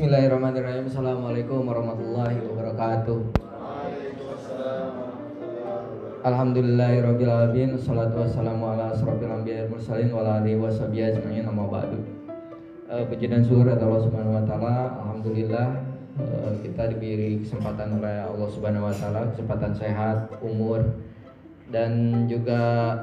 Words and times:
Bismillahirrahmanirrahim. 0.00 0.88
Assalamualaikum 0.88 1.60
warahmatullahi 1.68 2.40
wabarakatuh. 2.40 3.20
Alhamdulillahirabbil 6.24 7.28
alamin. 7.28 7.76
Wassalatu 7.76 8.24
wassalamu 8.24 8.64
ala 8.72 8.96
asrofil 8.96 9.28
anbiya'i 9.28 9.68
mursalin 9.68 10.08
wa 10.08 10.24
alihi 10.40 10.56
washabihi 10.56 11.04
ajmain. 11.04 11.44
Amma 11.44 11.68
ba'du. 11.68 12.00
Uh, 12.88 13.04
puji 13.12 13.28
dan 13.28 13.44
syukur 13.44 13.68
kepada 13.68 13.84
Allah 13.84 14.02
Subhanahu 14.08 14.40
wa 14.40 14.44
taala. 14.48 14.74
Alhamdulillah 15.04 15.68
uh, 16.16 16.52
kita 16.64 16.96
diberi 16.96 17.44
kesempatan 17.44 18.00
oleh 18.00 18.24
Allah 18.24 18.48
Subhanahu 18.48 18.88
wa 18.88 18.96
taala, 18.96 19.28
kesempatan 19.36 19.76
sehat, 19.76 20.32
umur 20.40 20.80
dan 21.68 22.24
juga 22.24 22.96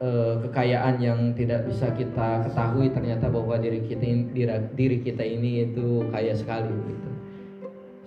uh, 0.00 0.34
kekayaan 0.48 0.98
yang 0.98 1.20
tidak 1.36 1.68
bisa 1.68 1.92
kita 1.94 2.44
ketahui 2.48 2.90
ternyata 2.90 3.28
bahwa 3.28 3.60
diri 3.60 3.84
kita 3.84 4.04
diri, 4.32 4.52
diri 4.74 4.98
kita 5.04 5.22
ini 5.22 5.70
itu 5.70 6.08
kaya 6.10 6.32
sekali 6.34 6.72
gitu. 6.72 7.10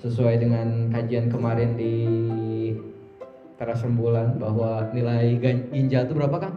Sesuai 0.04 0.36
dengan 0.42 0.92
kajian 0.92 1.32
kemarin 1.32 1.80
di 1.80 1.96
teras 3.56 3.80
rembulan 3.86 4.36
bahwa 4.36 4.92
nilai 4.92 5.40
ginjal 5.72 6.10
itu 6.10 6.14
berapa 6.18 6.38
Kang? 6.44 6.56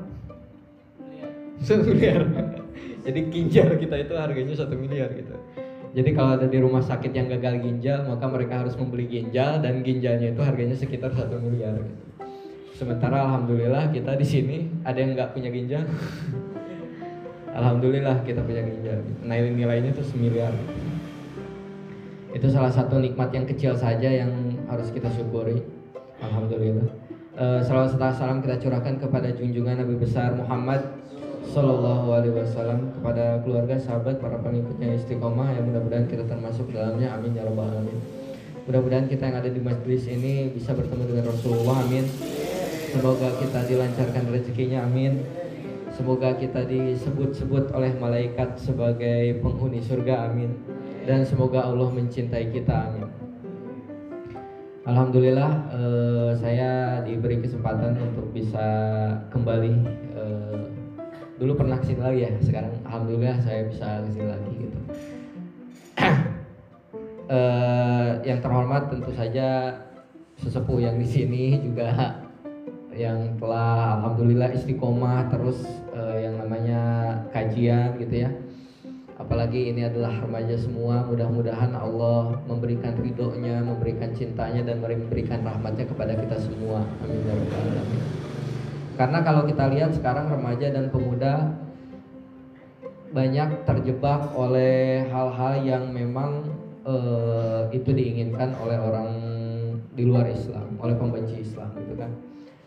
Satu 1.62 1.86
miliar. 1.86 2.26
Jadi 3.06 3.20
ginjal 3.30 3.78
kita 3.78 3.96
itu 4.02 4.14
harganya 4.18 4.54
satu 4.58 4.74
miliar 4.74 5.14
gitu. 5.14 5.38
Jadi 5.96 6.10
kalau 6.12 6.36
ada 6.36 6.50
di 6.50 6.58
rumah 6.60 6.82
sakit 6.82 7.14
yang 7.14 7.30
gagal 7.30 7.62
ginjal, 7.62 8.04
maka 8.04 8.26
mereka 8.28 8.60
harus 8.60 8.76
membeli 8.76 9.08
ginjal 9.08 9.62
dan 9.64 9.80
ginjalnya 9.80 10.34
itu 10.34 10.42
harganya 10.44 10.76
sekitar 10.76 11.14
satu 11.14 11.40
miliar. 11.40 11.80
Gitu. 11.80 12.15
Sementara 12.76 13.24
alhamdulillah 13.24 13.88
kita 13.88 14.20
di 14.20 14.26
sini 14.28 14.58
ada 14.84 15.00
yang 15.00 15.16
nggak 15.16 15.32
punya 15.32 15.48
ginjal. 15.48 15.88
alhamdulillah 17.56 18.20
kita 18.20 18.44
punya 18.44 18.60
ginjal. 18.68 19.00
Nilai 19.24 19.48
nilainya 19.48 19.96
itu 19.96 20.04
semiliar. 20.04 20.52
Itu 22.36 22.52
salah 22.52 22.68
satu 22.68 23.00
nikmat 23.00 23.32
yang 23.32 23.48
kecil 23.48 23.72
saja 23.72 24.12
yang 24.12 24.28
harus 24.68 24.92
kita 24.92 25.08
syukuri. 25.08 25.64
Alhamdulillah. 26.20 26.84
Uh, 27.36 27.64
salawat 27.64 27.96
serta 27.96 28.12
salam 28.12 28.44
kita 28.44 28.60
curahkan 28.60 29.00
kepada 29.00 29.32
junjungan 29.32 29.80
Nabi 29.80 29.96
besar 29.96 30.36
Muhammad 30.36 30.84
Sallallahu 31.48 32.12
Alaihi 32.12 32.36
Wasallam 32.36 32.92
kepada 32.92 33.40
keluarga, 33.40 33.76
sahabat, 33.80 34.20
para 34.20 34.36
pengikutnya 34.40 35.00
istiqomah 35.00 35.48
yang 35.56 35.64
mudah-mudahan 35.64 36.08
kita 36.12 36.28
termasuk 36.28 36.68
dalamnya. 36.68 37.16
Amin 37.16 37.32
ya 37.32 37.48
rabbal 37.48 37.72
alamin. 37.72 37.96
Mudah-mudahan 38.68 39.08
kita 39.08 39.32
yang 39.32 39.36
ada 39.40 39.48
di 39.48 39.60
majelis 39.64 40.04
ini 40.08 40.52
bisa 40.52 40.76
bertemu 40.76 41.08
dengan 41.08 41.24
Rasulullah. 41.32 41.80
Amin. 41.80 42.04
Semoga 42.96 43.28
kita 43.36 43.60
dilancarkan 43.68 44.24
rezekinya. 44.32 44.88
Amin. 44.88 45.20
Semoga 45.92 46.32
kita 46.40 46.64
disebut-sebut 46.64 47.68
oleh 47.76 47.92
malaikat 48.00 48.56
sebagai 48.56 49.36
penghuni 49.44 49.84
surga. 49.84 50.32
Amin. 50.32 50.56
Dan 51.04 51.20
semoga 51.28 51.68
Allah 51.68 51.92
mencintai 51.92 52.48
kita. 52.56 52.88
Amin. 52.88 53.04
Alhamdulillah 54.88 55.52
eh, 55.76 56.30
saya 56.40 57.04
diberi 57.04 57.44
kesempatan 57.44 58.00
untuk 58.00 58.32
bisa 58.32 58.64
kembali 59.28 59.74
eh, 60.16 60.64
dulu 61.36 61.52
pernah 61.52 61.76
ke 61.76 61.92
sini 61.92 62.00
lagi 62.00 62.20
ya 62.22 62.32
sekarang 62.40 62.72
alhamdulillah 62.86 63.36
saya 63.42 63.66
bisa 63.66 64.06
ke 64.06 64.10
sini 64.14 64.28
lagi 64.30 64.52
gitu 64.56 64.78
eh, 67.34 68.10
yang 68.30 68.38
terhormat 68.38 68.86
tentu 68.94 69.10
saja 69.10 69.74
sesepuh 70.38 70.78
yang 70.78 71.02
di 71.02 71.08
sini 71.10 71.58
juga 71.66 72.22
yang 72.96 73.36
telah 73.36 74.00
alhamdulillah 74.00 74.56
istiqomah 74.56 75.28
terus 75.28 75.60
eh, 75.92 76.26
yang 76.26 76.40
namanya 76.40 76.80
kajian 77.30 78.00
gitu 78.00 78.24
ya. 78.26 78.30
Apalagi 79.16 79.72
ini 79.72 79.88
adalah 79.88 80.12
remaja 80.20 80.60
semua 80.60 81.00
mudah-mudahan 81.08 81.72
Allah 81.72 82.36
memberikan 82.44 82.92
ridhonya 83.00 83.64
memberikan 83.64 84.12
cintanya 84.12 84.60
dan 84.60 84.80
memberikan 84.84 85.40
rahmatnya 85.40 85.88
kepada 85.88 86.12
kita 86.16 86.36
semua. 86.36 86.84
Amin 87.04 87.24
ya 87.24 87.32
rabbal 87.32 87.64
alamin. 87.64 88.02
Karena 88.96 89.18
kalau 89.24 89.42
kita 89.44 89.64
lihat 89.72 89.90
sekarang 89.96 90.32
remaja 90.32 90.72
dan 90.72 90.88
pemuda 90.88 91.52
banyak 93.12 93.64
terjebak 93.64 94.32
oleh 94.36 95.08
hal-hal 95.08 95.64
yang 95.64 95.88
memang 95.88 96.52
uh, 96.84 97.64
itu 97.72 97.88
diinginkan 97.92 98.52
oleh 98.60 98.76
orang 98.76 99.08
di 99.96 100.04
luar 100.04 100.28
Islam 100.28 100.76
oleh 100.76 100.92
pembenci 100.92 101.40
Islam 101.40 101.72
gitu 101.80 101.96
kan 101.96 102.12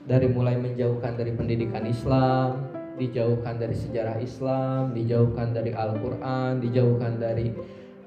dari 0.08 0.28
mulai 0.32 0.56
menjauhkan 0.56 1.20
dari 1.20 1.32
pendidikan 1.36 1.84
Islam 1.88 2.70
dijauhkan 3.00 3.56
dari 3.56 3.74
sejarah 3.74 4.20
Islam, 4.20 4.92
dijauhkan 4.92 5.56
dari 5.56 5.72
Al-Quran, 5.72 6.60
dijauhkan 6.60 7.16
dari 7.18 7.56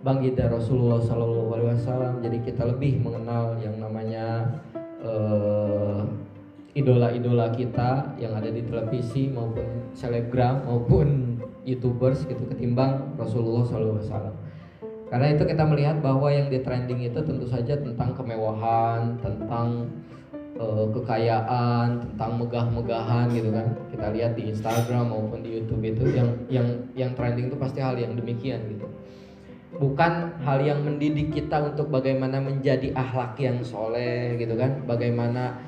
baginda 0.05 0.53
Rasulullah 0.53 1.01
Sallallahu 1.01 1.51
Alaihi 1.57 1.69
Wasallam. 1.81 2.15
Jadi 2.21 2.39
kita 2.45 2.69
lebih 2.69 3.01
mengenal 3.01 3.57
yang 3.65 3.81
namanya 3.81 4.61
uh, 5.01 6.05
idola-idola 6.77 7.51
kita 7.57 8.21
yang 8.21 8.37
ada 8.37 8.53
di 8.53 8.63
televisi 8.69 9.33
maupun 9.33 9.65
selebgram 9.97 10.69
maupun 10.69 11.41
youtubers 11.65 12.29
gitu 12.29 12.45
ketimbang 12.53 13.17
Rasulullah 13.17 13.65
Sallallahu 13.65 13.99
Alaihi 13.99 14.09
Wasallam. 14.13 14.37
Karena 15.13 15.27
itu 15.29 15.45
kita 15.45 15.65
melihat 15.69 16.01
bahwa 16.01 16.33
yang 16.33 16.49
di 16.49 16.65
trending 16.65 17.05
itu 17.05 17.21
tentu 17.21 17.45
saja 17.45 17.77
tentang 17.77 18.17
kemewahan, 18.17 19.21
tentang 19.21 19.93
uh, 20.63 20.87
kekayaan, 20.95 21.99
tentang 21.99 22.39
megah-megahan 22.39 23.27
gitu 23.35 23.51
kan. 23.51 23.67
Kita 23.91 24.07
lihat 24.15 24.33
di 24.39 24.55
Instagram 24.55 25.11
maupun 25.11 25.43
di 25.43 25.59
YouTube 25.59 25.83
itu 25.83 26.15
yang 26.15 26.31
yang 26.47 26.67
yang 26.95 27.11
trending 27.19 27.51
itu 27.51 27.59
pasti 27.59 27.83
hal 27.83 27.99
yang 27.99 28.15
demikian 28.15 28.63
gitu. 28.71 28.87
Bukan 29.73 30.39
hal 30.47 30.63
yang 30.63 30.85
mendidik 30.87 31.35
kita 31.35 31.59
untuk 31.65 31.91
bagaimana 31.91 32.39
menjadi 32.39 32.95
akhlak 32.95 33.35
yang 33.43 33.59
soleh 33.67 34.39
gitu 34.39 34.55
kan, 34.55 34.85
bagaimana 34.87 35.59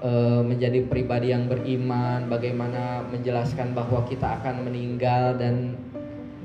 uh, 0.00 0.40
menjadi 0.40 0.86
pribadi 0.88 1.34
yang 1.34 1.50
beriman, 1.50 2.30
bagaimana 2.30 3.04
menjelaskan 3.10 3.76
bahwa 3.76 4.06
kita 4.06 4.40
akan 4.40 4.62
meninggal 4.62 5.36
dan 5.36 5.74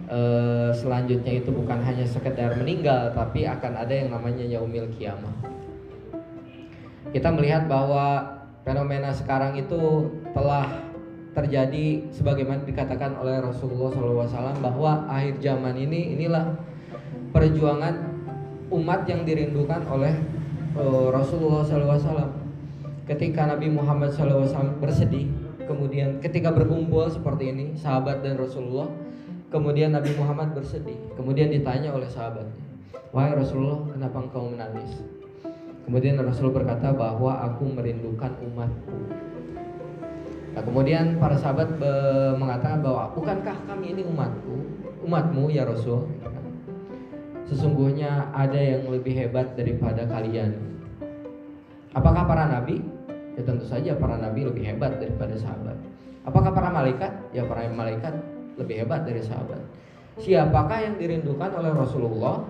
uh, 0.10 0.74
selanjutnya 0.74 1.40
itu 1.40 1.54
bukan 1.54 1.80
hanya 1.86 2.04
sekedar 2.04 2.58
meninggal, 2.58 3.14
tapi 3.14 3.46
akan 3.46 3.78
ada 3.78 3.94
yang 3.94 4.10
namanya 4.10 4.44
yaumil 4.50 4.90
kiamah 4.98 5.53
kita 7.14 7.30
melihat 7.30 7.70
bahwa 7.70 8.26
fenomena 8.66 9.14
sekarang 9.14 9.54
itu 9.54 10.10
telah 10.34 10.66
terjadi 11.38 12.10
sebagaimana 12.10 12.66
dikatakan 12.66 13.18
oleh 13.18 13.38
Rasulullah 13.42 13.94
SAW 13.94 14.58
bahwa 14.62 15.06
akhir 15.10 15.38
zaman 15.42 15.78
ini 15.78 16.18
inilah 16.18 16.58
perjuangan 17.34 18.14
umat 18.74 19.06
yang 19.06 19.26
dirindukan 19.26 19.86
oleh 19.90 20.14
uh, 20.78 21.14
Rasulullah 21.14 21.62
SAW. 21.66 22.42
Ketika 23.04 23.46
Nabi 23.46 23.68
Muhammad 23.68 24.16
SAW 24.16 24.80
bersedih, 24.80 25.28
kemudian 25.68 26.24
ketika 26.24 26.56
berkumpul 26.56 27.12
seperti 27.12 27.52
ini 27.52 27.66
sahabat 27.76 28.24
dan 28.24 28.40
Rasulullah, 28.40 28.88
kemudian 29.52 29.92
Nabi 29.92 30.16
Muhammad 30.16 30.56
bersedih, 30.56 30.96
kemudian 31.14 31.52
ditanya 31.52 31.92
oleh 31.92 32.08
sahabatnya, 32.08 32.64
wahai 33.12 33.36
Rasulullah, 33.36 33.92
kenapa 33.92 34.18
engkau 34.24 34.48
menangis? 34.48 35.04
Kemudian 35.84 36.16
Rasul 36.24 36.50
berkata 36.56 36.96
bahwa 36.96 37.44
aku 37.44 37.68
merindukan 37.68 38.32
umatku. 38.40 38.98
Nah, 40.54 40.62
kemudian 40.62 41.18
para 41.18 41.36
sahabat 41.36 41.76
mengatakan 42.38 42.80
bahwa 42.86 43.10
bukankah 43.18 43.58
kami 43.68 43.98
ini 43.98 44.06
umatku, 44.06 44.56
umatmu 45.04 45.50
ya 45.52 45.66
Rasul? 45.68 46.08
Sesungguhnya 47.50 48.32
ada 48.32 48.56
yang 48.56 48.88
lebih 48.88 49.12
hebat 49.14 49.60
daripada 49.60 50.08
kalian. 50.08 50.56
Apakah 51.92 52.24
para 52.26 52.48
nabi? 52.50 52.80
Ya 53.36 53.42
tentu 53.44 53.66
saja 53.66 53.98
para 53.98 54.16
nabi 54.18 54.46
lebih 54.48 54.64
hebat 54.64 55.02
daripada 55.02 55.36
sahabat. 55.36 55.76
Apakah 56.24 56.56
para 56.56 56.70
malaikat? 56.72 57.12
Ya 57.36 57.44
para 57.44 57.68
malaikat 57.68 58.14
lebih 58.56 58.86
hebat 58.86 59.04
dari 59.04 59.20
sahabat. 59.20 59.60
Siapakah 60.22 60.80
yang 60.86 60.96
dirindukan 61.02 61.50
oleh 61.58 61.74
Rasulullah? 61.74 62.46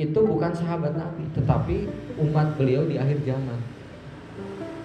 Itu 0.00 0.20
bukan 0.24 0.56
sahabat 0.56 0.96
Nabi, 0.96 1.28
tetapi 1.36 1.76
umat 2.16 2.56
beliau 2.56 2.88
di 2.88 2.96
akhir 2.96 3.20
zaman. 3.28 3.60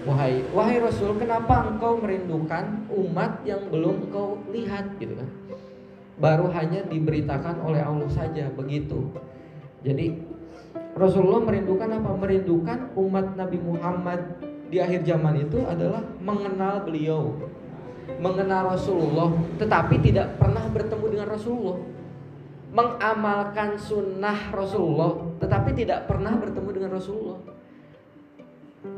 Wahai 0.04 0.44
wahai 0.52 0.80
Rasul, 0.84 1.16
kenapa 1.20 1.68
engkau 1.68 2.00
merindukan 2.00 2.88
umat 2.92 3.44
yang 3.44 3.68
belum 3.72 4.08
engkau 4.08 4.40
lihat 4.52 4.96
gitu 5.00 5.16
kan? 5.16 5.30
Baru 6.20 6.52
hanya 6.52 6.84
diberitakan 6.88 7.60
oleh 7.64 7.84
Allah 7.84 8.10
saja 8.12 8.52
begitu. 8.52 9.12
Jadi 9.84 10.16
Rasulullah 10.96 11.44
merindukan 11.44 11.88
apa? 11.88 12.12
Merindukan 12.18 12.80
umat 12.96 13.36
Nabi 13.36 13.60
Muhammad 13.64 14.20
di 14.68 14.84
akhir 14.84 15.08
zaman 15.08 15.48
itu 15.48 15.64
adalah 15.64 16.04
mengenal 16.20 16.84
beliau, 16.84 17.36
mengenal 18.20 18.76
Rasulullah, 18.76 19.32
tetapi 19.56 20.04
tidak 20.04 20.36
pernah 20.36 20.68
bertemu 20.68 21.06
dengan 21.16 21.28
Rasulullah 21.32 21.80
mengamalkan 22.78 23.74
sunnah 23.82 24.54
Rasulullah 24.54 25.18
tetapi 25.42 25.74
tidak 25.74 26.06
pernah 26.06 26.38
bertemu 26.38 26.70
dengan 26.78 26.92
Rasulullah 26.94 27.40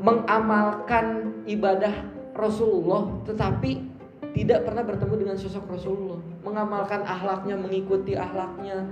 mengamalkan 0.04 1.06
ibadah 1.48 2.04
Rasulullah 2.36 3.24
tetapi 3.24 3.88
tidak 4.36 4.68
pernah 4.68 4.84
bertemu 4.84 5.14
dengan 5.16 5.36
sosok 5.40 5.64
Rasulullah 5.64 6.20
mengamalkan 6.44 7.08
ahlaknya 7.08 7.56
mengikuti 7.56 8.12
ahlaknya 8.12 8.84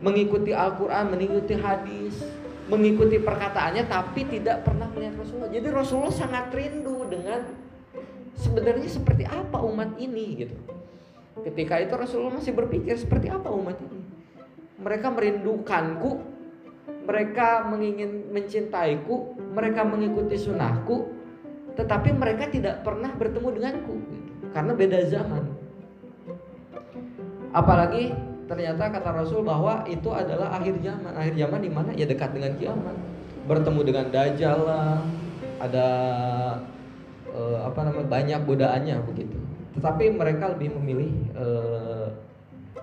mengikuti 0.00 0.50
Al-Quran, 0.56 1.12
mengikuti 1.12 1.54
hadis, 1.54 2.16
mengikuti 2.72 3.20
perkataannya, 3.20 3.84
tapi 3.86 4.24
tidak 4.26 4.64
pernah 4.64 4.88
melihat 4.96 5.20
Rasulullah. 5.20 5.52
Jadi 5.52 5.68
Rasulullah 5.68 6.14
sangat 6.16 6.44
rindu 6.56 7.04
dengan 7.06 7.44
sebenarnya 8.34 8.88
seperti 8.88 9.28
apa 9.28 9.60
umat 9.60 10.00
ini 10.00 10.26
gitu. 10.44 10.56
Ketika 11.40 11.80
itu 11.80 11.94
Rasulullah 11.96 12.36
masih 12.36 12.52
berpikir 12.52 12.96
seperti 13.00 13.32
apa 13.32 13.48
umat 13.48 13.80
ini. 13.80 14.00
Mereka 14.80 15.12
merindukanku, 15.12 16.20
mereka 17.04 17.68
mengingin 17.68 18.28
mencintaiku, 18.32 19.36
mereka 19.52 19.84
mengikuti 19.84 20.36
sunnahku, 20.36 21.10
tetapi 21.76 22.12
mereka 22.16 22.48
tidak 22.48 22.84
pernah 22.84 23.12
bertemu 23.16 23.48
denganku 23.56 23.94
gitu. 24.08 24.46
karena 24.52 24.72
beda 24.74 24.98
zaman. 25.08 25.44
Apalagi 27.50 28.14
ternyata 28.46 28.90
kata 28.90 29.10
Rasul 29.14 29.42
bahwa 29.46 29.86
itu 29.86 30.10
adalah 30.10 30.54
akhir 30.54 30.82
zaman. 30.82 31.12
Akhir 31.14 31.34
zaman 31.38 31.60
di 31.62 31.70
mana 31.70 31.90
ya 31.94 32.06
dekat 32.06 32.34
dengan 32.34 32.52
kiamat. 32.58 32.96
Bertemu 33.46 33.80
dengan 33.82 34.06
dajjal 34.12 34.58
lah, 34.62 35.02
ada 35.58 35.88
uh, 37.34 37.58
apa 37.66 37.80
namanya 37.86 38.06
banyak 38.06 38.40
godaannya 38.46 38.96
begitu. 39.06 39.38
Tetapi 39.76 40.04
mereka 40.14 40.50
lebih 40.50 40.74
memilih 40.78 41.10
uh, 41.38 42.08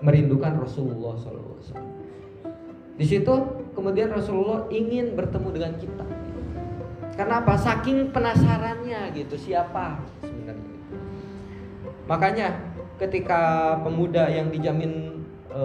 merindukan 0.00 0.62
Rasulullah 0.62 1.18
SAW. 1.18 1.78
Di 2.98 3.06
situ 3.06 3.34
kemudian 3.78 4.10
Rasulullah 4.10 4.66
ingin 4.70 5.14
bertemu 5.14 5.48
dengan 5.54 5.72
kita. 5.78 6.06
Karena 7.14 7.42
apa? 7.42 7.54
Saking 7.58 8.14
penasarannya 8.14 9.10
gitu 9.14 9.34
siapa 9.38 10.02
sebenarnya. 10.22 10.78
Makanya 12.06 12.46
ketika 12.98 13.74
pemuda 13.82 14.30
yang 14.30 14.50
dijamin 14.50 15.22
e, 15.50 15.62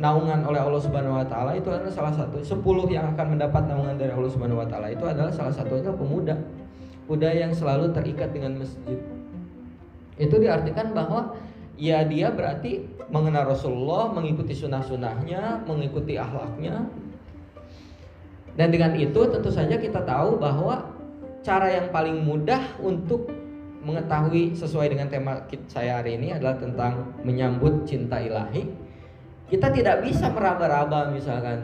naungan 0.00 0.44
oleh 0.44 0.60
Allah 0.60 0.80
Subhanahu 0.80 1.16
wa 1.16 1.26
taala 1.28 1.56
itu 1.56 1.68
adalah 1.68 1.92
salah 1.92 2.12
satu 2.12 2.40
10 2.40 2.60
yang 2.92 3.08
akan 3.12 3.26
mendapat 3.36 3.68
naungan 3.68 3.96
dari 3.96 4.12
Allah 4.12 4.32
Subhanahu 4.32 4.60
wa 4.60 4.68
taala 4.68 4.88
itu 4.92 5.04
adalah 5.04 5.32
salah 5.32 5.52
satunya 5.52 5.92
pemuda. 5.92 6.36
Pemuda 7.04 7.28
yang 7.36 7.52
selalu 7.52 7.92
terikat 7.92 8.32
dengan 8.32 8.60
masjid. 8.60 8.96
Itu 10.16 10.40
diartikan 10.40 10.92
bahwa 10.92 11.36
ya 11.76 12.04
dia 12.04 12.32
berarti 12.32 12.84
mengenal 13.08 13.52
Rasulullah, 13.52 14.12
mengikuti 14.12 14.52
sunnah-sunnahnya, 14.52 15.64
mengikuti 15.64 16.16
akhlaknya. 16.16 16.88
Dan 18.52 18.68
dengan 18.68 18.92
itu 18.96 19.20
tentu 19.32 19.48
saja 19.48 19.80
kita 19.80 20.04
tahu 20.04 20.36
bahwa 20.36 20.92
cara 21.40 21.72
yang 21.72 21.88
paling 21.88 22.20
mudah 22.20 22.60
untuk 22.84 23.32
mengetahui 23.82 24.54
sesuai 24.54 24.94
dengan 24.94 25.10
tema 25.10 25.42
saya 25.66 25.98
hari 25.98 26.14
ini 26.14 26.36
adalah 26.36 26.54
tentang 26.54 27.18
menyambut 27.26 27.82
cinta 27.82 28.22
ilahi 28.22 28.62
kita 29.52 29.68
tidak 29.68 30.00
bisa 30.00 30.32
meraba-raba 30.32 31.12
misalkan 31.12 31.60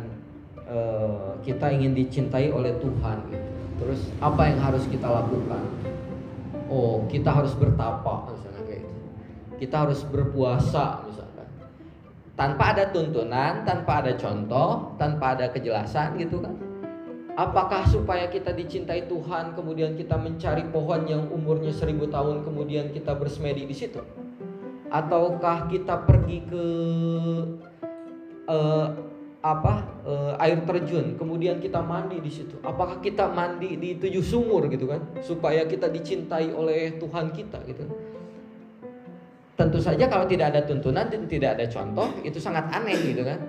uh, 0.68 1.32
kita 1.40 1.72
ingin 1.72 1.96
dicintai 1.96 2.52
oleh 2.52 2.76
Tuhan 2.84 3.16
gitu. 3.32 3.48
Terus 3.80 4.00
apa 4.20 4.44
yang 4.44 4.60
harus 4.60 4.84
kita 4.92 5.08
lakukan? 5.08 5.87
Oh, 6.68 7.08
kita 7.08 7.32
harus 7.32 7.56
bertapa 7.56 8.28
misalnya 8.28 8.62
kayak 8.68 8.80
gitu. 8.84 9.00
Kita 9.58 9.76
harus 9.88 10.00
berpuasa 10.04 11.00
misalkan. 11.08 11.48
Tanpa 12.36 12.76
ada 12.76 12.92
tuntunan, 12.92 13.64
tanpa 13.64 14.04
ada 14.04 14.12
contoh, 14.14 14.94
tanpa 15.00 15.34
ada 15.34 15.48
kejelasan 15.50 16.20
gitu 16.20 16.44
kan. 16.44 16.54
Apakah 17.38 17.86
supaya 17.86 18.26
kita 18.28 18.50
dicintai 18.52 19.06
Tuhan 19.06 19.54
kemudian 19.54 19.94
kita 19.94 20.18
mencari 20.18 20.66
pohon 20.74 21.06
yang 21.06 21.30
umurnya 21.30 21.70
seribu 21.70 22.10
tahun 22.10 22.42
kemudian 22.42 22.90
kita 22.90 23.14
bersemedi 23.14 23.64
di 23.64 23.74
situ? 23.74 24.02
Ataukah 24.90 25.70
kita 25.70 26.02
pergi 26.02 26.38
ke 26.50 26.64
uh, 28.50 28.88
apa 29.48 29.72
uh, 30.04 30.32
air 30.44 30.60
terjun. 30.68 31.16
Kemudian 31.16 31.60
kita 31.62 31.80
mandi 31.80 32.20
di 32.20 32.28
situ. 32.28 32.60
Apakah 32.60 33.00
kita 33.00 33.32
mandi 33.32 33.80
di 33.80 33.96
tujuh 33.96 34.20
sumur 34.20 34.68
gitu 34.68 34.84
kan? 34.84 35.00
Supaya 35.24 35.64
kita 35.64 35.88
dicintai 35.88 36.52
oleh 36.52 37.00
Tuhan 37.00 37.32
kita 37.32 37.64
gitu. 37.64 37.84
Tentu 39.58 39.78
saja 39.82 40.06
kalau 40.06 40.28
tidak 40.28 40.54
ada 40.54 40.62
tuntunan 40.62 41.10
dan 41.10 41.26
tidak 41.26 41.58
ada 41.58 41.66
contoh 41.66 42.06
itu 42.22 42.38
sangat 42.38 42.68
aneh 42.70 42.94
gitu 43.02 43.26
kan. 43.26 43.40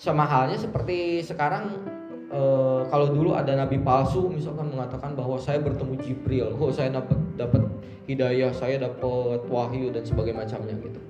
Sama 0.00 0.24
halnya 0.24 0.56
seperti 0.56 1.20
sekarang 1.22 1.84
uh, 2.32 2.82
kalau 2.88 3.12
dulu 3.12 3.36
ada 3.36 3.54
nabi 3.54 3.78
palsu 3.78 4.32
misalkan 4.32 4.72
mengatakan 4.72 5.12
bahwa 5.14 5.36
saya 5.36 5.60
bertemu 5.62 5.94
Jibril. 6.02 6.48
Oh 6.56 6.72
saya 6.72 6.90
dapat 6.90 7.18
dapat 7.38 7.62
hidayah 8.10 8.50
saya 8.50 8.82
dapat 8.82 9.46
wahyu 9.46 9.94
dan 9.94 10.02
sebagainya 10.02 10.42
macamnya 10.42 10.74
gitu. 10.82 11.00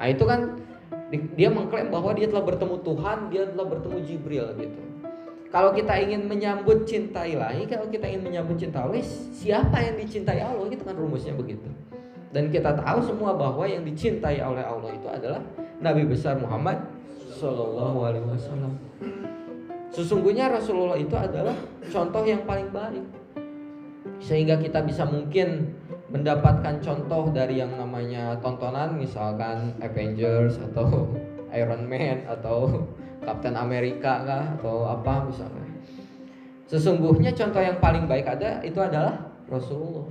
Nah 0.00 0.06
itu 0.08 0.24
kan 0.24 0.40
dia 1.10 1.48
mengklaim 1.52 1.88
bahwa 1.94 2.10
dia 2.18 2.26
telah 2.26 2.42
bertemu 2.42 2.76
Tuhan, 2.82 3.18
dia 3.30 3.42
telah 3.46 3.66
bertemu 3.66 3.98
Jibril 4.02 4.46
gitu. 4.58 4.80
Kalau 5.54 5.70
kita 5.70 5.94
ingin 6.02 6.26
menyambut 6.26 6.84
cinta 6.84 7.22
ilahi, 7.22 7.64
kalau 7.70 7.86
kita 7.86 8.10
ingin 8.10 8.26
menyambut 8.26 8.58
cinta 8.58 8.82
Allah, 8.82 8.98
siapa 9.30 9.78
yang 9.78 9.96
dicintai 9.96 10.42
Allah? 10.42 10.66
Itu 10.66 10.82
kan 10.82 10.98
rumusnya 10.98 11.32
begitu. 11.38 11.70
Dan 12.34 12.50
kita 12.50 12.74
tahu 12.74 12.98
semua 13.06 13.38
bahwa 13.38 13.62
yang 13.64 13.86
dicintai 13.86 14.42
oleh 14.42 14.66
Allah 14.66 14.90
itu 14.90 15.06
adalah 15.06 15.40
Nabi 15.78 16.02
besar 16.04 16.36
Muhammad 16.42 16.82
Shallallahu 17.38 17.98
Alaihi 18.02 18.26
Wasallam. 18.26 18.72
Sesungguhnya 19.94 20.50
Rasulullah 20.50 20.98
itu 20.98 21.14
adalah 21.14 21.54
contoh 21.88 22.26
yang 22.26 22.42
paling 22.44 22.68
baik, 22.74 23.06
sehingga 24.20 24.58
kita 24.58 24.82
bisa 24.82 25.06
mungkin 25.06 25.72
mendapatkan 26.16 26.80
contoh 26.80 27.28
dari 27.30 27.60
yang 27.60 27.76
namanya 27.76 28.40
tontonan 28.40 28.96
misalkan 28.96 29.76
Avengers 29.84 30.56
atau 30.72 31.12
Iron 31.58 31.84
Man 31.84 32.24
atau 32.24 32.88
Captain 33.26 33.54
America 33.54 34.24
kah 34.24 34.44
atau 34.56 34.88
apa 34.88 35.28
misalnya. 35.28 35.66
Sesungguhnya 36.66 37.30
contoh 37.36 37.62
yang 37.62 37.78
paling 37.78 38.10
baik 38.10 38.26
ada 38.26 38.58
itu 38.64 38.80
adalah 38.82 39.22
Rasulullah. 39.46 40.10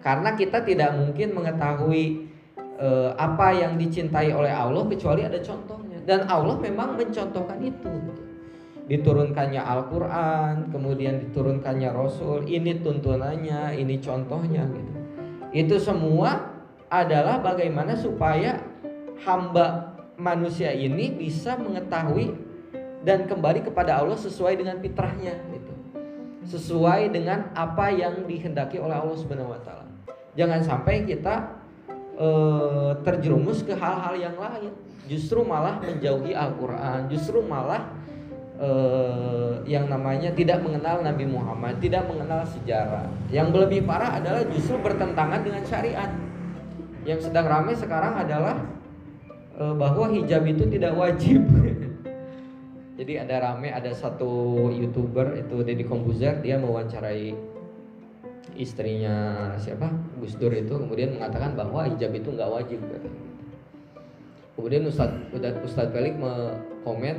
Karena 0.00 0.32
kita 0.36 0.64
tidak 0.64 0.96
mungkin 0.96 1.32
mengetahui 1.36 2.32
eh, 2.80 3.10
apa 3.16 3.52
yang 3.52 3.76
dicintai 3.76 4.32
oleh 4.32 4.52
Allah 4.52 4.84
kecuali 4.88 5.24
ada 5.24 5.40
contohnya 5.40 6.00
dan 6.04 6.28
Allah 6.28 6.56
memang 6.60 7.00
mencontohkan 7.00 7.58
itu 7.64 7.92
diturunkannya 8.84 9.62
Al-Quran, 9.64 10.68
kemudian 10.68 11.24
diturunkannya 11.28 11.88
Rasul, 11.88 12.44
ini 12.44 12.84
tuntunannya, 12.84 13.80
ini 13.80 13.96
contohnya 13.96 14.68
gitu. 14.68 14.92
Itu 15.54 15.76
semua 15.80 16.52
adalah 16.92 17.40
bagaimana 17.40 17.96
supaya 17.96 18.60
hamba 19.24 19.96
manusia 20.20 20.70
ini 20.70 21.10
bisa 21.10 21.56
mengetahui 21.56 22.36
dan 23.02 23.24
kembali 23.24 23.64
kepada 23.64 24.00
Allah 24.00 24.20
sesuai 24.20 24.60
dengan 24.60 24.76
fitrahnya 24.84 25.32
gitu. 25.52 25.72
Sesuai 26.44 27.08
dengan 27.08 27.48
apa 27.56 27.88
yang 27.88 28.28
dikehendaki 28.28 28.76
oleh 28.76 29.00
Allah 29.00 29.16
Subhanahu 29.16 29.56
wa 29.56 29.60
taala. 29.64 29.88
Jangan 30.36 30.60
sampai 30.60 31.08
kita 31.08 31.56
e, 32.18 32.28
terjerumus 33.00 33.64
ke 33.64 33.72
hal-hal 33.72 34.18
yang 34.18 34.36
lain, 34.36 34.74
justru 35.08 35.40
malah 35.40 35.80
menjauhi 35.80 36.36
Al-Qur'an, 36.36 37.06
justru 37.08 37.40
malah 37.40 37.93
eh, 38.58 39.52
yang 39.66 39.90
namanya 39.90 40.30
tidak 40.34 40.62
mengenal 40.62 41.02
Nabi 41.02 41.24
Muhammad, 41.26 41.80
tidak 41.82 42.06
mengenal 42.06 42.44
sejarah. 42.46 43.06
Yang 43.32 43.48
lebih 43.66 43.80
parah 43.88 44.20
adalah 44.20 44.42
justru 44.50 44.78
bertentangan 44.78 45.40
dengan 45.42 45.62
syariat. 45.66 46.10
Yang 47.04 47.30
sedang 47.30 47.46
ramai 47.48 47.74
sekarang 47.76 48.14
adalah 48.20 48.56
eh, 49.58 49.74
bahwa 49.74 50.06
hijab 50.12 50.44
itu 50.46 50.64
tidak 50.70 50.92
wajib. 50.94 51.42
Jadi 52.98 53.18
ada 53.18 53.42
rame 53.42 53.74
ada 53.74 53.90
satu 53.90 54.70
youtuber 54.70 55.34
itu 55.34 55.66
Deddy 55.66 55.82
Kombuzer 55.82 56.38
dia 56.38 56.62
mewawancarai 56.62 57.34
istrinya 58.54 59.50
siapa 59.58 59.90
Gus 60.22 60.38
Dur 60.38 60.54
itu 60.54 60.78
kemudian 60.78 61.18
mengatakan 61.18 61.58
bahwa 61.58 61.90
hijab 61.90 62.14
itu 62.14 62.30
nggak 62.30 62.50
wajib. 62.54 62.78
Kemudian 64.54 64.86
Ustadz 64.86 65.34
Ustadz 65.66 65.90
Felix 65.90 66.14
komen 66.86 67.16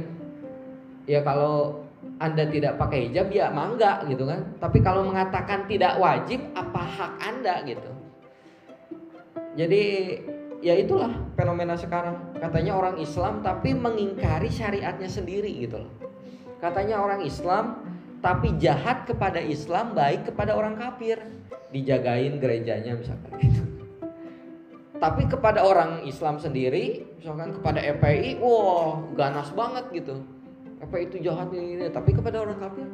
ya 1.06 1.22
kalau 1.22 1.86
anda 2.16 2.48
tidak 2.48 2.80
pakai 2.80 3.12
hijab 3.12 3.28
ya 3.34 3.52
mangga 3.52 4.06
gitu 4.08 4.24
kan. 4.24 4.56
Tapi 4.62 4.80
kalau 4.80 5.04
mengatakan 5.04 5.68
tidak 5.68 6.00
wajib 6.00 6.40
apa 6.56 6.82
hak 6.82 7.14
Anda 7.20 7.56
gitu. 7.68 7.92
Jadi 9.56 9.84
ya 10.64 10.80
itulah 10.80 11.12
fenomena 11.36 11.76
sekarang. 11.76 12.36
Katanya 12.40 12.80
orang 12.80 12.96
Islam 13.04 13.44
tapi 13.44 13.76
mengingkari 13.76 14.48
syariatnya 14.48 15.12
sendiri 15.12 15.52
gitu 15.60 15.84
loh. 15.84 15.92
Katanya 16.64 17.04
orang 17.04 17.22
Islam 17.28 17.84
tapi 18.24 18.56
jahat 18.58 19.06
kepada 19.06 19.44
Islam 19.44 19.92
baik 19.92 20.32
kepada 20.32 20.56
orang 20.56 20.80
kafir. 20.80 21.20
Dijagain 21.76 22.40
gerejanya 22.40 22.96
misalkan 22.96 23.36
gitu. 23.44 23.62
Tapi 24.96 25.28
kepada 25.28 25.60
orang 25.60 26.08
Islam 26.08 26.40
sendiri, 26.40 27.04
misalkan 27.20 27.52
kepada 27.52 27.84
FPI, 27.84 28.40
wah 28.40 29.04
ganas 29.12 29.52
banget 29.52 29.92
gitu 29.92 30.24
apa 30.86 30.96
itu 31.02 31.18
jahat 31.26 31.50
ini, 31.52 31.82
ini 31.82 31.86
tapi 31.90 32.14
kepada 32.14 32.46
orang 32.46 32.62
kafir 32.62 32.86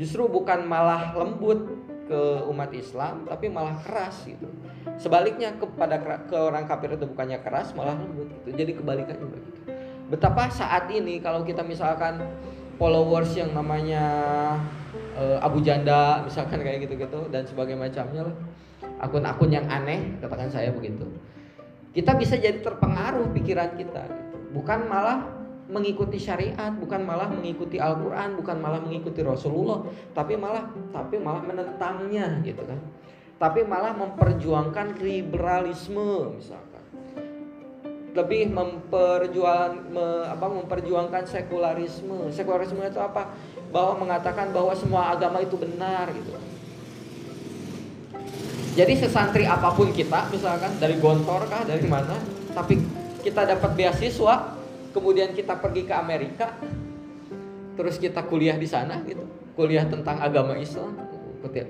justru 0.00 0.24
bukan 0.26 0.64
malah 0.64 1.12
lembut 1.12 1.68
ke 2.08 2.20
umat 2.48 2.72
Islam 2.72 3.28
tapi 3.28 3.52
malah 3.52 3.76
keras 3.84 4.24
gitu 4.24 4.48
sebaliknya 4.96 5.52
kepada 5.56 6.00
ke 6.24 6.36
orang 6.36 6.64
kafir 6.64 6.96
itu 6.96 7.04
bukannya 7.04 7.40
keras 7.44 7.76
malah 7.76 7.96
lembut 7.96 8.28
gitu. 8.32 8.48
jadi 8.56 8.72
kebalikannya 8.76 9.26
begitu 9.28 9.64
Betapa 10.04 10.52
saat 10.52 10.92
ini 10.92 11.16
kalau 11.18 11.42
kita 11.48 11.64
misalkan 11.64 12.20
followers 12.76 13.32
yang 13.34 13.56
namanya 13.56 14.04
uh, 15.16 15.40
Abu 15.40 15.64
Janda 15.64 16.20
misalkan 16.22 16.60
kayak 16.60 16.84
gitu-gitu 16.84 17.32
dan 17.32 17.48
sebagainya 17.48 17.88
macamnya 17.88 18.22
lah. 18.30 18.36
Akun-akun 19.02 19.50
yang 19.50 19.66
aneh 19.66 20.20
katakan 20.20 20.52
saya 20.52 20.70
begitu. 20.70 21.08
Kita 21.96 22.14
bisa 22.14 22.38
jadi 22.38 22.62
terpengaruh 22.62 23.32
pikiran 23.34 23.74
kita 23.74 24.06
gitu. 24.06 24.36
Bukan 24.54 24.86
malah 24.86 25.33
mengikuti 25.68 26.20
syariat, 26.20 26.72
bukan 26.76 27.04
malah 27.08 27.28
mengikuti 27.32 27.80
Al-Qur'an, 27.80 28.36
bukan 28.36 28.56
malah 28.60 28.80
mengikuti 28.84 29.24
Rasulullah, 29.24 29.84
tapi 30.12 30.36
malah 30.36 30.68
tapi 30.92 31.16
malah 31.16 31.40
menentangnya 31.40 32.44
gitu 32.44 32.60
kan. 32.64 32.80
Tapi 33.40 33.64
malah 33.66 33.96
memperjuangkan 33.96 35.00
liberalisme 35.00 36.38
misalkan. 36.38 36.84
Lebih 38.14 38.54
memperjuang 38.54 39.90
me, 39.90 40.06
apa 40.30 40.46
memperjuangkan 40.46 41.26
sekularisme. 41.26 42.30
Sekularisme 42.30 42.78
itu 42.86 43.00
apa? 43.02 43.34
Bahwa 43.74 44.06
mengatakan 44.06 44.54
bahwa 44.54 44.70
semua 44.78 45.10
agama 45.10 45.42
itu 45.42 45.58
benar 45.58 46.14
gitu. 46.14 46.30
Jadi 48.74 48.92
sesantri 48.98 49.46
apa 49.46 49.70
pun 49.74 49.90
kita 49.90 50.30
misalkan 50.30 50.78
dari 50.78 50.98
Gontor 50.98 51.46
kah 51.46 51.62
dari 51.66 51.86
mana, 51.86 52.18
tapi 52.54 52.78
kita 53.22 53.46
dapat 53.46 53.70
beasiswa 53.74 54.63
kemudian 54.94 55.34
kita 55.34 55.58
pergi 55.58 55.82
ke 55.84 55.94
Amerika 55.94 56.54
terus 57.74 57.98
kita 57.98 58.22
kuliah 58.24 58.54
di 58.54 58.70
sana 58.70 59.02
gitu. 59.02 59.26
Kuliah 59.58 59.86
tentang 59.86 60.22
agama 60.22 60.54
Islam 60.54 61.04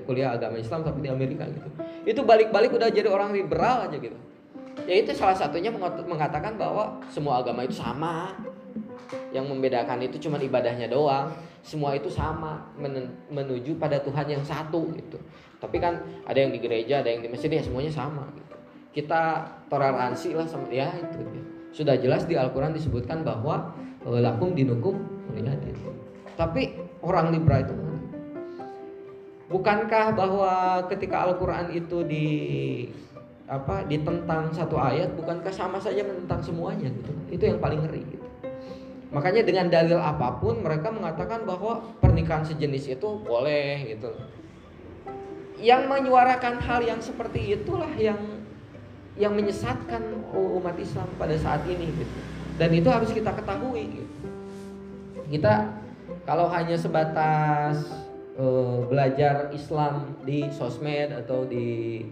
kuliah 0.07 0.35
agama 0.35 0.61
Islam 0.61 0.87
tapi 0.87 1.03
di 1.03 1.11
Amerika 1.11 1.49
gitu. 1.49 1.69
Itu 2.07 2.21
balik-balik 2.23 2.71
udah 2.75 2.89
jadi 2.93 3.09
orang 3.11 3.35
liberal 3.35 3.89
aja 3.91 3.97
gitu. 3.99 4.17
Ya 4.85 5.01
itu 5.01 5.17
salah 5.17 5.35
satunya 5.35 5.73
mengatakan 6.05 6.61
bahwa 6.61 7.01
semua 7.11 7.41
agama 7.41 7.65
itu 7.65 7.75
sama. 7.75 8.37
Yang 9.35 9.51
membedakan 9.51 9.99
itu 10.03 10.17
cuma 10.23 10.39
ibadahnya 10.39 10.87
doang. 10.87 11.35
Semua 11.65 11.97
itu 11.97 12.13
sama 12.13 12.69
menuju 13.33 13.81
pada 13.81 13.99
Tuhan 13.99 14.29
yang 14.29 14.45
satu 14.45 14.93
gitu. 14.95 15.17
Tapi 15.59 15.81
kan 15.81 15.97
ada 16.29 16.37
yang 16.37 16.53
di 16.53 16.61
gereja 16.61 17.01
ada 17.01 17.09
yang 17.09 17.25
di 17.25 17.29
masjid 17.33 17.49
ya 17.49 17.65
semuanya 17.65 17.91
sama 17.91 18.29
gitu. 18.37 18.55
Kita 18.95 19.49
toleransi 19.73 20.37
lah 20.37 20.47
sama 20.47 20.69
ya 20.69 20.93
itu 20.93 21.19
gitu. 21.25 21.54
Sudah 21.75 21.99
jelas 21.99 22.23
di 22.31 22.39
Al-Quran 22.39 22.71
disebutkan 22.71 23.27
bahwa 23.27 23.75
e, 24.07 24.09
lakum 24.23 24.55
dinukum 24.55 24.95
waliyadin. 25.35 25.75
Tapi 26.39 26.79
orang 27.03 27.35
liberal 27.35 27.67
itu 27.67 27.75
Bukankah 29.55 30.17
bahwa 30.17 30.83
ketika 30.91 31.23
Al-Quran 31.29 31.71
itu 31.77 32.03
di 32.03 32.27
apa 33.45 33.85
ditentang 33.85 34.49
satu 34.51 34.81
ayat 34.81 35.13
bukankah 35.21 35.53
sama 35.53 35.77
saja 35.77 36.01
menentang 36.01 36.43
semuanya 36.43 36.91
gitu? 36.91 37.13
Itu 37.29 37.45
yang 37.53 37.61
paling 37.63 37.87
ngeri 37.87 38.03
gitu. 38.03 38.27
Makanya 39.15 39.47
dengan 39.47 39.71
dalil 39.71 40.01
apa 40.01 40.43
pun 40.43 40.59
mereka 40.59 40.91
mengatakan 40.91 41.47
bahwa 41.47 41.87
pernikahan 42.03 42.43
sejenis 42.43 42.99
itu 42.99 43.09
boleh 43.23 43.95
gitu. 43.95 44.11
Yang 45.63 45.87
menyuarakan 45.87 46.59
hal 46.59 46.81
yang 46.83 46.99
seperti 46.99 47.55
itulah 47.55 47.95
yang 47.95 48.19
yang 49.15 49.35
menyesatkan 49.35 50.03
umat 50.35 50.75
Islam 50.79 51.07
pada 51.15 51.35
saat 51.39 51.63
ini 51.71 51.87
gitu. 51.95 52.19
Dan 52.59 52.71
itu 52.75 52.89
harus 52.91 53.11
kita 53.11 53.31
ketahui 53.35 54.03
gitu. 54.03 54.15
Kita 55.31 55.71
kalau 56.27 56.51
hanya 56.51 56.75
sebatas 56.79 57.87
uh, 58.39 58.87
belajar 58.87 59.51
Islam 59.55 60.19
di 60.23 60.47
sosmed 60.51 61.15
atau 61.15 61.47
di 61.47 62.03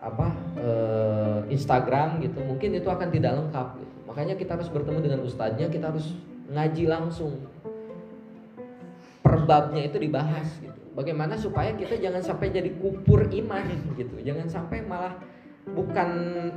apa 0.00 0.32
uh, 0.56 1.40
Instagram 1.52 2.24
gitu, 2.24 2.40
mungkin 2.40 2.72
itu 2.72 2.88
akan 2.88 3.08
tidak 3.12 3.36
lengkap 3.36 3.68
gitu. 3.78 3.94
Makanya 4.08 4.34
kita 4.34 4.56
harus 4.56 4.72
bertemu 4.72 4.98
dengan 5.04 5.20
ustadznya, 5.22 5.68
kita 5.68 5.92
harus 5.92 6.16
ngaji 6.50 6.84
langsung. 6.88 7.46
Perbabnya 9.20 9.86
itu 9.86 10.00
dibahas 10.00 10.48
gitu. 10.58 10.80
Bagaimana 10.96 11.38
supaya 11.38 11.70
kita 11.76 12.00
jangan 12.00 12.18
sampai 12.24 12.50
jadi 12.50 12.74
kupur 12.80 13.30
iman 13.30 13.64
gitu. 13.94 14.18
Jangan 14.24 14.50
sampai 14.50 14.82
malah 14.82 15.14
bukan 15.74 16.08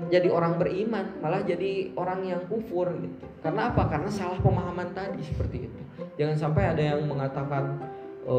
jadi 0.09 0.29
orang 0.29 0.57
beriman, 0.57 1.05
malah 1.21 1.41
jadi 1.45 1.93
orang 1.97 2.25
yang 2.25 2.41
kufur 2.49 2.89
gitu. 2.97 3.25
Karena 3.41 3.73
apa? 3.73 3.89
Karena 3.89 4.09
salah 4.09 4.39
pemahaman 4.41 4.93
tadi 4.93 5.21
seperti 5.21 5.69
itu. 5.69 5.79
Jangan 6.17 6.35
sampai 6.37 6.63
ada 6.73 6.83
yang 6.83 7.05
mengatakan 7.05 7.81
e, 8.25 8.35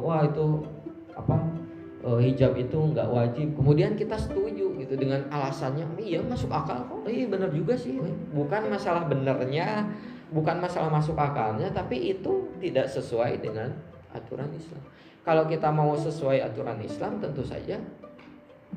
wah 0.00 0.24
itu 0.24 0.64
apa 1.12 1.36
e, 2.04 2.10
hijab 2.28 2.56
itu 2.56 2.78
nggak 2.92 3.08
wajib. 3.08 3.48
Kemudian 3.56 3.96
kita 3.96 4.16
setuju 4.16 4.72
gitu 4.80 4.94
dengan 4.96 5.24
alasannya, 5.32 5.84
iya 6.00 6.20
masuk 6.20 6.52
akal 6.52 6.84
kok. 6.88 7.08
Iya 7.08 7.28
benar 7.28 7.50
juga 7.52 7.76
sih. 7.76 8.00
Bukan 8.32 8.68
masalah 8.68 9.08
benernya, 9.08 9.88
bukan 10.32 10.60
masalah 10.60 10.88
masuk 10.88 11.16
akalnya, 11.16 11.68
tapi 11.72 12.12
itu 12.16 12.52
tidak 12.60 12.88
sesuai 12.88 13.40
dengan 13.40 13.72
aturan 14.12 14.48
Islam. 14.52 14.82
Kalau 15.22 15.46
kita 15.46 15.70
mau 15.70 15.94
sesuai 15.94 16.42
aturan 16.42 16.82
Islam, 16.82 17.22
tentu 17.22 17.46
saja 17.46 17.78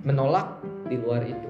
menolak 0.03 0.59
di 0.89 0.97
luar 0.99 1.23
itu. 1.23 1.49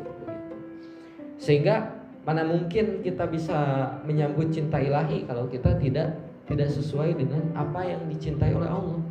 Sehingga 1.39 1.95
mana 2.25 2.45
mungkin 2.45 3.05
kita 3.05 3.29
bisa 3.29 3.57
menyambut 4.05 4.49
cinta 4.49 4.81
ilahi 4.81 5.25
kalau 5.29 5.45
kita 5.49 5.77
tidak 5.77 6.17
tidak 6.45 6.69
sesuai 6.69 7.17
dengan 7.17 7.41
apa 7.57 7.81
yang 7.85 8.05
dicintai 8.05 8.53
oleh 8.53 8.69
Allah. 8.69 9.01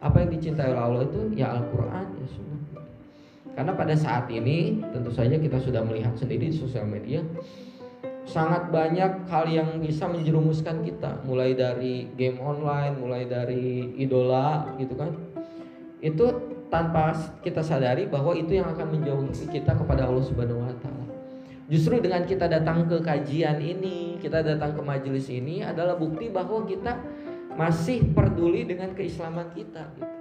Apa 0.00 0.24
yang 0.24 0.30
dicintai 0.32 0.72
oleh 0.72 0.80
Allah 0.80 1.02
itu 1.04 1.20
ya 1.36 1.52
Al-Qur'an, 1.60 2.08
ya 2.16 2.26
sunnah. 2.32 2.60
Karena 3.52 3.72
pada 3.76 3.92
saat 3.92 4.32
ini 4.32 4.80
tentu 4.88 5.12
saja 5.12 5.36
kita 5.36 5.60
sudah 5.60 5.84
melihat 5.84 6.16
sendiri 6.16 6.48
di 6.48 6.56
sosial 6.56 6.88
media 6.88 7.20
sangat 8.30 8.70
banyak 8.70 9.26
hal 9.26 9.44
yang 9.50 9.82
bisa 9.82 10.06
menjerumuskan 10.06 10.86
kita 10.86 11.18
mulai 11.26 11.56
dari 11.56 12.06
game 12.14 12.38
online 12.38 12.94
mulai 13.00 13.26
dari 13.26 13.90
idola 13.98 14.70
gitu 14.78 14.94
kan 14.94 15.10
itu 15.98 16.30
tanpa 16.70 17.10
kita 17.42 17.60
sadari 17.60 18.06
bahwa 18.06 18.32
itu 18.32 18.62
yang 18.62 18.70
akan 18.70 18.94
menjauhi 18.94 19.34
kita 19.50 19.74
kepada 19.74 20.06
Allah 20.06 20.22
Subhanahu 20.22 20.62
wa 20.62 20.74
taala. 20.78 21.04
Justru 21.66 21.98
dengan 21.98 22.22
kita 22.26 22.46
datang 22.50 22.86
ke 22.86 22.98
kajian 23.02 23.58
ini, 23.58 24.18
kita 24.22 24.42
datang 24.42 24.74
ke 24.74 24.82
majelis 24.82 25.26
ini 25.30 25.62
adalah 25.62 25.98
bukti 25.98 26.30
bahwa 26.30 26.66
kita 26.66 26.98
masih 27.58 28.10
peduli 28.14 28.66
dengan 28.66 28.94
keislaman 28.94 29.50
kita 29.54 29.82
gitu. 29.98 30.18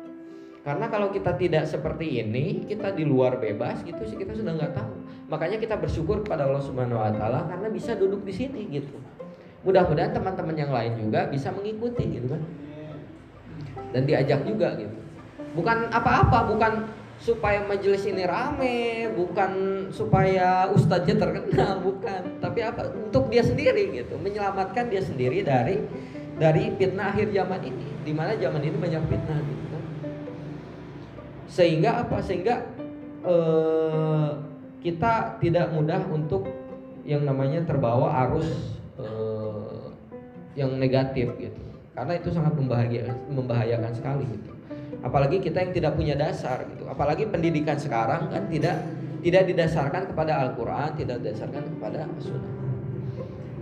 Karena 0.59 0.91
kalau 0.91 1.09
kita 1.09 1.33
tidak 1.39 1.65
seperti 1.65 2.21
ini, 2.21 2.67
kita 2.67 2.93
di 2.93 3.07
luar 3.07 3.39
bebas 3.39 3.81
gitu 3.85 4.01
sih 4.05 4.17
kita 4.17 4.35
sudah 4.35 4.57
nggak 4.57 4.73
tahu. 4.75 4.93
Makanya 5.29 5.57
kita 5.61 5.77
bersyukur 5.77 6.25
kepada 6.25 6.49
Allah 6.49 6.61
Subhanahu 6.61 6.99
wa 6.99 7.13
taala 7.13 7.45
karena 7.45 7.69
bisa 7.69 7.93
duduk 7.93 8.25
di 8.25 8.33
sini 8.33 8.65
gitu. 8.69 8.97
Mudah-mudahan 9.65 10.13
teman-teman 10.13 10.57
yang 10.57 10.73
lain 10.73 10.97
juga 10.97 11.29
bisa 11.29 11.53
mengikuti 11.53 12.03
gitu 12.09 12.27
kan. 12.29 12.41
Dan 13.89 14.05
diajak 14.05 14.45
juga 14.45 14.77
gitu 14.77 15.08
bukan 15.53 15.89
apa-apa 15.89 16.45
bukan 16.49 16.73
supaya 17.19 17.59
majelis 17.67 18.07
ini 18.07 18.23
rame 18.23 19.11
bukan 19.11 19.51
supaya 19.91 20.71
ustadznya 20.71 21.19
terkenal 21.19 21.83
bukan. 21.83 22.39
Tapi 22.39 22.59
apa 22.63 22.95
untuk 22.95 23.27
dia 23.27 23.43
sendiri 23.43 23.91
gitu 23.91 24.15
menyelamatkan 24.15 24.87
dia 24.87 25.03
sendiri 25.03 25.43
dari 25.43 25.83
dari 26.39 26.71
fitnah 26.79 27.11
akhir 27.11 27.35
zaman 27.35 27.61
ini. 27.67 27.87
Di 28.07 28.15
mana 28.15 28.39
zaman 28.39 28.63
ini 28.63 28.75
banyak 28.79 29.03
fitnah 29.11 29.39
gitu 29.43 29.65
kan. 29.67 29.83
Sehingga 31.51 31.91
apa? 32.07 32.17
Sehingga 32.23 32.55
eh, 33.27 34.29
kita 34.79 35.43
tidak 35.43 35.75
mudah 35.75 35.99
untuk 36.07 36.47
yang 37.03 37.27
namanya 37.27 37.67
terbawa 37.67 38.15
arus 38.27 38.79
eh, 38.95 39.83
yang 40.55 40.79
negatif 40.79 41.35
gitu. 41.35 41.63
Karena 41.91 42.15
itu 42.15 42.31
sangat 42.31 42.55
membahayakan 42.55 43.17
membahayakan 43.27 43.91
sekali 43.91 44.23
gitu 44.23 44.58
apalagi 44.99 45.39
kita 45.39 45.63
yang 45.63 45.71
tidak 45.71 45.93
punya 45.95 46.15
dasar 46.15 46.67
gitu. 46.67 46.83
Apalagi 46.87 47.27
pendidikan 47.27 47.79
sekarang 47.79 48.27
kan 48.27 48.47
tidak 48.51 48.75
tidak 49.19 49.43
didasarkan 49.51 50.11
kepada 50.11 50.31
Al-Quran 50.47 50.89
tidak 50.95 51.23
didasarkan 51.23 51.63
kepada 51.75 52.07
Sunnah. 52.19 52.53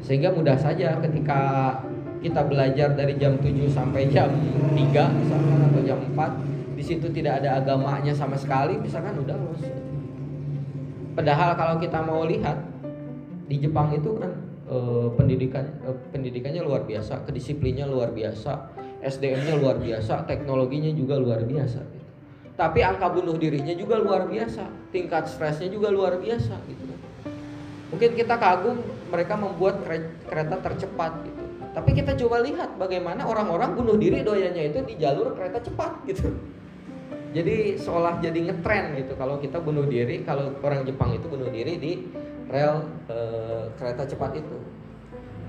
Sehingga 0.01 0.29
mudah 0.33 0.57
saja 0.57 0.97
ketika 1.01 1.73
kita 2.21 2.41
belajar 2.45 2.93
dari 2.97 3.17
jam 3.21 3.37
7 3.37 3.69
sampai 3.69 4.09
jam 4.09 4.29
3 4.73 4.77
misalkan 5.21 5.59
atau 5.69 5.81
jam 5.85 5.99
4 6.01 6.77
di 6.77 6.83
situ 6.85 7.09
tidak 7.09 7.41
ada 7.41 7.61
agamanya 7.61 8.13
sama 8.13 8.37
sekali 8.37 8.77
misalkan 8.77 9.17
udah 9.21 9.37
los. 9.37 9.61
Padahal 11.17 11.57
kalau 11.57 11.75
kita 11.81 11.97
mau 12.05 12.25
lihat 12.29 12.61
di 13.49 13.57
Jepang 13.57 13.89
itu 13.93 14.17
kan 14.21 14.33
eh, 14.69 15.07
pendidikan 15.17 15.65
eh, 15.85 15.97
pendidikannya 16.13 16.61
luar 16.61 16.85
biasa 16.85 17.25
kedisiplinnya 17.25 17.89
luar 17.89 18.13
biasa 18.13 18.77
SDM-nya 19.01 19.61
luar 19.61 19.77
biasa, 19.77 20.25
teknologinya 20.25 20.89
juga 20.93 21.21
luar 21.21 21.45
biasa. 21.45 21.79
Gitu. 21.85 22.09
Tapi 22.57 22.79
angka 22.81 23.07
bunuh 23.13 23.37
dirinya 23.37 23.73
juga 23.77 24.01
luar 24.01 24.25
biasa, 24.25 24.65
tingkat 24.89 25.29
stresnya 25.29 25.69
juga 25.69 25.93
luar 25.93 26.17
biasa 26.17 26.57
gitu. 26.65 26.83
Mungkin 27.93 28.17
kita 28.17 28.35
kagum 28.35 28.81
mereka 29.13 29.37
membuat 29.37 29.85
kereta 30.25 30.57
tercepat 30.65 31.13
gitu. 31.23 31.43
Tapi 31.77 31.93
kita 31.93 32.17
coba 32.17 32.41
lihat 32.41 32.73
bagaimana 32.81 33.29
orang-orang 33.29 33.77
bunuh 33.77 34.01
diri 34.01 34.25
doyanya 34.25 34.73
itu 34.73 34.81
di 34.81 34.97
jalur 34.97 35.37
kereta 35.37 35.61
cepat 35.61 36.01
gitu. 36.09 36.33
Jadi 37.37 37.77
seolah 37.77 38.17
jadi 38.17 38.49
ngetren 38.49 38.97
gitu 38.97 39.13
kalau 39.13 39.37
kita 39.37 39.61
bunuh 39.61 39.85
diri, 39.85 40.25
kalau 40.25 40.57
orang 40.65 40.81
Jepang 40.89 41.13
itu 41.13 41.29
bunuh 41.29 41.53
diri 41.53 41.77
di 41.77 42.01
rel 42.49 42.81
e, 43.05 43.17
kereta 43.77 44.09
cepat 44.09 44.41
itu. 44.41 44.57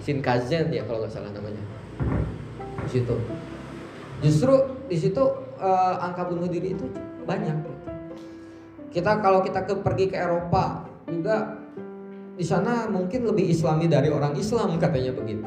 Shinkansen 0.05 0.69
ya 0.69 0.85
kalau 0.85 1.01
nggak 1.03 1.11
salah 1.17 1.33
namanya 1.33 1.65
di 2.89 3.05
situ. 3.05 3.17
Justru 4.25 4.55
di 4.89 4.97
situ 4.97 5.21
uh, 5.61 5.95
angka 6.01 6.25
bunuh 6.33 6.49
diri 6.49 6.73
itu 6.73 6.89
banyak. 7.29 7.61
Kita 8.89 9.21
kalau 9.21 9.45
kita 9.45 9.69
ke, 9.69 9.77
pergi 9.85 10.09
ke 10.09 10.17
Eropa 10.17 10.89
juga 11.05 11.61
di 12.35 12.43
sana 12.47 12.89
mungkin 12.89 13.29
lebih 13.29 13.53
Islami 13.53 13.85
dari 13.85 14.09
orang 14.09 14.33
Islam 14.41 14.81
katanya 14.81 15.13
begitu. 15.13 15.45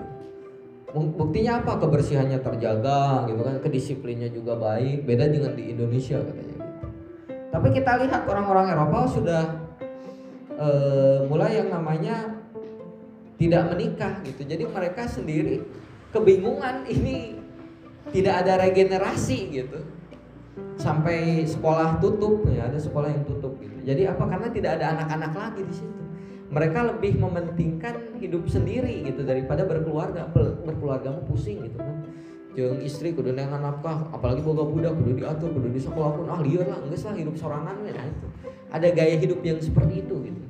Buktinya 0.91 1.63
apa? 1.63 1.79
Kebersihannya 1.79 2.43
terjaga 2.43 3.25
gitu 3.25 3.41
kan? 3.41 3.55
Kedisiplinnya 3.63 4.29
juga 4.29 4.59
baik 4.59 5.07
beda 5.07 5.25
dengan 5.31 5.55
di 5.57 5.71
Indonesia 5.71 6.19
katanya 6.21 6.55
gitu. 6.61 6.69
Tapi 7.51 7.67
kita 7.75 7.91
lihat 8.05 8.21
orang-orang 8.27 8.71
Eropa 8.71 8.99
sudah 9.07 9.43
uh, 10.55 11.19
mulai 11.27 11.63
yang 11.63 11.71
namanya 11.71 12.39
tidak 13.39 13.73
menikah 13.73 14.19
gitu. 14.21 14.45
Jadi 14.45 14.63
mereka 14.69 15.07
sendiri 15.09 15.63
kebingungan 16.11 16.85
ini 16.91 17.39
tidak 18.11 18.45
ada 18.45 18.53
regenerasi 18.67 19.39
gitu. 19.49 19.79
Sampai 20.75 21.47
sekolah 21.47 22.03
tutup 22.03 22.43
ya 22.51 22.67
ada 22.67 22.75
sekolah 22.75 23.07
yang 23.07 23.23
tutup 23.23 23.55
gitu. 23.63 23.73
Jadi 23.87 24.05
apa? 24.05 24.27
Karena 24.27 24.51
tidak 24.51 24.71
ada 24.77 24.99
anak-anak 24.99 25.31
lagi 25.31 25.61
di 25.63 25.73
situ. 25.73 26.01
Mereka 26.51 26.79
lebih 26.83 27.15
mementingkan 27.15 28.19
hidup 28.19 28.43
sendiri 28.51 29.07
gitu 29.07 29.23
daripada 29.23 29.63
berkeluarga. 29.63 30.27
Berkeluarga 30.67 31.15
pusing 31.23 31.63
gitu 31.63 31.79
kan. 31.79 31.97
Istri 32.59 33.15
kudu 33.15 33.31
nengan 33.31 33.63
nafkah 33.63 34.11
apalagi 34.11 34.43
boga 34.43 34.67
budak 34.67 34.99
kudu 34.99 35.23
diatur 35.23 35.55
kudu 35.55 35.71
di 35.71 35.79
sekolah 35.79 36.19
pun 36.19 36.27
ah 36.27 36.43
liar 36.43 36.67
lah 36.67 36.83
enggak 36.83 36.99
lah 36.99 37.15
hidup 37.15 37.35
sorangan 37.39 37.79
ya 37.87 38.03
itu. 38.03 38.27
Ada 38.67 38.87
gaya 38.91 39.15
hidup 39.15 39.39
yang 39.39 39.63
seperti 39.63 40.03
itu 40.03 40.15
gitu. 40.27 40.41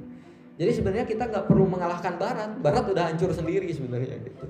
Jadi 0.57 0.71
sebenarnya 0.73 1.05
kita 1.05 1.29
nggak 1.29 1.45
perlu 1.45 1.69
mengalahkan 1.69 2.17
barat. 2.17 2.57
Barat 2.57 2.89
udah 2.89 3.13
hancur 3.13 3.29
sendiri 3.29 3.69
sebenarnya 3.69 4.17
gitu 4.25 4.49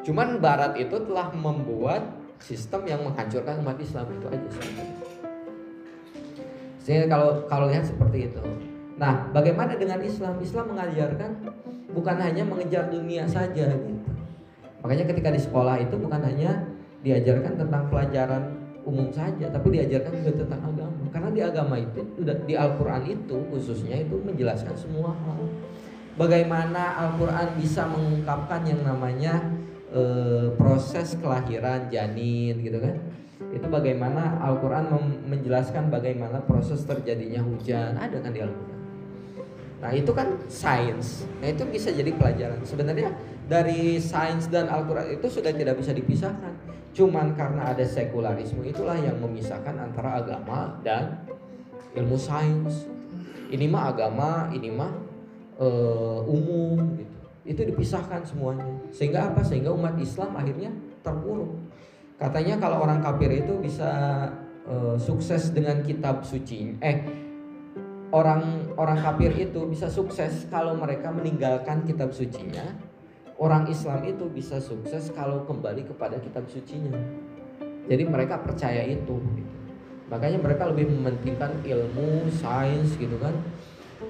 cuman 0.00 0.40
barat 0.40 0.72
itu 0.80 0.96
telah 1.04 1.28
membuat 1.36 2.08
sistem 2.40 2.88
yang 2.88 3.04
menghancurkan 3.04 3.60
umat 3.60 3.76
Islam 3.76 4.08
itu 4.16 4.26
aja 4.32 4.48
sehingga 6.82 7.06
kalau 7.12 7.28
kalau 7.46 7.66
lihat 7.68 7.86
seperti 7.86 8.32
itu 8.32 8.42
Nah, 9.02 9.26
bagaimana 9.34 9.74
dengan 9.74 9.98
Islam? 9.98 10.38
Islam 10.38 10.76
mengajarkan 10.76 11.30
bukan 11.90 12.16
hanya 12.22 12.46
mengejar 12.46 12.86
dunia 12.86 13.26
saja 13.26 13.74
gitu. 13.74 14.10
Makanya 14.78 15.10
ketika 15.10 15.34
di 15.34 15.40
sekolah 15.42 15.82
itu 15.82 15.98
bukan 15.98 16.22
hanya 16.22 16.70
diajarkan 17.02 17.58
tentang 17.58 17.90
pelajaran 17.90 18.62
umum 18.86 19.10
saja, 19.10 19.50
tapi 19.50 19.78
diajarkan 19.78 20.22
juga 20.22 20.46
tentang 20.46 20.62
agama. 20.70 21.02
Karena 21.10 21.30
di 21.34 21.40
agama 21.42 21.74
itu 21.82 21.98
di 22.22 22.54
Al-Qur'an 22.54 23.02
itu 23.06 23.36
khususnya 23.50 24.06
itu 24.06 24.18
menjelaskan 24.22 24.74
semua 24.78 25.10
hal. 25.26 25.50
Bagaimana 26.14 27.02
Al-Qur'an 27.02 27.58
bisa 27.58 27.90
mengungkapkan 27.90 28.62
yang 28.70 28.86
namanya 28.86 29.42
e, 29.92 30.02
proses 30.56 31.14
kelahiran 31.20 31.92
janin 31.92 32.58
gitu 32.64 32.80
kan 32.80 32.96
itu 33.52 33.66
bagaimana 33.68 34.40
Al-Quran 34.40 34.88
menjelaskan 35.28 35.92
bagaimana 35.92 36.40
proses 36.48 36.82
terjadinya 36.88 37.44
hujan 37.44 38.00
ada 38.00 38.16
kan 38.18 38.32
di 38.32 38.40
Al-Quran 38.40 38.72
Nah 39.82 39.90
itu 39.90 40.14
kan 40.14 40.38
sains. 40.46 41.26
Nah 41.42 41.50
itu 41.50 41.66
bisa 41.66 41.90
jadi 41.90 42.14
pelajaran. 42.14 42.62
Sebenarnya 42.62 43.10
dari 43.50 43.98
sains 43.98 44.46
dan 44.46 44.70
Al-Quran 44.70 45.18
itu 45.18 45.26
sudah 45.26 45.50
tidak 45.50 45.74
bisa 45.82 45.90
dipisahkan. 45.90 46.54
Cuman 46.94 47.34
karena 47.34 47.74
ada 47.74 47.82
sekularisme 47.82 48.62
itulah 48.62 48.94
yang 48.94 49.18
memisahkan 49.18 49.74
antara 49.74 50.22
agama 50.22 50.78
dan 50.86 51.26
ilmu 51.98 52.14
sains. 52.14 52.86
Ini 53.50 53.66
mah 53.66 53.90
agama, 53.90 54.48
ini 54.54 54.70
mah 54.70 54.94
uh, 55.58 56.22
umum 56.30 56.78
gitu. 56.96 57.21
Itu 57.42 57.66
dipisahkan 57.66 58.22
semuanya. 58.22 58.66
Sehingga 58.94 59.32
apa? 59.32 59.42
Sehingga 59.42 59.74
umat 59.74 59.98
Islam 59.98 60.38
akhirnya 60.38 60.70
terpuruk. 61.02 61.58
Katanya 62.16 62.54
kalau 62.62 62.86
orang 62.86 63.02
kafir 63.02 63.34
itu 63.34 63.58
bisa 63.58 63.90
uh, 64.66 64.94
sukses 64.94 65.50
dengan 65.50 65.82
kitab 65.82 66.22
suci. 66.22 66.78
Eh 66.78 67.02
orang 68.14 68.70
orang 68.78 69.00
kafir 69.00 69.32
itu 69.34 69.66
bisa 69.66 69.88
sukses 69.88 70.46
kalau 70.52 70.76
mereka 70.78 71.10
meninggalkan 71.10 71.82
kitab 71.82 72.14
sucinya. 72.14 72.62
Orang 73.42 73.66
Islam 73.66 74.06
itu 74.06 74.30
bisa 74.30 74.62
sukses 74.62 75.10
kalau 75.10 75.42
kembali 75.42 75.82
kepada 75.90 76.14
kitab 76.22 76.46
sucinya. 76.46 76.94
Jadi 77.90 78.06
mereka 78.06 78.38
percaya 78.38 78.86
itu. 78.86 79.18
Makanya 80.06 80.38
mereka 80.38 80.70
lebih 80.70 80.92
mementingkan 80.94 81.50
ilmu, 81.66 82.30
sains 82.30 82.94
gitu 83.00 83.18
kan, 83.18 83.34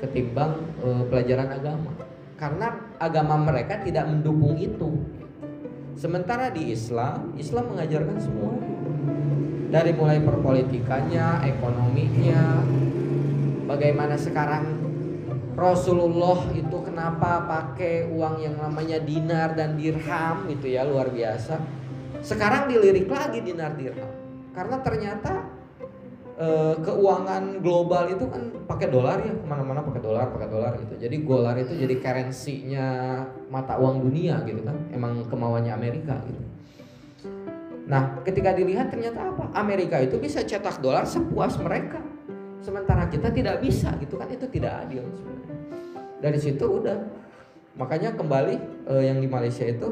ketimbang 0.04 0.52
e, 0.84 0.88
pelajaran 1.08 1.48
agama. 1.48 1.94
Karena 2.36 2.74
agama 3.02 3.34
mereka 3.34 3.82
tidak 3.82 4.06
mendukung 4.06 4.54
itu. 4.54 5.02
Sementara 5.98 6.54
di 6.54 6.70
Islam, 6.70 7.34
Islam 7.34 7.74
mengajarkan 7.74 8.18
semua. 8.22 8.54
Dari 9.72 9.92
mulai 9.96 10.20
perpolitikannya, 10.20 11.48
ekonominya, 11.48 12.60
bagaimana 13.66 14.14
sekarang 14.20 14.78
Rasulullah 15.52 16.48
itu 16.56 16.76
kenapa 16.80 17.44
pakai 17.44 18.08
uang 18.08 18.40
yang 18.40 18.56
namanya 18.56 19.00
dinar 19.00 19.52
dan 19.52 19.76
dirham 19.76 20.48
itu 20.48 20.76
ya 20.76 20.84
luar 20.84 21.12
biasa. 21.12 21.60
Sekarang 22.24 22.68
dilirik 22.68 23.08
lagi 23.08 23.40
dinar 23.44 23.76
dirham 23.76 24.12
karena 24.52 24.76
ternyata 24.84 25.32
e, 26.42 26.48
keuangan 26.82 27.62
global 27.62 28.10
itu 28.10 28.26
kan 28.26 28.42
pakai 28.66 28.90
dolar 28.90 29.22
ya 29.22 29.30
ke 29.30 29.46
mana-mana 29.46 29.86
pakai 29.86 30.02
dolar 30.02 30.26
pakai 30.34 30.48
dolar 30.50 30.72
gitu. 30.82 30.98
Jadi 30.98 31.16
dolar 31.22 31.54
itu 31.54 31.72
jadi 31.78 31.94
currency-nya 32.02 32.86
mata 33.46 33.78
uang 33.78 34.02
dunia 34.02 34.42
gitu 34.42 34.66
kan. 34.66 34.74
Emang 34.90 35.22
kemauannya 35.30 35.70
Amerika 35.70 36.18
gitu. 36.26 36.42
Nah, 37.86 38.18
ketika 38.26 38.50
dilihat 38.54 38.90
ternyata 38.90 39.30
apa? 39.30 39.54
Amerika 39.54 40.02
itu 40.02 40.18
bisa 40.18 40.42
cetak 40.42 40.82
dolar 40.82 41.06
sepuas 41.06 41.54
mereka 41.62 42.02
sementara 42.62 43.10
kita 43.10 43.28
tidak 43.34 43.58
bisa 43.58 43.90
gitu 43.98 44.14
kan 44.14 44.30
itu 44.30 44.46
tidak 44.46 44.86
adil 44.86 45.02
sebenarnya 45.18 45.56
dari 46.22 46.38
situ 46.38 46.62
udah 46.62 46.98
makanya 47.74 48.14
kembali 48.14 48.54
eh, 48.86 49.02
yang 49.10 49.18
di 49.18 49.26
Malaysia 49.26 49.66
itu 49.66 49.90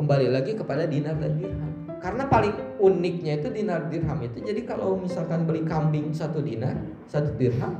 kembali 0.00 0.32
lagi 0.32 0.56
kepada 0.56 0.88
dinar 0.88 1.14
dan 1.20 1.36
dirham 1.36 1.72
karena 2.02 2.26
paling 2.26 2.52
uniknya 2.82 3.38
itu 3.38 3.48
dinar 3.54 3.86
dirham 3.86 4.18
itu 4.26 4.42
jadi 4.42 4.66
kalau 4.66 4.98
misalkan 4.98 5.46
beli 5.46 5.62
kambing 5.62 6.10
satu 6.10 6.42
dinar 6.42 6.74
satu 7.06 7.30
dirham 7.38 7.78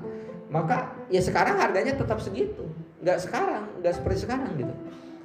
maka 0.52 0.92
ya 1.08 1.24
sekarang 1.24 1.56
harganya 1.56 1.96
tetap 1.96 2.20
segitu. 2.20 2.68
Nggak 3.00 3.24
sekarang 3.24 3.64
nggak 3.80 3.94
seperti 3.96 4.28
sekarang 4.28 4.52
gitu. 4.60 4.74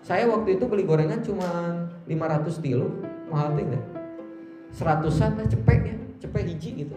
Saya 0.07 0.23
waktu 0.31 0.55
itu 0.55 0.63
beli 0.71 0.87
gorengan 0.87 1.19
cuma 1.19 1.47
500 2.07 2.63
kilo 2.63 2.87
mahal 3.27 3.51
tidak 3.59 3.83
seratusan 4.71 5.35
lah 5.35 5.47
cepet 5.51 5.79
ya 5.83 5.95
cepet 6.23 6.43
hiji 6.47 6.69
gitu. 6.87 6.95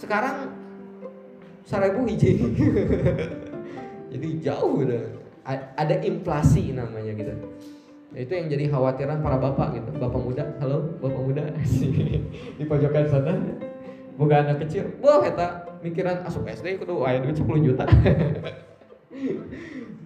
Sekarang 0.00 0.48
seribu 1.68 2.08
hiji. 2.08 2.40
Jadi 4.16 4.28
jauh 4.40 4.80
udah. 4.80 5.20
Ada 5.76 6.06
inflasi 6.06 6.70
namanya 6.70 7.18
gitu 7.18 7.34
itu 8.12 8.32
yang 8.36 8.52
jadi 8.52 8.68
khawatiran 8.68 9.24
para 9.24 9.40
bapak 9.40 9.80
gitu. 9.80 9.88
Bapak 9.96 10.20
muda 10.20 10.44
halo 10.60 11.00
bapak 11.00 11.20
muda. 11.24 11.44
Di 12.60 12.64
pojokan 12.68 13.08
sana. 13.08 13.32
Bukan 14.20 14.36
anak 14.36 14.68
kecil. 14.68 14.84
Wah 15.00 15.24
kita 15.24 15.80
mikiran 15.80 16.20
asup 16.28 16.44
SD 16.44 16.76
kudu 16.76 17.00
aya 17.08 17.24
duit 17.24 17.32
10 17.32 17.48
juta. 17.64 17.88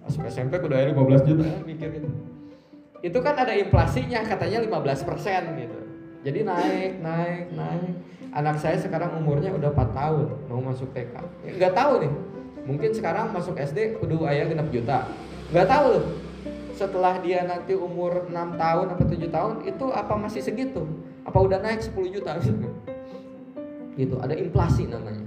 Asup 0.07 0.23
SMP 0.31 0.55
kudu 0.63 0.71
aya 0.71 0.95
15 0.95 1.27
juta 1.27 1.47
mikir 1.67 1.99
gitu. 1.99 2.07
Itu 3.03 3.19
kan 3.19 3.35
ada 3.35 3.51
inflasinya 3.51 4.23
katanya 4.23 4.63
15% 4.63 5.59
gitu. 5.59 5.79
Jadi 6.23 6.39
naik 6.47 7.03
naik 7.03 7.51
naik. 7.51 7.91
Anak 8.31 8.55
saya 8.63 8.79
sekarang 8.79 9.19
umurnya 9.19 9.51
udah 9.51 9.75
4 9.75 9.91
tahun 9.91 10.27
mau 10.47 10.63
masuk 10.63 10.95
TK 10.95 11.11
nggak 11.59 11.75
tahu 11.75 12.07
nih. 12.07 12.13
Mungkin 12.63 12.95
sekarang 12.95 13.35
masuk 13.35 13.59
SD 13.59 13.99
kudu 13.99 14.23
ayah 14.23 14.47
genap 14.47 14.71
juta. 14.71 15.11
Nggak 15.51 15.67
tahu 15.67 15.87
loh 15.91 16.26
setelah 16.77 17.17
dia 17.25 17.41
nanti 17.41 17.73
umur 17.73 18.29
6 18.29 18.33
tahun 18.53 18.87
atau 18.93 19.05
7 19.09 19.33
tahun 19.33 19.53
itu 19.65 19.85
apa 19.89 20.13
masih 20.13 20.45
segitu? 20.45 20.85
Apa 21.25 21.41
udah 21.41 21.57
naik 21.57 21.81
10 21.81 22.13
juta? 22.13 22.37
Gitu 23.99 24.15
ada 24.21 24.37
inflasi 24.37 24.85
namanya. 24.85 25.25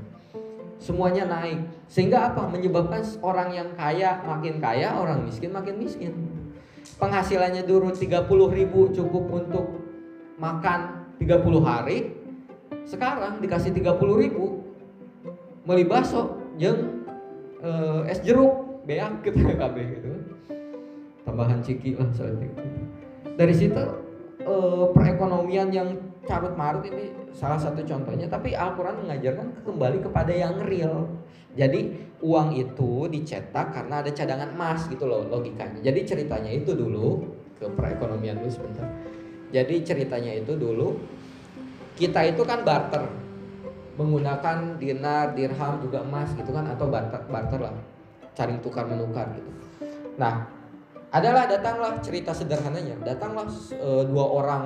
Semuanya 0.79 1.27
naik. 1.27 1.67
Sehingga 1.91 2.31
apa? 2.31 2.47
Menyebabkan 2.47 3.03
orang 3.21 3.51
yang 3.51 3.69
kaya 3.75 4.23
makin 4.23 4.63
kaya 4.63 4.95
orang 4.95 5.27
miskin 5.27 5.51
makin 5.51 5.77
miskin. 5.83 6.15
Penghasilannya 7.03 7.67
dulu 7.67 7.91
30 7.91 8.31
ribu 8.31 8.89
cukup 8.95 9.25
untuk 9.29 9.67
makan 10.39 11.11
30 11.19 11.67
hari. 11.67 12.15
Sekarang 12.87 13.43
dikasih 13.43 13.75
30 13.75 14.23
ribu 14.23 14.71
beli 15.67 15.85
bakso 15.85 16.41
jeng 16.57 17.05
uh, 17.61 18.03
es 18.09 18.23
jeruk 18.25 18.83
beak 18.89 19.21
gitu 19.27 20.11
tambahan 21.31 21.63
ciki 21.63 21.95
lah 21.95 22.11
soalnya 22.11 22.51
dari 23.39 23.55
situ 23.55 23.79
uh, 24.45 24.91
perekonomian 24.91 25.71
yang 25.71 25.89
carut 26.27 26.55
marut 26.59 26.85
ini 26.85 27.15
salah 27.33 27.57
satu 27.57 27.81
contohnya 27.87 28.29
tapi 28.29 28.53
Al-Quran 28.53 29.07
mengajarkan 29.07 29.65
kembali 29.65 29.99
kepada 30.05 30.33
yang 30.35 30.61
real. 30.67 31.09
Jadi 31.51 31.91
uang 32.23 32.55
itu 32.55 33.11
dicetak 33.11 33.75
karena 33.75 34.07
ada 34.07 34.11
cadangan 34.15 34.55
emas 34.55 34.87
gitu 34.87 35.03
loh 35.11 35.27
logikanya. 35.27 35.83
Jadi 35.83 36.07
ceritanya 36.07 36.51
itu 36.55 36.79
dulu 36.79 37.27
ke 37.59 37.67
perekonomian 37.75 38.39
dulu 38.39 38.51
sebentar. 38.51 38.87
Jadi 39.51 39.83
ceritanya 39.83 40.39
itu 40.39 40.55
dulu 40.55 40.95
kita 41.99 42.23
itu 42.31 42.47
kan 42.47 42.63
barter. 42.63 43.03
Menggunakan 43.99 44.81
dinar, 44.81 45.35
dirham 45.37 45.83
juga 45.83 46.01
emas 46.07 46.33
gitu 46.33 46.55
kan 46.55 46.65
atau 46.71 46.89
barter, 46.89 47.21
barter 47.29 47.61
lah, 47.61 47.75
saling 48.33 48.57
tukar 48.63 48.89
menukar 48.89 49.29
gitu. 49.37 49.51
Nah, 50.17 50.60
adalah 51.11 51.51
datanglah 51.51 51.99
cerita 51.99 52.31
sederhananya, 52.31 52.95
datanglah 53.03 53.51
e, 53.75 53.89
dua 54.07 54.27
orang 54.31 54.65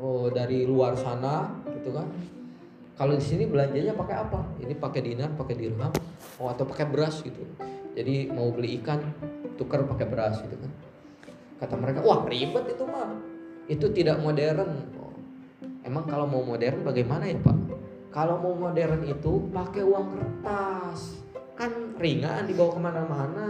oh, 0.00 0.32
dari 0.32 0.64
luar 0.64 0.96
sana 0.96 1.60
gitu 1.76 1.92
kan. 1.92 2.08
Kalau 2.94 3.12
di 3.18 3.24
sini 3.24 3.44
belanjanya 3.44 3.92
pakai 3.92 4.16
apa? 4.16 4.40
Ini 4.62 4.74
pakai 4.78 5.00
dinar, 5.02 5.34
pakai 5.34 5.54
dirham, 5.58 5.92
oh 6.38 6.48
atau 6.48 6.64
pakai 6.64 6.86
beras 6.88 7.20
gitu. 7.20 7.42
Jadi 7.94 8.30
mau 8.30 8.48
beli 8.54 8.80
ikan 8.80 9.02
tukar 9.60 9.82
pakai 9.84 10.06
beras 10.08 10.40
gitu 10.40 10.56
kan. 10.56 10.70
Kata 11.60 11.74
mereka, 11.78 12.00
wah 12.06 12.22
ribet 12.24 12.64
itu 12.70 12.84
mah. 12.86 13.18
Itu 13.66 13.90
tidak 13.90 14.22
modern. 14.22 14.88
Oh, 14.98 15.14
emang 15.82 16.06
kalau 16.06 16.26
mau 16.30 16.42
modern 16.46 16.86
bagaimana 16.86 17.26
ya 17.28 17.38
Pak? 17.42 17.56
Kalau 18.14 18.38
mau 18.38 18.54
modern 18.54 19.02
itu 19.04 19.50
pakai 19.50 19.82
uang 19.82 20.06
kertas. 20.14 21.18
Kan 21.58 21.98
ringan 21.98 22.46
dibawa 22.46 22.78
ke 22.78 22.80
mana-mana. 22.82 23.48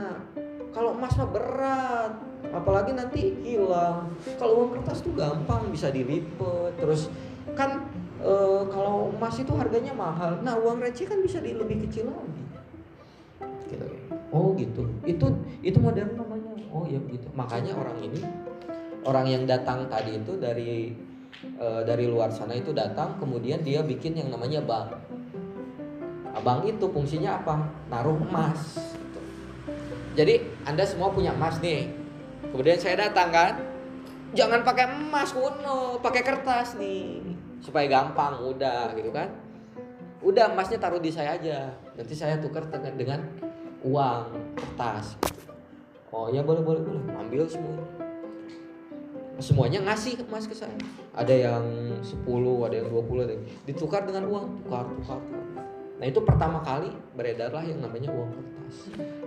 Kalau 0.74 0.98
emas 0.98 1.14
mah 1.14 1.30
berat. 1.30 2.12
Apalagi 2.50 2.92
nanti 2.92 3.38
hilang. 3.46 4.10
Kalau 4.36 4.52
uang 4.60 4.70
kertas 4.78 5.00
tuh 5.00 5.14
gampang 5.14 5.70
bisa 5.70 5.88
dilipet. 5.88 6.74
Terus 6.76 7.08
kan 7.54 7.86
e, 8.18 8.34
kalau 8.68 9.14
emas 9.14 9.38
itu 9.38 9.54
harganya 9.54 9.94
mahal. 9.94 10.42
Nah 10.42 10.58
uang 10.58 10.82
receh 10.82 11.06
kan 11.06 11.22
bisa 11.22 11.38
di 11.38 11.54
lebih 11.54 11.86
kecil 11.88 12.10
lagi. 12.10 12.44
Gitu. 13.70 13.86
Oh 14.34 14.52
gitu. 14.58 14.82
Itu 15.06 15.26
itu 15.62 15.78
modern 15.78 16.18
namanya. 16.18 16.50
Oh 16.74 16.84
ya 16.84 16.98
begitu. 16.98 17.30
Makanya 17.32 17.78
orang 17.78 17.98
ini 18.02 18.20
orang 19.06 19.26
yang 19.30 19.42
datang 19.46 19.86
tadi 19.86 20.18
itu 20.18 20.36
dari 20.36 20.92
e, 21.56 21.66
dari 21.86 22.04
luar 22.08 22.32
sana 22.32 22.56
itu 22.56 22.74
datang 22.74 23.16
kemudian 23.20 23.60
dia 23.62 23.84
bikin 23.84 24.16
yang 24.18 24.32
namanya 24.32 24.64
bank 24.64 24.96
abang 26.34 26.66
itu 26.66 26.84
fungsinya 26.90 27.40
apa 27.40 27.54
naruh 27.88 28.18
emas 28.18 28.80
jadi 30.14 30.46
anda 30.62 30.86
semua 30.86 31.10
punya 31.10 31.34
emas 31.34 31.58
nih. 31.58 31.90
Kemudian 32.54 32.78
saya 32.78 33.10
datang 33.10 33.34
kan 33.34 33.52
jangan 34.30 34.62
pakai 34.62 34.86
emas 34.86 35.34
kuno 35.34 35.98
pakai 35.98 36.22
kertas 36.22 36.78
nih. 36.78 37.18
Supaya 37.58 37.90
gampang 37.90 38.38
udah 38.46 38.94
gitu 38.94 39.10
kan. 39.10 39.34
Udah 40.22 40.54
emasnya 40.54 40.78
taruh 40.78 41.02
di 41.02 41.10
saya 41.10 41.34
aja. 41.34 41.74
Nanti 41.98 42.14
saya 42.14 42.38
tukar 42.38 42.70
dengan 42.70 42.94
dengan 42.94 43.20
uang 43.82 44.54
kertas. 44.54 45.18
Oh 46.14 46.30
ya 46.30 46.46
boleh 46.46 46.62
boleh 46.62 46.80
boleh. 46.80 47.02
Ambil 47.18 47.50
semua. 47.50 47.82
Semuanya 49.42 49.82
ngasih 49.82 50.22
emas 50.30 50.46
ke 50.46 50.54
saya. 50.54 50.78
Ada 51.10 51.34
yang 51.34 51.64
10, 52.06 52.22
ada 52.62 52.74
yang 52.78 52.86
20, 52.86 53.26
ada 53.26 53.34
yang 53.34 53.44
ditukar 53.66 54.06
dengan 54.06 54.30
uang, 54.30 54.62
tukar, 54.62 54.86
tukar, 54.86 55.18
tukar. 55.18 55.42
Nah, 55.98 56.06
itu 56.06 56.22
pertama 56.22 56.62
kali 56.62 56.94
beredarlah 57.18 57.66
yang 57.66 57.82
namanya 57.82 58.14
uang 58.14 58.30
kertas. 58.30 58.74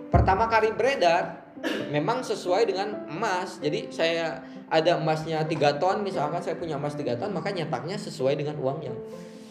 Pertama 0.08 0.48
kali 0.48 0.72
beredar 0.74 1.48
memang 1.92 2.24
sesuai 2.24 2.70
dengan 2.70 3.08
emas. 3.10 3.60
Jadi 3.60 3.92
saya 3.92 4.42
ada 4.68 5.00
emasnya 5.00 5.44
3 5.44 5.82
ton, 5.82 6.04
misalkan 6.04 6.40
saya 6.44 6.56
punya 6.60 6.80
emas 6.80 6.96
3 6.96 7.18
ton, 7.18 7.32
maka 7.32 7.52
nyetaknya 7.52 7.96
sesuai 8.00 8.40
dengan 8.40 8.56
uang 8.60 8.80
yang 8.84 8.98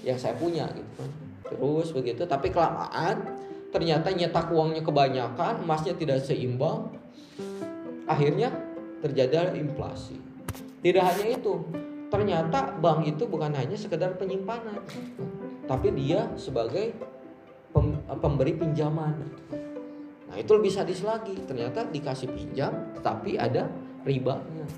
yang 0.07 0.19
saya 0.21 0.39
punya 0.39 0.71
gitu 0.71 0.91
kan. 0.97 1.11
Terus 1.47 1.91
begitu, 1.95 2.23
tapi 2.27 2.51
kelamaan 2.51 3.37
ternyata 3.75 4.09
nyetak 4.15 4.49
uangnya 4.51 4.83
kebanyakan, 4.87 5.67
emasnya 5.67 5.95
tidak 5.99 6.23
seimbang. 6.23 6.95
Akhirnya 8.07 8.55
terjadi 9.03 9.51
inflasi 9.59 10.27
tidak 10.87 11.03
hanya 11.03 11.35
itu, 11.35 11.55
ternyata 12.15 12.79
bank 12.79 13.11
itu 13.11 13.27
bukan 13.27 13.51
hanya 13.59 13.75
sekedar 13.75 14.15
penyimpanan, 14.15 14.79
tapi 15.67 15.91
dia 15.99 16.31
sebagai 16.39 16.95
pemberi 18.23 18.55
pinjaman. 18.55 19.19
Nah 20.37 20.45
itu 20.45 20.53
lebih 20.53 20.69
sadis 20.69 21.01
lagi, 21.01 21.33
ternyata 21.49 21.89
dikasih 21.89 22.29
pinjam, 22.29 22.93
tapi 23.01 23.41
ada 23.41 23.73
ribanya. 24.05 24.69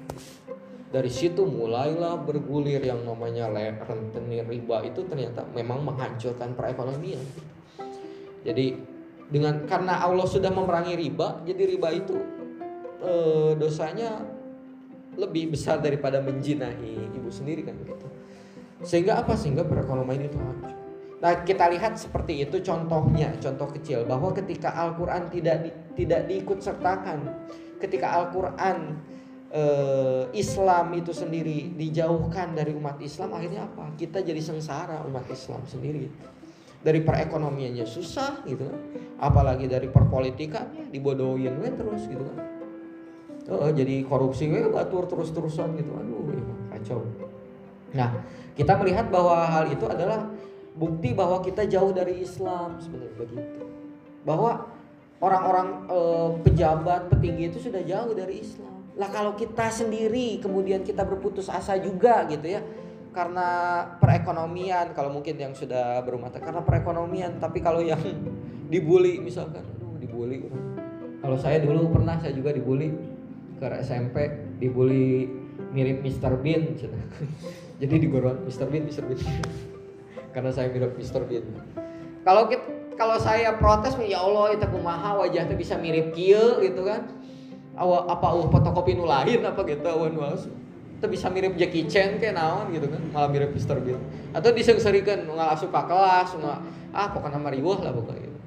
Dari 0.95 1.11
situ 1.11 1.43
mulailah 1.43 2.23
bergulir 2.23 2.79
yang 2.79 3.03
namanya 3.03 3.51
rentenir 3.83 4.47
riba 4.47 4.87
itu 4.87 5.03
ternyata 5.03 5.43
memang 5.51 5.83
menghancurkan 5.83 6.55
perekonomian. 6.55 7.27
Jadi 8.47 8.79
dengan 9.27 9.67
karena 9.67 9.99
Allah 9.99 10.31
sudah 10.31 10.55
memerangi 10.55 10.95
riba, 10.95 11.43
jadi 11.43 11.75
riba 11.75 11.89
itu 11.91 12.15
e, 13.03 13.13
dosanya 13.59 14.23
lebih 15.19 15.59
besar 15.59 15.83
daripada 15.83 16.23
menjinahi 16.23 17.19
ibu 17.19 17.35
sendiri 17.35 17.67
kan 17.67 17.75
gitu. 17.83 18.07
Sehingga 18.87 19.19
apa? 19.19 19.35
Sehingga 19.35 19.67
perekonomian 19.67 20.31
itu 20.31 20.39
hancur. 20.39 20.78
Nah, 21.19 21.43
kita 21.43 21.67
lihat 21.67 21.99
seperti 21.99 22.47
itu 22.47 22.63
contohnya, 22.63 23.35
contoh 23.43 23.67
kecil 23.75 24.07
bahwa 24.07 24.31
ketika 24.31 24.71
Al-Qur'an 24.71 25.27
tidak 25.35 25.67
di, 25.67 25.71
tidak 25.99 26.31
diikut 26.31 26.63
sertakan, 26.63 27.27
ketika 27.83 28.15
Al-Qur'an 28.15 28.95
e, 29.51 29.63
Islam 30.39 30.95
itu 30.95 31.11
sendiri 31.11 31.75
dijauhkan 31.75 32.55
dari 32.55 32.71
umat 32.71 33.03
Islam, 33.03 33.35
akhirnya 33.35 33.67
apa? 33.67 33.91
Kita 33.99 34.23
jadi 34.23 34.39
sengsara 34.39 35.03
umat 35.11 35.27
Islam 35.27 35.67
sendiri. 35.67 36.07
Dari 36.79 37.03
perekonomiannya 37.03 37.83
susah 37.83 38.47
gitu 38.47 38.71
kan. 38.71 38.79
Apalagi 39.19 39.67
dari 39.67 39.91
perpolitikannya 39.91 40.95
dibodohin 40.95 41.59
terus 41.75 42.07
gitu 42.07 42.23
kan 42.23 42.49
uh, 43.49 43.73
jadi 43.73 44.05
korupsi 44.05 44.47
gue 44.53 44.69
batur 44.69 45.09
terus-terusan 45.09 45.75
gitu 45.81 45.91
aduh 45.97 46.21
kacau 46.77 47.01
nah 47.97 48.13
kita 48.53 48.77
melihat 48.77 49.09
bahwa 49.09 49.49
hal 49.49 49.65
itu 49.73 49.89
adalah 49.89 50.29
bukti 50.79 51.11
bahwa 51.13 51.43
kita 51.43 51.67
jauh 51.67 51.91
dari 51.91 52.23
Islam 52.23 52.79
sebenarnya 52.79 53.19
begitu 53.19 53.67
bahwa 54.23 54.71
orang-orang 55.19 55.69
uh, 55.91 56.31
pejabat 56.47 57.11
petinggi 57.11 57.51
itu 57.51 57.59
sudah 57.59 57.83
jauh 57.83 58.15
dari 58.15 58.39
Islam 58.47 58.79
lah 58.95 59.11
kalau 59.11 59.35
kita 59.35 59.71
sendiri 59.71 60.39
kemudian 60.39 60.87
kita 60.87 61.03
berputus 61.03 61.51
asa 61.51 61.75
juga 61.79 62.27
gitu 62.31 62.47
ya 62.47 62.63
karena 63.11 63.49
perekonomian 63.99 64.95
kalau 64.95 65.11
mungkin 65.11 65.35
yang 65.35 65.55
sudah 65.55 66.03
berumah 66.07 66.31
tangga 66.31 66.55
karena 66.55 66.63
perekonomian 66.63 67.43
tapi 67.43 67.59
kalau 67.59 67.83
yang 67.83 67.99
dibully 68.73 69.19
misalkan 69.19 69.67
aduh 69.67 69.99
dibully 69.99 70.47
kalau 71.19 71.35
saya 71.35 71.59
dulu 71.59 71.91
pernah 71.91 72.19
saya 72.23 72.31
juga 72.31 72.55
dibully 72.55 72.95
ke 73.59 73.67
SMP 73.83 74.31
dibully 74.63 75.27
mirip 75.75 75.99
Mr. 76.07 76.39
Bean 76.39 76.79
jadi 77.83 77.95
digorong 77.99 78.47
Mr. 78.47 78.71
Bean 78.71 78.87
Mr. 78.87 79.03
Bean 79.07 79.19
karena 80.39 80.55
saya 80.55 80.71
mirip 80.71 80.95
Mr. 80.95 81.27
Bean 81.27 81.51
kalau 82.23 82.47
kita 82.47 82.63
kalau 82.95 83.19
saya 83.19 83.59
protes 83.59 83.99
ya 84.07 84.23
Allah 84.23 84.55
itu 84.55 84.67
kumaha 84.71 85.19
wajahnya 85.19 85.59
bisa 85.59 85.75
mirip 85.75 86.15
kia 86.15 86.63
gitu 86.63 86.87
kan 86.87 87.11
Awa, 87.79 88.07
apa 88.11 88.35
uh 88.35 88.47
fotokopi 88.47 88.95
nu 88.95 89.07
lain 89.07 89.43
apa 89.43 89.67
gitu 89.67 89.83
awan 89.87 90.15
was 90.15 90.47
itu 90.99 91.07
bisa 91.11 91.27
mirip 91.31 91.59
Jackie 91.59 91.87
Chan 91.91 92.23
kayak 92.23 92.39
naon 92.39 92.71
gitu 92.71 92.87
kan 92.87 93.03
malah 93.11 93.31
mirip 93.31 93.51
Mr. 93.51 93.83
Bean 93.83 93.99
atau 94.31 94.55
disengserikan 94.55 95.27
nggak 95.27 95.59
suka 95.59 95.91
kelas 95.91 96.39
nggak 96.39 96.59
ah 96.95 97.07
pokoknya 97.11 97.39
mariwah 97.43 97.79
lah 97.83 97.91
pokoknya 97.99 98.39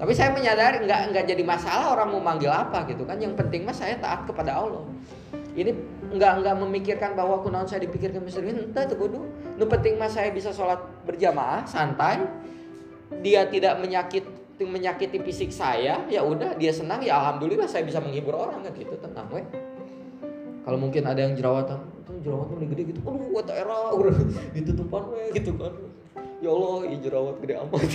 tapi 0.00 0.16
saya 0.16 0.32
menyadari 0.32 0.80
nggak 0.88 1.12
nggak 1.12 1.24
jadi 1.28 1.42
masalah 1.44 1.92
orang 1.92 2.08
mau 2.08 2.24
manggil 2.24 2.48
apa 2.48 2.88
gitu 2.88 3.04
kan. 3.04 3.20
Yang 3.20 3.36
penting 3.36 3.68
mas 3.68 3.76
saya 3.76 4.00
taat 4.00 4.24
kepada 4.24 4.56
Allah. 4.56 4.88
Ini 5.50 5.70
nggak 6.14 6.32
nggak 6.46 6.56
memikirkan 6.62 7.18
bahwa 7.18 7.42
kunaon 7.42 7.66
saya 7.66 7.82
dipikirkan 7.82 8.22
Mister 8.22 8.42
entah 8.46 8.86
tuh 8.86 8.98
kudu. 8.98 9.20
Nu 9.58 9.64
penting 9.66 9.98
mas 9.98 10.14
saya 10.14 10.30
bisa 10.30 10.54
sholat 10.54 10.78
berjamaah 11.02 11.66
santai. 11.66 12.22
Dia 13.20 13.50
tidak 13.50 13.82
menyakit 13.82 14.22
menyakiti 14.60 15.18
fisik 15.24 15.50
saya, 15.50 16.04
ya 16.12 16.20
udah 16.20 16.52
dia 16.60 16.68
senang 16.68 17.00
ya 17.00 17.16
alhamdulillah 17.16 17.64
saya 17.64 17.80
bisa 17.80 17.96
menghibur 17.96 18.36
orang 18.36 18.60
kan 18.60 18.72
gitu 18.76 18.92
tenang 19.00 19.24
weh. 19.32 19.44
Kalau 20.60 20.76
mungkin 20.76 21.08
ada 21.08 21.24
yang 21.24 21.32
jerawatan, 21.32 21.80
itu 22.04 22.28
jerawatnya 22.28 22.68
gede 22.68 22.82
gitu, 22.92 23.00
aduh 23.08 23.32
what 23.32 23.48
era 23.48 23.88
udah 23.96 24.12
ditutupan 24.54 25.02
weh 25.16 25.32
gitu 25.32 25.56
kan. 25.56 25.72
Ya 26.44 26.52
Allah, 26.52 26.76
ya 26.92 26.96
jerawat 27.00 27.36
gede 27.40 27.54
amat. 27.56 27.82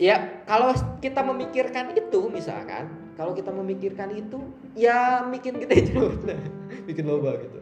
Ya, 0.00 0.16
kalau 0.48 0.72
kita 1.04 1.20
memikirkan 1.20 1.92
itu 1.92 2.32
misalkan, 2.32 2.88
kalau 3.20 3.36
kita 3.36 3.52
memikirkan 3.52 4.16
itu, 4.16 4.40
ya 4.72 5.28
bikin 5.28 5.60
kita 5.60 5.76
jerawat 5.92 6.40
bikin 6.88 7.04
loba 7.04 7.36
gitu. 7.36 7.60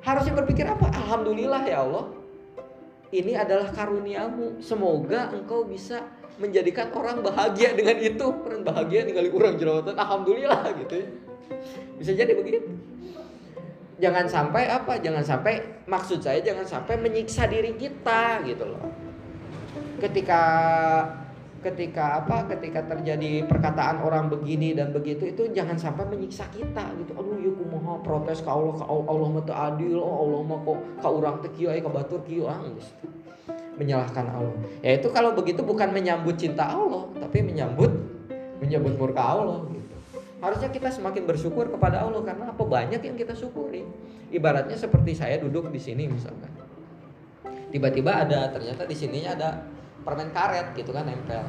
Harusnya 0.00 0.32
berpikir 0.32 0.64
apa? 0.64 0.88
Alhamdulillah 0.88 1.68
ya 1.68 1.84
Allah. 1.84 2.16
Ini 3.12 3.36
adalah 3.36 3.68
karuniamu. 3.76 4.64
Semoga 4.64 5.36
engkau 5.36 5.68
bisa 5.68 6.00
menjadikan 6.40 6.88
orang 6.96 7.20
bahagia 7.20 7.76
dengan 7.76 8.00
itu. 8.00 8.24
Orang 8.24 8.64
bahagia 8.64 9.04
ninggalin 9.04 9.36
orang 9.36 9.54
jerawatan. 9.60 9.94
Alhamdulillah 10.00 10.64
gitu. 10.80 10.96
Bisa 12.00 12.16
jadi 12.16 12.32
begitu. 12.32 12.64
Jangan 14.00 14.24
sampai 14.32 14.64
apa? 14.72 14.96
Jangan 14.96 15.20
sampai 15.20 15.84
maksud 15.84 16.24
saya 16.24 16.40
jangan 16.40 16.64
sampai 16.64 16.96
menyiksa 16.96 17.44
diri 17.44 17.76
kita 17.76 18.48
gitu 18.48 18.64
loh. 18.64 18.80
Ketika 20.00 20.40
ketika 21.72 22.22
apa 22.22 22.46
ketika 22.54 22.86
terjadi 22.86 23.42
perkataan 23.50 23.98
orang 24.06 24.30
begini 24.30 24.70
dan 24.70 24.94
begitu 24.94 25.34
itu 25.34 25.50
jangan 25.50 25.74
sampai 25.74 26.06
menyiksa 26.06 26.46
kita 26.54 26.94
gitu. 27.02 27.12
Aduh 27.18 27.34
ya 27.42 27.50
kumaha 27.50 27.98
protes 28.06 28.38
ke 28.38 28.50
Allah 28.50 28.74
ke 28.78 28.84
Allah 28.86 29.28
mah 29.34 29.44
adil 29.44 29.98
oh 29.98 30.16
Allah 30.22 30.40
mah 30.46 30.58
kok 30.62 30.78
ka 31.02 31.08
urang 31.10 31.36
teh 31.42 31.50
kieu 31.50 31.74
ka 31.74 31.90
batur 31.90 32.22
kieu 32.22 32.46
ah 32.46 32.62
menyalahkan 33.76 34.24
Allah. 34.30 34.56
Ya 34.80 34.94
itu 34.94 35.10
kalau 35.10 35.34
begitu 35.34 35.66
bukan 35.66 35.90
menyambut 35.90 36.38
cinta 36.38 36.70
Allah 36.70 37.10
tapi 37.18 37.42
menyambut 37.42 37.90
menyambut 38.62 38.94
murka 38.94 39.22
Allah 39.26 39.66
gitu. 39.74 39.94
Harusnya 40.38 40.70
kita 40.70 40.88
semakin 40.94 41.26
bersyukur 41.26 41.66
kepada 41.66 42.06
Allah 42.06 42.22
karena 42.22 42.54
apa? 42.54 42.62
Banyak 42.62 43.02
yang 43.02 43.16
kita 43.18 43.34
syukuri. 43.34 43.82
Ibaratnya 44.30 44.78
seperti 44.78 45.18
saya 45.18 45.42
duduk 45.42 45.68
di 45.74 45.80
sini 45.82 46.06
misalkan. 46.06 46.52
Tiba-tiba 47.74 48.24
ada 48.24 48.48
ternyata 48.54 48.86
di 48.86 48.96
sininya 48.96 49.34
ada 49.36 49.50
permen 50.06 50.30
karet 50.30 50.70
gitu 50.78 50.94
kan 50.94 51.02
nempel. 51.10 51.42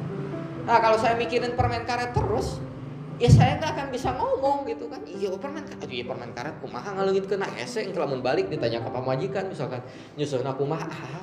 Nah 0.66 0.82
kalau 0.82 0.98
saya 0.98 1.14
mikirin 1.14 1.54
permen 1.54 1.86
karet 1.86 2.10
terus, 2.10 2.58
ya 3.22 3.30
saya 3.30 3.62
nggak 3.62 3.70
akan 3.78 3.86
bisa 3.94 4.10
ngomong 4.18 4.66
gitu 4.66 4.90
kan. 4.90 4.98
Iya 5.06 5.38
permen 5.38 5.62
karet, 5.62 5.86
iya 5.86 6.02
permen 6.02 6.34
karet 6.34 6.58
kumaha 6.58 6.90
ngalungit 6.98 7.30
kena 7.30 7.46
ese, 7.54 7.86
kalau 7.94 8.18
balik 8.18 8.50
ditanya 8.50 8.82
ke 8.82 8.90
pamajikan 8.90 9.46
misalkan 9.46 9.80
nyusun 10.18 10.42
aku 10.42 10.66
mah 10.66 10.82
ah. 10.82 11.22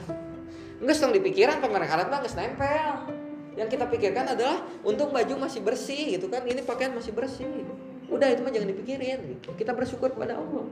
Nggak 0.80 0.96
sedang 0.96 1.14
dipikiran 1.14 1.60
permen 1.60 1.84
karet 1.84 2.08
mah 2.08 2.24
nggak 2.24 2.34
nempel. 2.40 2.96
Yang 3.56 3.70
kita 3.80 3.86
pikirkan 3.88 4.26
adalah 4.36 4.64
untung 4.84 5.16
baju 5.16 5.48
masih 5.48 5.64
bersih 5.64 6.20
gitu 6.20 6.28
kan, 6.28 6.44
ini 6.44 6.60
pakaian 6.60 6.92
masih 6.92 7.16
bersih. 7.16 7.48
Udah 8.12 8.28
itu 8.32 8.44
mah 8.44 8.52
jangan 8.52 8.70
dipikirin 8.72 9.20
gitu. 9.32 9.56
Kita 9.56 9.72
bersyukur 9.72 10.12
kepada 10.12 10.36
Allah. 10.36 10.68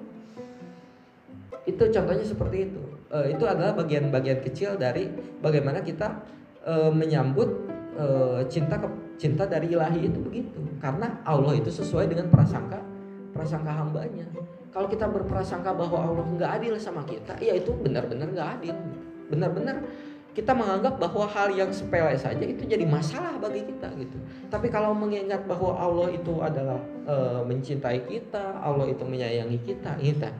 Itu 1.63 1.88
contohnya 1.88 2.28
seperti 2.28 2.67
itu. 2.67 2.84
E, 3.08 3.32
itu 3.32 3.43
adalah 3.47 3.71
bagian-bagian 3.71 4.43
kecil 4.43 4.76
dari 4.76 5.08
bagaimana 5.39 5.80
kita 5.80 6.28
e, 6.63 6.73
menyambut 6.89 7.49
e, 7.95 8.06
cinta 8.47 8.80
ke, 8.80 8.88
cinta 9.19 9.43
dari 9.45 9.69
ilahi 9.71 10.08
itu 10.08 10.19
begitu 10.19 10.60
karena 10.80 11.21
Allah 11.28 11.54
itu 11.60 11.69
sesuai 11.69 12.10
dengan 12.10 12.32
prasangka 12.32 12.80
prasangka 13.36 13.71
hambanya 13.71 14.26
kalau 14.73 14.89
kita 14.89 15.06
berprasangka 15.06 15.76
bahwa 15.76 16.02
Allah 16.02 16.26
nggak 16.26 16.52
adil 16.63 16.73
sama 16.82 17.06
kita 17.06 17.38
ya 17.38 17.54
itu 17.54 17.71
benar-benar 17.78 18.28
nggak 18.34 18.49
adil 18.60 18.76
benar-benar 19.30 19.78
kita 20.34 20.49
menganggap 20.49 20.97
bahwa 20.97 21.30
hal 21.30 21.54
yang 21.54 21.69
sepele 21.69 22.17
saja 22.17 22.41
itu 22.41 22.65
jadi 22.65 22.82
masalah 22.89 23.38
bagi 23.38 23.69
kita 23.69 23.86
gitu. 24.02 24.17
Tapi 24.49 24.73
kalau 24.73 24.97
mengingat 24.97 25.45
bahwa 25.45 25.78
Allah 25.78 26.10
itu 26.10 26.41
adalah 26.41 26.82
e, 27.06 27.15
mencintai 27.45 28.02
kita, 28.10 28.58
Allah 28.58 28.89
itu 28.89 29.06
menyayangi 29.06 29.62
kita, 29.62 29.93
kita. 30.02 30.34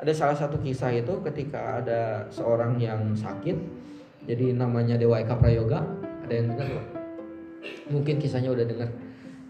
Ada 0.00 0.12
salah 0.16 0.36
satu 0.40 0.56
kisah 0.56 0.88
itu 0.96 1.20
ketika 1.20 1.84
ada 1.84 2.24
seorang 2.32 2.80
yang 2.80 3.12
sakit, 3.12 3.56
jadi 4.26 4.58
namanya 4.58 4.98
Dewa 4.98 5.22
Eka 5.22 5.38
Prayoga, 5.38 5.86
ada 6.26 6.34
yang 6.34 6.50
dengar 6.50 6.66
loh? 6.66 6.86
Mungkin 7.94 8.18
kisahnya 8.18 8.50
udah 8.50 8.66
dengar. 8.66 8.90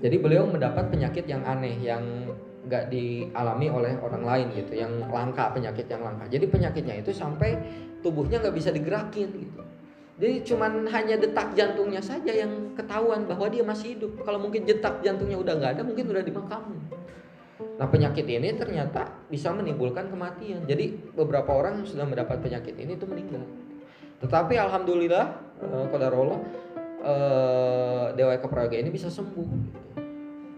Jadi 0.05 0.17
beliau 0.21 0.45
mendapat 0.45 0.93
penyakit 0.93 1.25
yang 1.25 1.41
aneh 1.49 1.81
yang 1.81 2.05
nggak 2.69 2.93
dialami 2.93 3.73
oleh 3.73 3.97
orang 4.05 4.25
lain 4.29 4.47
gitu, 4.53 4.77
yang 4.77 4.93
langka 5.09 5.49
penyakit 5.57 5.89
yang 5.89 6.05
langka. 6.05 6.29
Jadi 6.29 6.45
penyakitnya 6.45 7.01
itu 7.01 7.17
sampai 7.17 7.57
tubuhnya 8.05 8.37
nggak 8.45 8.53
bisa 8.53 8.69
digerakin 8.69 9.29
gitu. 9.33 9.65
Jadi 10.17 10.35
cuman 10.53 10.89
hanya 10.93 11.17
detak 11.21 11.57
jantungnya 11.57 12.01
saja 12.01 12.33
yang 12.33 12.73
ketahuan 12.77 13.25
bahwa 13.25 13.49
dia 13.49 13.65
masih 13.65 13.97
hidup. 13.97 14.21
Kalau 14.25 14.41
mungkin 14.41 14.69
detak 14.69 15.01
jantungnya 15.01 15.41
udah 15.41 15.55
nggak 15.57 15.73
ada, 15.81 15.83
mungkin 15.85 16.05
udah 16.13 16.25
dimakamkan. 16.25 16.81
Nah 17.81 17.89
penyakit 17.89 18.29
ini 18.29 18.53
ternyata 18.57 19.09
bisa 19.33 19.53
menimbulkan 19.53 20.13
kematian. 20.13 20.65
Jadi 20.69 21.13
beberapa 21.17 21.53
orang 21.57 21.85
sudah 21.89 22.05
mendapat 22.05 22.45
penyakit 22.45 22.77
ini 22.77 22.97
itu 22.97 23.09
meninggal. 23.09 23.45
Tetapi 24.21 24.55
alhamdulillah 24.57 25.25
uh, 25.61 25.87
Allah 25.93 26.41
uh, 27.05 28.07
Dewa 28.17 28.33
Eka 28.37 28.49
Praga 28.49 28.77
ini 28.77 28.89
bisa 28.89 29.13
sembuh. 29.13 29.49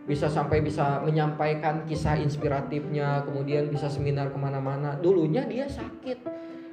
Bisa 0.09 0.25
sampai 0.25 0.65
bisa 0.65 1.05
menyampaikan 1.05 1.85
kisah 1.85 2.17
inspiratifnya, 2.17 3.29
kemudian 3.29 3.69
bisa 3.69 3.93
seminar 3.93 4.33
ke 4.33 4.39
mana-mana. 4.41 4.97
Dulunya 4.97 5.45
dia 5.45 5.69
sakit, 5.69 6.25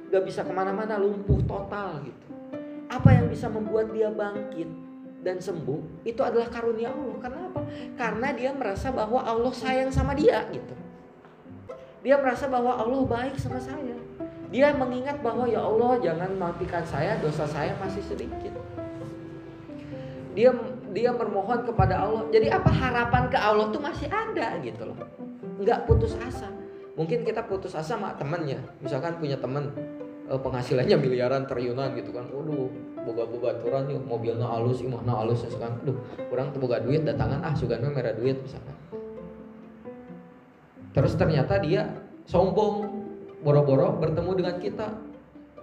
gak 0.08 0.24
bisa 0.24 0.40
ke 0.40 0.52
mana-mana, 0.56 0.96
lumpuh 0.96 1.44
total 1.44 2.00
gitu. 2.00 2.26
Apa 2.88 3.12
yang 3.12 3.28
bisa 3.28 3.52
membuat 3.52 3.92
dia 3.92 4.08
bangkit 4.08 4.86
dan 5.20 5.36
sembuh 5.36 6.06
itu 6.08 6.22
adalah 6.24 6.48
karunia 6.48 6.88
Allah. 6.88 7.16
Karena 7.20 7.40
apa? 7.52 7.60
Karena 7.98 8.28
dia 8.32 8.50
merasa 8.56 8.88
bahwa 8.88 9.20
Allah 9.20 9.52
sayang 9.52 9.92
sama 9.92 10.16
dia 10.16 10.40
gitu. 10.48 10.72
Dia 12.00 12.16
merasa 12.16 12.48
bahwa 12.48 12.72
Allah 12.72 13.04
baik 13.04 13.36
sama 13.36 13.60
saya. 13.60 14.05
Dia 14.56 14.72
mengingat 14.72 15.20
bahwa 15.20 15.44
ya 15.44 15.60
Allah 15.60 16.00
jangan 16.00 16.32
matikan 16.40 16.80
saya, 16.88 17.20
dosa 17.20 17.44
saya 17.44 17.76
masih 17.76 18.00
sedikit. 18.00 18.56
Dia 20.32 20.48
dia 20.96 21.12
bermohon 21.12 21.68
kepada 21.68 22.00
Allah. 22.00 22.24
Jadi 22.32 22.48
apa 22.48 22.72
harapan 22.72 23.28
ke 23.28 23.36
Allah 23.36 23.68
tuh 23.68 23.84
masih 23.84 24.08
ada 24.08 24.56
gitu 24.64 24.88
loh. 24.88 24.96
Nggak 25.60 25.84
putus 25.84 26.16
asa. 26.16 26.48
Mungkin 26.96 27.28
kita 27.28 27.44
putus 27.44 27.76
asa 27.76 28.00
sama 28.00 28.16
temennya. 28.16 28.56
Misalkan 28.80 29.20
punya 29.20 29.36
temen 29.36 29.76
eh, 30.24 30.40
penghasilannya 30.40 30.96
miliaran 31.04 31.44
triliunan 31.44 31.92
gitu 31.92 32.16
kan. 32.16 32.24
Waduh, 32.32 32.72
boga-boga 33.04 33.60
aturan 33.60 33.92
yuk 33.92 34.08
mobilnya 34.08 34.48
halus, 34.48 34.80
imahna 34.80 35.20
halus 35.20 35.44
misalkan. 35.44 35.76
Aduh, 35.84 36.00
kurang 36.32 36.56
boga 36.56 36.80
duit 36.80 37.04
datangan 37.04 37.44
ah 37.44 37.52
sugan 37.52 37.84
merah 37.92 38.16
duit 38.16 38.40
misalkan. 38.40 38.72
Terus 40.96 41.12
ternyata 41.12 41.60
dia 41.60 41.92
sombong 42.24 42.95
boro-boro 43.40 43.96
bertemu 44.00 44.30
dengan 44.36 44.56
kita 44.60 44.86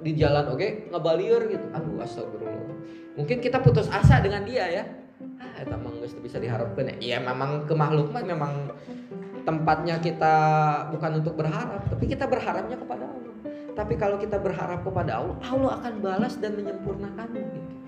di 0.03 0.11
jalan 0.17 0.51
oke? 0.53 0.59
Okay? 0.59 0.71
ngebalier 0.91 1.41
gitu. 1.49 1.65
Aduh 1.73 2.03
astagfirullah. 2.03 2.77
Mungkin 3.13 3.37
kita 3.39 3.61
putus 3.61 3.87
asa 3.89 4.19
dengan 4.19 4.43
dia 4.43 4.65
ya. 4.69 4.83
Ah 5.39 5.61
itu 5.61 5.71
gak 5.71 6.23
bisa 6.23 6.37
diharapkan 6.41 6.93
ya. 6.93 6.95
Iya 6.99 7.17
memang 7.23 7.69
ke 7.69 7.73
makhluk 7.77 8.11
mah 8.11 8.23
memang 8.25 8.73
tempatnya 9.43 9.99
kita 9.99 10.35
bukan 10.95 11.19
untuk 11.19 11.35
berharap 11.35 11.83
tapi 11.91 12.07
kita 12.07 12.25
berharapnya 12.25 12.79
kepada 12.79 13.05
Allah. 13.05 13.35
Tapi 13.73 13.93
kalau 13.97 14.21
kita 14.21 14.37
berharap 14.37 14.85
kepada 14.85 15.17
Allah 15.17 15.37
Allah 15.49 15.71
akan 15.81 15.93
balas 16.01 16.37
dan 16.37 16.53
menyempurnakanmu 16.53 17.41
gitu 17.41 17.82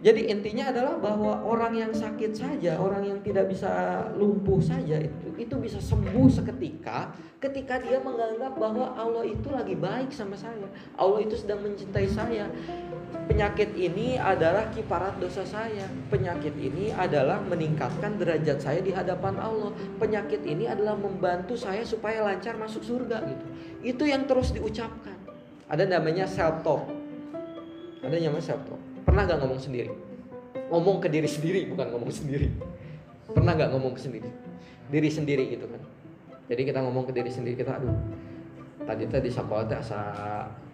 jadi 0.00 0.32
intinya 0.32 0.72
adalah 0.72 0.96
bahwa 0.96 1.44
orang 1.44 1.76
yang 1.76 1.92
sakit 1.92 2.32
saja, 2.32 2.80
orang 2.80 3.04
yang 3.04 3.20
tidak 3.20 3.52
bisa 3.52 4.00
lumpuh 4.16 4.56
saja 4.56 4.96
itu 4.96 5.28
itu 5.36 5.56
bisa 5.60 5.76
sembuh 5.76 6.28
seketika 6.28 7.12
ketika 7.36 7.76
dia 7.80 8.00
menganggap 8.00 8.56
bahwa 8.56 8.96
Allah 8.96 9.28
itu 9.28 9.52
lagi 9.52 9.76
baik 9.76 10.08
sama 10.08 10.36
saya. 10.40 10.64
Allah 10.96 11.20
itu 11.20 11.36
sedang 11.36 11.60
mencintai 11.60 12.08
saya. 12.08 12.48
Penyakit 13.28 13.76
ini 13.76 14.16
adalah 14.16 14.72
kiparat 14.72 15.20
dosa 15.20 15.44
saya. 15.44 15.84
Penyakit 16.08 16.56
ini 16.56 16.96
adalah 16.96 17.36
meningkatkan 17.44 18.16
derajat 18.16 18.56
saya 18.56 18.80
di 18.80 18.96
hadapan 18.96 19.36
Allah. 19.36 19.68
Penyakit 20.00 20.44
ini 20.48 20.64
adalah 20.64 20.96
membantu 20.96 21.60
saya 21.60 21.84
supaya 21.84 22.24
lancar 22.24 22.56
masuk 22.56 22.80
surga 22.80 23.20
gitu. 23.28 23.46
Itu 23.84 24.04
yang 24.08 24.24
terus 24.24 24.52
diucapkan. 24.56 25.16
Ada 25.68 25.84
namanya 25.84 26.24
self 26.24 26.64
talk. 26.64 26.88
Ada 28.00 28.16
namanya 28.16 28.44
self 28.44 28.64
talk 28.64 28.79
Pernah 29.04 29.22
gak 29.26 29.38
ngomong 29.42 29.60
sendiri? 29.60 29.92
Ngomong 30.70 30.96
ke 31.02 31.08
diri 31.10 31.26
sendiri, 31.26 31.66
bukan 31.66 31.86
ngomong 31.92 32.12
sendiri. 32.12 32.48
Pernah 33.30 33.52
gak 33.58 33.70
ngomong 33.74 33.92
ke 33.96 34.00
sendiri? 34.00 34.30
Diri 34.90 35.10
sendiri 35.10 35.44
gitu 35.54 35.66
kan. 35.66 35.82
Jadi 36.50 36.62
kita 36.66 36.82
ngomong 36.82 37.06
ke 37.06 37.12
diri 37.14 37.30
sendiri 37.30 37.54
kita, 37.54 37.78
aduh, 37.78 37.94
tadi 38.90 39.04
tadi 39.06 39.28
sekolah 39.30 39.64
teh 39.70 39.78
asa 39.78 40.00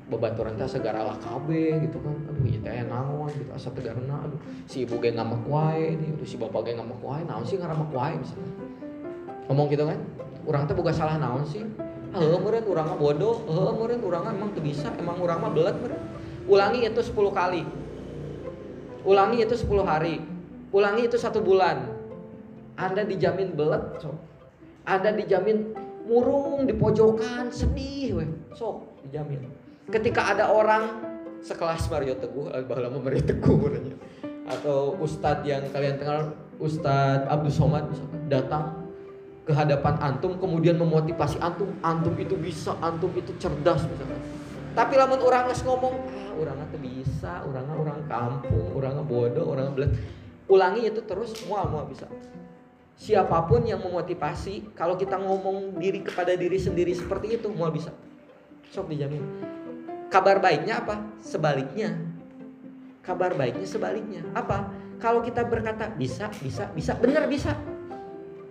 bebaturan 0.06 0.54
teh 0.54 0.64
segara 0.70 1.02
lah 1.02 1.18
KB 1.18 1.48
gitu 1.82 1.98
kan 1.98 2.14
aduh 2.30 2.46
ya 2.46 2.58
teh 2.62 2.86
naon 2.86 3.26
gitu 3.34 3.50
asa 3.50 3.68
tegarna 3.74 4.22
aduh 4.22 4.38
si 4.70 4.86
ibu 4.86 5.02
ge 5.02 5.10
ngamak 5.10 5.42
wae 5.50 5.98
aduh 5.98 6.26
si 6.26 6.38
bapak 6.38 6.70
ge 6.70 6.72
ngamak 6.78 7.00
wae 7.02 7.22
naon 7.26 7.42
sih 7.42 7.58
ngaramak 7.58 7.90
wae 7.90 8.14
misalnya 8.14 8.52
ngomong 9.50 9.66
gitu 9.68 9.84
kan 9.84 9.98
urang 10.46 10.62
teh 10.70 10.74
bukan 10.78 10.94
salah 10.94 11.18
naon 11.18 11.42
sih 11.42 11.66
heuh 12.14 12.38
meureun 12.38 12.64
urang 12.70 12.86
mah 12.94 12.98
bodoh 12.98 13.42
heuh 13.50 13.74
meureun 13.74 14.00
urang 14.06 14.24
emang 14.30 14.54
teu 14.54 14.62
bisa 14.62 14.94
emang 14.94 15.18
urang 15.18 15.42
mah 15.42 15.50
belet 15.50 15.74
meureun 15.82 16.02
ulangi 16.46 16.86
itu 16.86 17.02
10 17.02 17.12
kali 17.34 17.62
Ulangi 19.07 19.47
itu 19.47 19.55
10 19.55 19.87
hari. 19.87 20.19
Ulangi 20.75 21.07
itu 21.07 21.14
satu 21.14 21.38
bulan. 21.38 21.95
Anda 22.75 23.07
dijamin 23.07 23.55
belet, 23.55 24.03
so. 24.03 24.19
Anda 24.85 25.14
dijamin 25.14 25.73
murung 26.05 26.66
di 26.66 26.75
pojokan, 26.75 27.49
sedih, 27.55 28.21
weh. 28.21 28.29
So, 28.53 28.85
dijamin. 29.07 29.47
Ketika 29.88 30.35
ada 30.35 30.51
orang 30.51 31.01
sekelas 31.40 31.87
Mario 31.88 32.19
Teguh, 32.19 32.51
eh, 32.51 32.66
lama 32.66 32.99
Mario 32.99 33.23
Teguh 33.23 33.59
namanya. 33.73 33.97
Atau 34.47 34.99
ustadz 34.99 35.47
yang 35.47 35.64
kalian 35.71 35.97
kenal, 36.03 36.35
Ustadz 36.57 37.29
Abdul 37.29 37.53
Somad 37.53 37.85
datang 38.33 38.87
ke 39.47 39.53
hadapan 39.55 39.95
antum 40.03 40.35
kemudian 40.42 40.75
memotivasi 40.75 41.38
antum 41.38 41.71
antum 41.85 42.16
itu 42.19 42.35
bisa 42.35 42.75
antum 42.83 43.12
itu 43.14 43.31
cerdas 43.38 43.87
misalkan 43.87 44.19
tapi 44.75 44.99
lamun 44.99 45.23
orang 45.23 45.47
ngomong 45.62 45.95
orang 46.37 46.59
tuh 46.68 46.81
bisa 46.81 47.42
orang 47.44 47.66
orang 47.72 48.01
kampung 48.07 48.77
orang 48.77 49.01
bodoh 49.05 49.46
orang 49.49 49.72
belet. 49.72 49.92
Ulangi 50.46 50.87
itu 50.87 51.03
terus 51.03 51.35
semua 51.35 51.66
mau 51.66 51.83
bisa. 51.88 52.07
Siapa 52.96 53.44
pun 53.44 53.61
yang 53.66 53.83
memotivasi 53.83 54.72
kalau 54.72 54.96
kita 54.96 55.20
ngomong 55.20 55.77
diri 55.77 56.01
kepada 56.01 56.33
diri 56.33 56.57
sendiri 56.57 56.96
seperti 56.96 57.37
itu 57.37 57.49
mau 57.53 57.68
bisa. 57.68 57.92
Sok 58.72 58.88
dijamin. 58.88 59.20
Kabar 60.09 60.40
baiknya 60.40 60.81
apa? 60.81 61.03
Sebaliknya. 61.20 61.99
Kabar 63.05 63.35
baiknya 63.37 63.66
sebaliknya. 63.68 64.22
Apa? 64.33 64.70
Kalau 64.96 65.20
kita 65.20 65.44
berkata 65.44 65.92
bisa, 65.92 66.33
bisa, 66.40 66.72
bisa, 66.72 66.96
benar 66.96 67.29
bisa. 67.29 67.53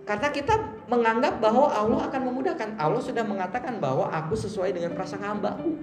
Karena 0.06 0.30
kita 0.30 0.54
menganggap 0.86 1.42
bahwa 1.42 1.66
Allah 1.66 2.06
akan 2.06 2.20
memudahkan. 2.30 2.68
Allah 2.78 3.02
sudah 3.02 3.26
mengatakan 3.26 3.82
bahwa 3.82 4.06
aku 4.14 4.38
sesuai 4.38 4.70
dengan 4.70 4.94
prasangka 4.94 5.34
hambaku. 5.34 5.74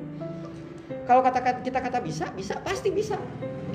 Kalau 1.04 1.20
kata 1.20 1.40
kita 1.60 1.80
kata 1.84 2.00
bisa, 2.00 2.32
bisa 2.32 2.56
pasti 2.64 2.88
bisa. 2.88 3.20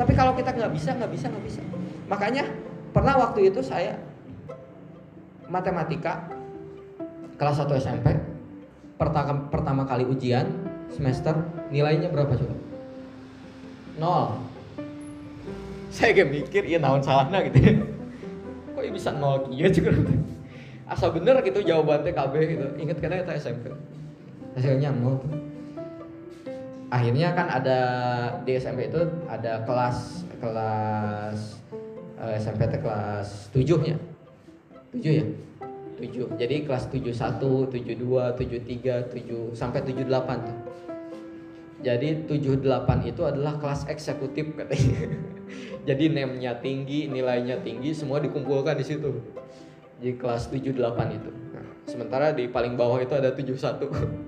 Tapi 0.01 0.13
kalau 0.17 0.33
kita 0.33 0.57
nggak 0.57 0.73
bisa, 0.73 0.97
nggak 0.97 1.11
bisa, 1.13 1.27
nggak 1.29 1.45
bisa. 1.45 1.61
Makanya 2.09 2.45
pernah 2.97 3.21
waktu 3.21 3.53
itu 3.53 3.61
saya 3.61 4.01
matematika 5.49 6.29
kelas 7.37 7.61
1 7.61 7.81
SMP 7.81 8.07
pertama, 8.97 9.47
pertama 9.53 9.83
kali 9.85 10.09
ujian 10.09 10.49
semester 10.89 11.37
nilainya 11.69 12.09
berapa 12.09 12.33
coba? 12.33 12.57
Nol. 14.01 14.25
Saya 15.95 16.13
gak 16.13 16.29
mikir, 16.29 16.69
iya 16.69 16.77
naon 16.77 17.01
salahnya 17.01 17.49
gitu 17.49 17.59
ya. 17.65 17.73
Kok 18.77 18.83
ya 18.85 18.93
bisa 18.93 19.11
nol 19.17 19.49
iya 19.51 19.73
juga 19.73 19.97
Asal 20.93 21.17
bener 21.17 21.41
gitu 21.45 21.65
jawabannya 21.65 22.13
KB 22.13 22.33
gitu. 22.45 22.67
Ingat 22.77 22.97
kan 23.01 23.17
itu 23.17 23.33
SMP. 23.37 23.73
Hasilnya 24.53 24.93
nol 24.93 25.48
Akhirnya 26.89 27.37
kan 27.37 27.53
ada 27.53 27.81
di 28.49 28.57
SMP 28.57 28.89
itu 28.89 29.05
ada 29.29 29.61
kelas 29.69 30.25
kelas 30.41 31.61
uh, 32.17 32.33
SMP 32.41 32.65
itu 32.65 32.79
kelas 32.81 33.29
7 33.53 33.93
ya. 33.93 33.99
7 34.97 35.21
ya? 35.21 35.27
7. 35.99 36.39
Jadi 36.39 36.57
kelas 36.65 36.89
71, 36.89 37.75
72, 37.75 38.39
73, 38.39 39.11
7 39.11 39.59
sampai 39.59 39.81
78 39.83 40.47
tuh. 40.47 40.59
Jadi 41.79 42.09
78 42.27 43.11
itu 43.11 43.23
adalah 43.23 43.59
kelas 43.59 43.87
eksekutif 43.91 44.55
katanya. 44.55 45.11
Jadi 45.89 46.05
nemnya 46.11 46.59
tinggi, 46.59 47.07
nilainya 47.07 47.63
tinggi, 47.63 47.95
semua 47.95 48.19
dikumpulkan 48.19 48.79
di 48.79 48.85
situ. 48.87 49.11
Di 49.99 50.15
kelas 50.15 50.51
78 50.51 51.19
itu. 51.19 51.31
Nah, 51.55 51.67
sementara 51.87 52.31
di 52.35 52.47
paling 52.51 52.79
bawah 52.79 53.03
itu 53.03 53.15
ada 53.15 53.35
71. 53.35 53.59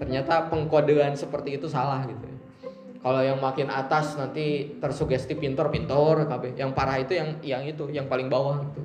Ternyata 0.00 0.48
pengkodean 0.48 1.12
seperti 1.12 1.60
itu 1.60 1.68
salah 1.68 2.00
gitu. 2.08 2.24
Kalau 3.00 3.20
yang 3.20 3.36
makin 3.36 3.68
atas 3.68 4.16
nanti 4.16 4.76
tersugesti 4.80 5.36
pintor-pintor 5.36 6.24
KB. 6.24 6.56
Yang 6.56 6.70
parah 6.72 6.96
itu 6.96 7.12
yang 7.16 7.28
yang 7.44 7.62
itu, 7.68 7.84
yang 7.92 8.08
paling 8.08 8.32
bawah 8.32 8.64
gitu. 8.72 8.80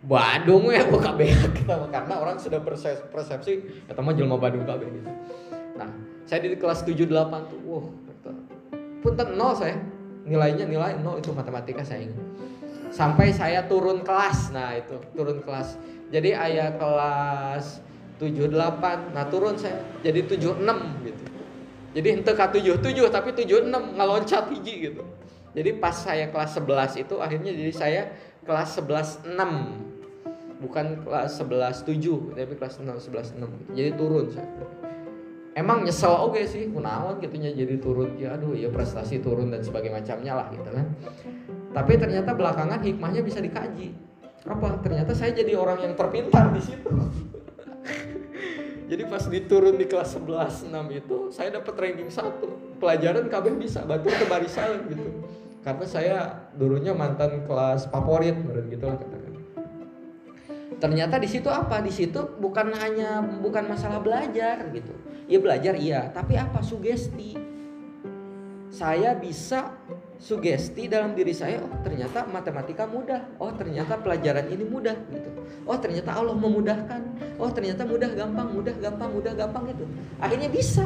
Badung 0.00 0.70
ya 0.72 0.86
KB 0.86 1.20
karena 1.94 2.14
orang 2.16 2.40
sudah 2.40 2.56
persepsi 3.12 3.84
ya 3.84 3.92
teman 3.92 4.14
jelma 4.14 4.38
Badung 4.38 4.62
KB 4.66 4.82
gitu. 4.86 5.10
Nah, 5.74 5.90
saya 6.26 6.46
di 6.46 6.54
kelas 6.54 6.86
78 6.86 7.50
tuh, 7.50 7.58
wah, 7.66 7.86
punten 9.02 9.34
nol 9.34 9.52
saya. 9.58 9.78
Nilainya 10.26 10.66
nilai 10.66 10.94
nol 11.02 11.18
itu 11.18 11.34
matematika 11.34 11.82
saya 11.82 12.06
ingat. 12.06 12.22
Sampai 12.90 13.34
saya 13.34 13.66
turun 13.66 14.02
kelas. 14.02 14.50
Nah, 14.54 14.78
itu 14.78 14.94
turun 15.14 15.42
kelas. 15.42 15.78
Jadi 16.10 16.34
ayah 16.34 16.74
kelas 16.74 17.78
78. 18.20 19.16
Nah, 19.16 19.24
turun 19.32 19.56
saya 19.56 19.80
jadi 20.04 20.28
76 20.28 20.60
gitu. 21.08 21.22
Jadi 21.90 22.08
ente 22.12 22.32
k 22.36 22.42
77 22.52 23.08
tapi 23.10 23.34
76 23.34 23.96
ngeloncat 23.96 24.44
hiji 24.52 24.92
gitu. 24.92 25.02
Jadi 25.50 25.70
pas 25.82 25.96
saya 25.96 26.30
kelas 26.30 26.54
11 26.54 27.02
itu 27.02 27.18
akhirnya 27.18 27.50
jadi 27.50 27.72
saya 27.74 28.02
kelas 28.46 28.78
11 28.78 29.26
6 29.34 30.62
bukan 30.62 31.02
kelas 31.02 31.40
11 31.42 31.82
7 31.88 32.36
tapi 32.36 32.54
kelas 32.54 32.78
6 32.78 32.86
11 33.10 33.40
6 33.40 33.74
jadi 33.74 33.90
turun 33.96 34.28
saya 34.28 34.46
emang 35.58 35.82
nyesel 35.82 36.14
oke 36.14 36.36
okay 36.36 36.44
sih 36.46 36.70
kunaon 36.70 37.18
gitunya 37.18 37.50
jadi 37.50 37.76
turun. 37.82 38.14
Ya 38.16 38.38
aduh 38.38 38.54
ya 38.54 38.70
prestasi 38.70 39.18
turun 39.18 39.50
dan 39.50 39.64
sebagainya 39.64 39.98
macamnya 39.98 40.32
lah 40.38 40.46
gitu 40.54 40.70
kan. 40.70 40.86
Tapi 41.70 41.92
ternyata 41.98 42.30
belakangan 42.34 42.80
hikmahnya 42.82 43.22
bisa 43.22 43.38
dikaji. 43.42 43.94
Apa? 44.46 44.80
Ternyata 44.80 45.12
saya 45.12 45.36
jadi 45.36 45.52
orang 45.58 45.84
yang 45.84 45.94
terpintar 45.94 46.48
di 46.54 46.62
situ 46.64 46.88
jadi 48.90 49.02
pas 49.08 49.24
diturun 49.24 49.76
di 49.80 49.86
kelas 49.88 50.18
11 50.18 50.68
6 50.68 51.00
itu 51.00 51.16
saya 51.32 51.48
dapat 51.60 51.74
ranking 51.76 52.10
satu. 52.12 52.76
Pelajaran 52.80 53.28
KB 53.28 53.46
bisa 53.60 53.84
batu 53.84 54.08
ke 54.08 54.24
barisan 54.28 54.88
gitu. 54.88 55.24
Karena 55.60 55.84
saya 55.84 56.16
dulunya 56.56 56.96
mantan 56.96 57.44
kelas 57.44 57.92
favorit 57.92 58.36
gitu 58.72 58.84
lah 58.88 58.96
katakan. 58.96 59.32
Ternyata 60.80 61.20
di 61.20 61.28
situ 61.28 61.52
apa? 61.52 61.84
Di 61.84 61.92
situ 61.92 62.40
bukan 62.40 62.72
hanya 62.72 63.20
bukan 63.20 63.68
masalah 63.68 64.00
belajar 64.00 64.64
gitu. 64.72 64.96
Ya 65.28 65.36
belajar 65.36 65.76
iya 65.76 66.08
tapi 66.08 66.40
apa? 66.40 66.64
Sugesti. 66.64 67.36
Saya 68.72 69.12
bisa 69.18 69.76
sugesti 70.20 70.84
dalam 70.86 71.16
diri 71.16 71.32
saya 71.32 71.64
oh 71.64 71.80
ternyata 71.80 72.28
matematika 72.28 72.84
mudah 72.84 73.24
oh 73.40 73.48
ternyata 73.56 73.96
pelajaran 73.96 74.52
ini 74.52 74.68
mudah 74.68 74.92
gitu 75.08 75.30
oh 75.64 75.78
ternyata 75.80 76.12
Allah 76.12 76.36
memudahkan 76.36 77.00
oh 77.40 77.48
ternyata 77.48 77.88
mudah 77.88 78.12
gampang 78.12 78.48
mudah 78.52 78.74
gampang 78.76 79.10
mudah 79.10 79.32
gampang 79.32 79.64
gitu 79.72 79.88
akhirnya 80.20 80.52
bisa 80.52 80.84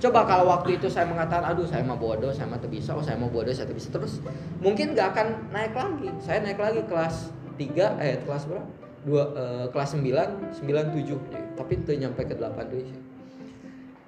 coba 0.00 0.24
kalau 0.24 0.48
waktu 0.48 0.80
itu 0.80 0.88
saya 0.88 1.04
mengatakan 1.04 1.52
aduh 1.52 1.68
saya 1.68 1.84
mau 1.84 2.00
bodoh 2.00 2.32
saya 2.32 2.48
mau 2.48 2.56
bisa 2.64 2.96
oh 2.96 3.04
saya 3.04 3.20
mau 3.20 3.28
bodoh 3.28 3.52
saya 3.52 3.68
bisa 3.68 3.92
terus 3.92 4.24
mungkin 4.64 4.96
nggak 4.96 5.08
akan 5.12 5.26
naik 5.52 5.76
lagi 5.76 6.08
saya 6.24 6.40
naik 6.40 6.56
lagi 6.56 6.80
kelas 6.88 7.36
3 7.58 7.98
eh 7.98 8.22
kelas 8.22 8.46
berapa? 8.46 8.68
Dua, 9.02 9.24
eh, 9.34 9.66
kelas 9.74 9.90
9, 9.98 10.30
9 10.54 10.86
7 10.94 11.18
ya. 11.34 11.42
Tapi 11.58 11.72
itu 11.74 11.90
nyampe 11.98 12.22
ke 12.22 12.34
8 12.38 12.70
dulu 12.70 12.82
sih. 12.86 13.00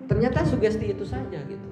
Ternyata 0.06 0.46
sugesti 0.46 0.86
itu 0.94 1.04
saja 1.06 1.38
gitu. 1.46 1.66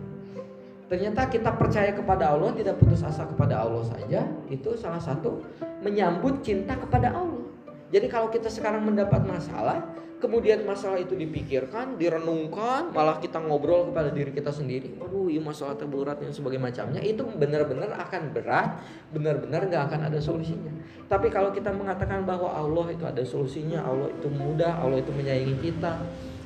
Ternyata 0.88 1.28
kita 1.28 1.52
percaya 1.52 1.92
kepada 1.92 2.32
Allah, 2.32 2.56
tidak 2.56 2.80
putus 2.80 3.04
asa 3.04 3.28
kepada 3.28 3.60
Allah 3.60 3.84
saja, 3.84 4.24
itu 4.48 4.72
salah 4.72 5.00
satu 5.00 5.44
menyambut 5.84 6.40
cinta 6.40 6.72
kepada 6.80 7.12
Allah. 7.12 7.44
Jadi 7.92 8.08
kalau 8.08 8.32
kita 8.32 8.48
sekarang 8.48 8.88
mendapat 8.88 9.20
masalah, 9.28 9.84
kemudian 10.16 10.64
masalah 10.64 10.96
itu 10.96 11.12
dipikirkan, 11.12 12.00
direnungkan, 12.00 12.88
malah 12.92 13.20
kita 13.20 13.36
ngobrol 13.36 13.92
kepada 13.92 14.10
diri 14.12 14.32
kita 14.32 14.48
sendiri, 14.48 14.96
aduh 14.98 15.28
ini 15.28 15.44
masalah 15.44 15.76
terberat 15.76 16.24
yang 16.24 16.32
sebagai 16.32 16.56
macamnya, 16.56 17.04
itu 17.04 17.20
benar-benar 17.36 17.92
akan 18.08 18.32
berat, 18.32 18.80
benar-benar 19.12 19.68
nggak 19.68 19.82
akan 19.92 20.00
ada 20.08 20.18
solusinya. 20.18 20.72
Tapi 21.08 21.28
kalau 21.28 21.52
kita 21.52 21.72
mengatakan 21.72 22.24
bahwa 22.24 22.48
Allah 22.48 22.92
itu 22.92 23.04
ada 23.04 23.22
solusinya, 23.24 23.84
Allah 23.84 24.08
itu 24.12 24.28
mudah, 24.28 24.80
Allah 24.80 25.04
itu 25.04 25.12
menyayangi 25.14 25.56
kita, 25.62 26.00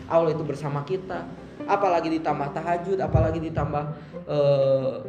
Allah 0.06 0.30
itu 0.36 0.44
bersama 0.44 0.84
kita, 0.84 1.26
apalagi 1.66 2.08
ditambah 2.18 2.48
tahajud, 2.54 2.98
apalagi 2.98 3.40
ditambah 3.42 3.84
uh, 4.26 5.02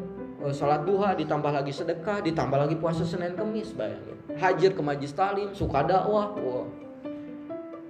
sholat 0.51 0.83
duha, 0.83 1.15
ditambah 1.15 1.51
lagi 1.51 1.71
sedekah, 1.71 2.19
ditambah 2.19 2.57
lagi 2.67 2.75
puasa 2.75 3.07
Senin 3.07 3.37
Kemis, 3.37 3.71
bayangin 3.71 4.13
hajar 4.37 4.71
ke 4.73 4.81
majlis 4.81 5.13
talim, 5.13 5.49
suka 5.53 5.85
dakwah. 5.85 6.33
Wah. 6.37 6.65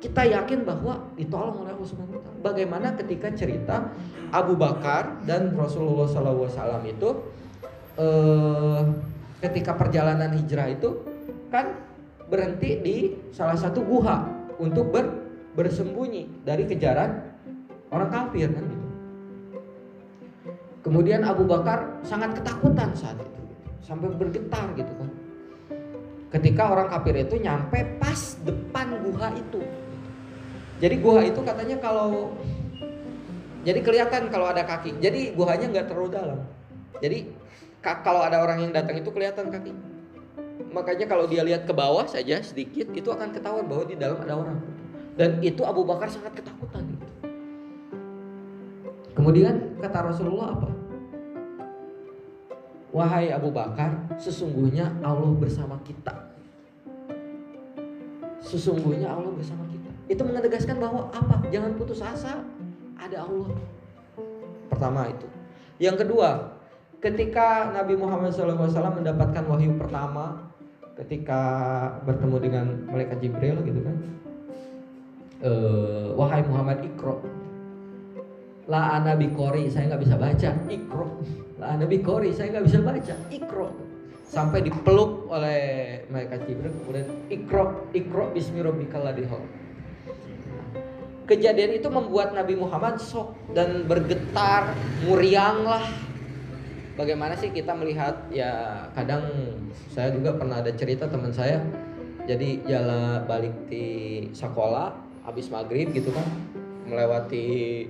Kita 0.03 0.27
yakin 0.27 0.67
bahwa 0.67 0.99
ditolong 1.15 1.63
oleh 1.63 1.71
Allah 1.71 1.87
Subhanahu 1.87 2.19
wa 2.19 2.51
Bagaimana 2.51 2.91
ketika 2.99 3.31
cerita 3.31 3.87
Abu 4.35 4.59
Bakar 4.59 5.23
dan 5.23 5.55
Rasulullah 5.55 6.11
SAW 6.11 6.83
itu 6.83 7.09
eh, 7.95 8.81
ketika 9.39 9.79
perjalanan 9.79 10.35
hijrah 10.35 10.75
itu 10.75 11.07
kan 11.47 11.71
berhenti 12.27 12.83
di 12.83 12.95
salah 13.31 13.55
satu 13.55 13.79
guha 13.79 14.27
untuk 14.59 14.91
ber, 14.91 15.07
bersembunyi 15.55 16.43
dari 16.43 16.67
kejaran 16.67 17.32
orang 17.93 18.09
kafir 18.09 18.49
kan 18.49 18.65
gitu. 18.65 18.87
Kemudian 20.83 21.21
Abu 21.23 21.47
Bakar 21.47 22.01
sangat 22.03 22.35
ketakutan 22.35 22.91
saat 22.97 23.15
itu 23.21 23.41
sampai 23.85 24.11
bergetar 24.17 24.67
gitu 24.75 24.91
kan 24.97 25.09
ketika 26.33 26.73
orang 26.73 26.89
kafir 26.89 27.13
itu 27.13 27.37
nyampe 27.37 27.77
pas 28.01 28.41
depan 28.41 28.97
gua 29.05 29.29
itu. 29.37 29.61
Jadi 30.81 30.95
gua 30.99 31.21
itu 31.21 31.39
katanya 31.45 31.77
kalau 31.77 32.33
jadi 33.63 33.79
kelihatan 33.79 34.27
kalau 34.33 34.49
ada 34.49 34.65
kaki. 34.65 34.97
Jadi 34.99 35.37
guanya 35.37 35.69
nggak 35.69 35.87
terlalu 35.87 36.09
dalam. 36.11 36.39
Jadi 36.99 37.31
kalau 37.79 38.25
ada 38.25 38.43
orang 38.43 38.65
yang 38.65 38.71
datang 38.73 38.97
itu 38.97 39.13
kelihatan 39.13 39.53
kaki. 39.53 39.71
Makanya 40.73 41.05
kalau 41.05 41.29
dia 41.29 41.45
lihat 41.45 41.69
ke 41.69 41.73
bawah 41.73 42.09
saja 42.09 42.41
sedikit 42.41 42.89
itu 42.91 43.07
akan 43.13 43.29
ketahuan 43.29 43.69
bahwa 43.69 43.85
di 43.85 43.95
dalam 43.95 44.17
ada 44.25 44.33
orang. 44.35 44.59
Dan 45.13 45.37
itu 45.45 45.61
Abu 45.61 45.85
Bakar 45.85 46.09
sangat 46.09 46.33
ketakutan. 46.41 46.97
Kemudian 49.23 49.79
kata 49.79 50.03
Rasulullah 50.03 50.51
apa? 50.51 50.67
Wahai 52.91 53.31
Abu 53.31 53.55
Bakar, 53.55 54.11
sesungguhnya 54.19 54.99
Allah 54.99 55.31
bersama 55.39 55.79
kita. 55.87 56.11
Sesungguhnya 58.43 59.07
Allah 59.07 59.31
bersama 59.31 59.63
kita. 59.71 59.87
Itu 60.11 60.27
menegaskan 60.27 60.75
bahwa 60.75 61.07
apa? 61.15 61.39
Jangan 61.47 61.71
putus 61.79 62.03
asa. 62.03 62.43
Ada 62.99 63.23
Allah. 63.23 63.55
Pertama 64.67 65.07
itu. 65.07 65.27
Yang 65.79 66.03
kedua, 66.03 66.59
ketika 66.99 67.71
Nabi 67.71 67.95
Muhammad 67.95 68.35
SAW 68.35 68.67
mendapatkan 68.91 69.47
wahyu 69.47 69.79
pertama, 69.79 70.51
ketika 70.99 71.39
bertemu 72.03 72.37
dengan 72.43 72.65
malaikat 72.91 73.23
Jibril 73.23 73.55
gitu 73.63 73.87
kan, 73.87 73.95
e, 75.39 75.51
wahai 76.11 76.43
Muhammad 76.43 76.83
Ikro, 76.83 77.23
la 78.67 78.99
anabi 78.99 79.31
kori 79.33 79.67
saya 79.67 79.93
nggak 79.93 80.03
bisa 80.03 80.15
baca. 80.15 80.49
Ikro. 80.71 81.07
Lah 81.63 81.79
Nabi 81.79 82.03
Kori 82.03 82.35
saya 82.35 82.59
nggak 82.59 82.65
bisa 82.67 82.79
baca. 82.83 83.15
Ikro. 83.31 83.67
Sampai 84.27 84.67
dipeluk 84.67 85.31
oleh 85.31 86.03
malaikat 86.11 86.43
Jibril 86.43 86.75
kemudian 86.83 87.07
ikro 87.31 87.87
ikro 87.95 88.35
bismi 88.35 88.59
rabbikal 88.59 88.99
ladzi 88.99 89.23
khalaq. 89.23 89.51
Kejadian 91.23 91.79
itu 91.79 91.87
membuat 91.87 92.35
Nabi 92.35 92.59
Muhammad 92.59 92.99
shock 92.99 93.31
dan 93.55 93.87
bergetar, 93.87 94.75
muriang 95.07 95.63
lah. 95.63 95.87
Bagaimana 96.99 97.39
sih 97.39 97.47
kita 97.55 97.71
melihat? 97.71 98.27
Ya 98.27 98.83
kadang 98.91 99.23
saya 99.87 100.11
juga 100.11 100.35
pernah 100.35 100.59
ada 100.59 100.75
cerita 100.75 101.07
teman 101.07 101.31
saya. 101.31 101.63
Jadi 102.27 102.67
jalan 102.67 103.23
balik 103.23 103.55
di 103.71 103.85
sekolah 104.35 104.91
habis 105.23 105.47
maghrib 105.47 105.95
gitu 105.95 106.11
kan 106.11 106.27
melewati 106.83 107.87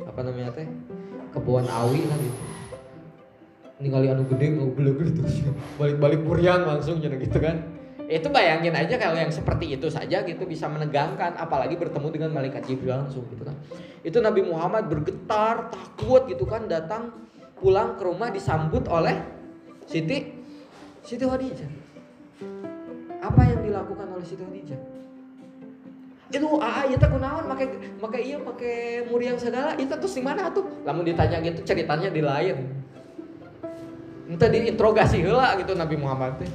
apa 0.00 0.20
namanya 0.24 0.50
teh? 0.56 0.68
Kebun 1.32 1.68
awi 1.68 2.00
lah 2.08 2.18
gitu. 2.20 2.40
Ini 3.82 3.88
kali 3.90 4.06
anu 4.08 4.22
gede 4.30 4.46
nggak 4.56 4.68
boleh 4.78 4.92
gitu. 5.10 5.22
Balik-balik 5.80 6.20
muriang 6.22 6.62
langsung 6.64 7.02
jadi 7.02 7.18
gitu 7.18 7.38
kan. 7.42 7.66
Itu 8.06 8.28
bayangin 8.28 8.76
aja 8.76 9.00
kalau 9.00 9.16
yang 9.16 9.32
seperti 9.32 9.72
itu 9.72 9.88
saja 9.88 10.20
gitu 10.22 10.44
bisa 10.44 10.68
menegangkan 10.68 11.32
apalagi 11.38 11.80
bertemu 11.80 12.08
dengan 12.12 12.30
malaikat 12.36 12.68
Jibril 12.68 12.94
langsung 12.94 13.24
gitu 13.32 13.42
kan. 13.48 13.56
Itu 14.04 14.20
Nabi 14.20 14.44
Muhammad 14.44 14.86
bergetar 14.86 15.72
takut 15.72 16.28
gitu 16.28 16.44
kan 16.44 16.68
datang 16.68 17.12
pulang 17.56 17.96
ke 17.96 18.02
rumah 18.04 18.28
disambut 18.28 18.84
oleh 18.90 19.16
Siti 19.88 20.28
Siti 21.02 21.24
Khadijah. 21.24 21.70
Apa 23.22 23.42
yang 23.48 23.64
dilakukan 23.64 24.06
oleh 24.12 24.26
Siti 24.26 24.42
Khadijah 24.44 24.80
itu 26.32 26.48
ah 26.64 26.88
itu 26.88 27.04
kunaon 27.04 27.44
pakai 27.44 27.66
pakai 28.00 28.20
iya 28.24 28.38
pakai 28.40 28.76
muriang 29.12 29.36
segala. 29.36 29.76
Itu 29.76 29.92
terus 30.00 30.16
di 30.16 30.24
mana 30.24 30.48
tuh 30.48 30.64
lamun 30.82 31.04
ditanya 31.04 31.44
gitu 31.44 31.60
ceritanya 31.62 32.08
di 32.08 32.24
lain. 32.24 32.72
Entah 34.32 34.48
diinterogasi 34.48 35.20
heula 35.20 35.52
gitu 35.60 35.76
Nabi 35.76 35.96
Muhammad 36.00 36.40
teh. 36.40 36.48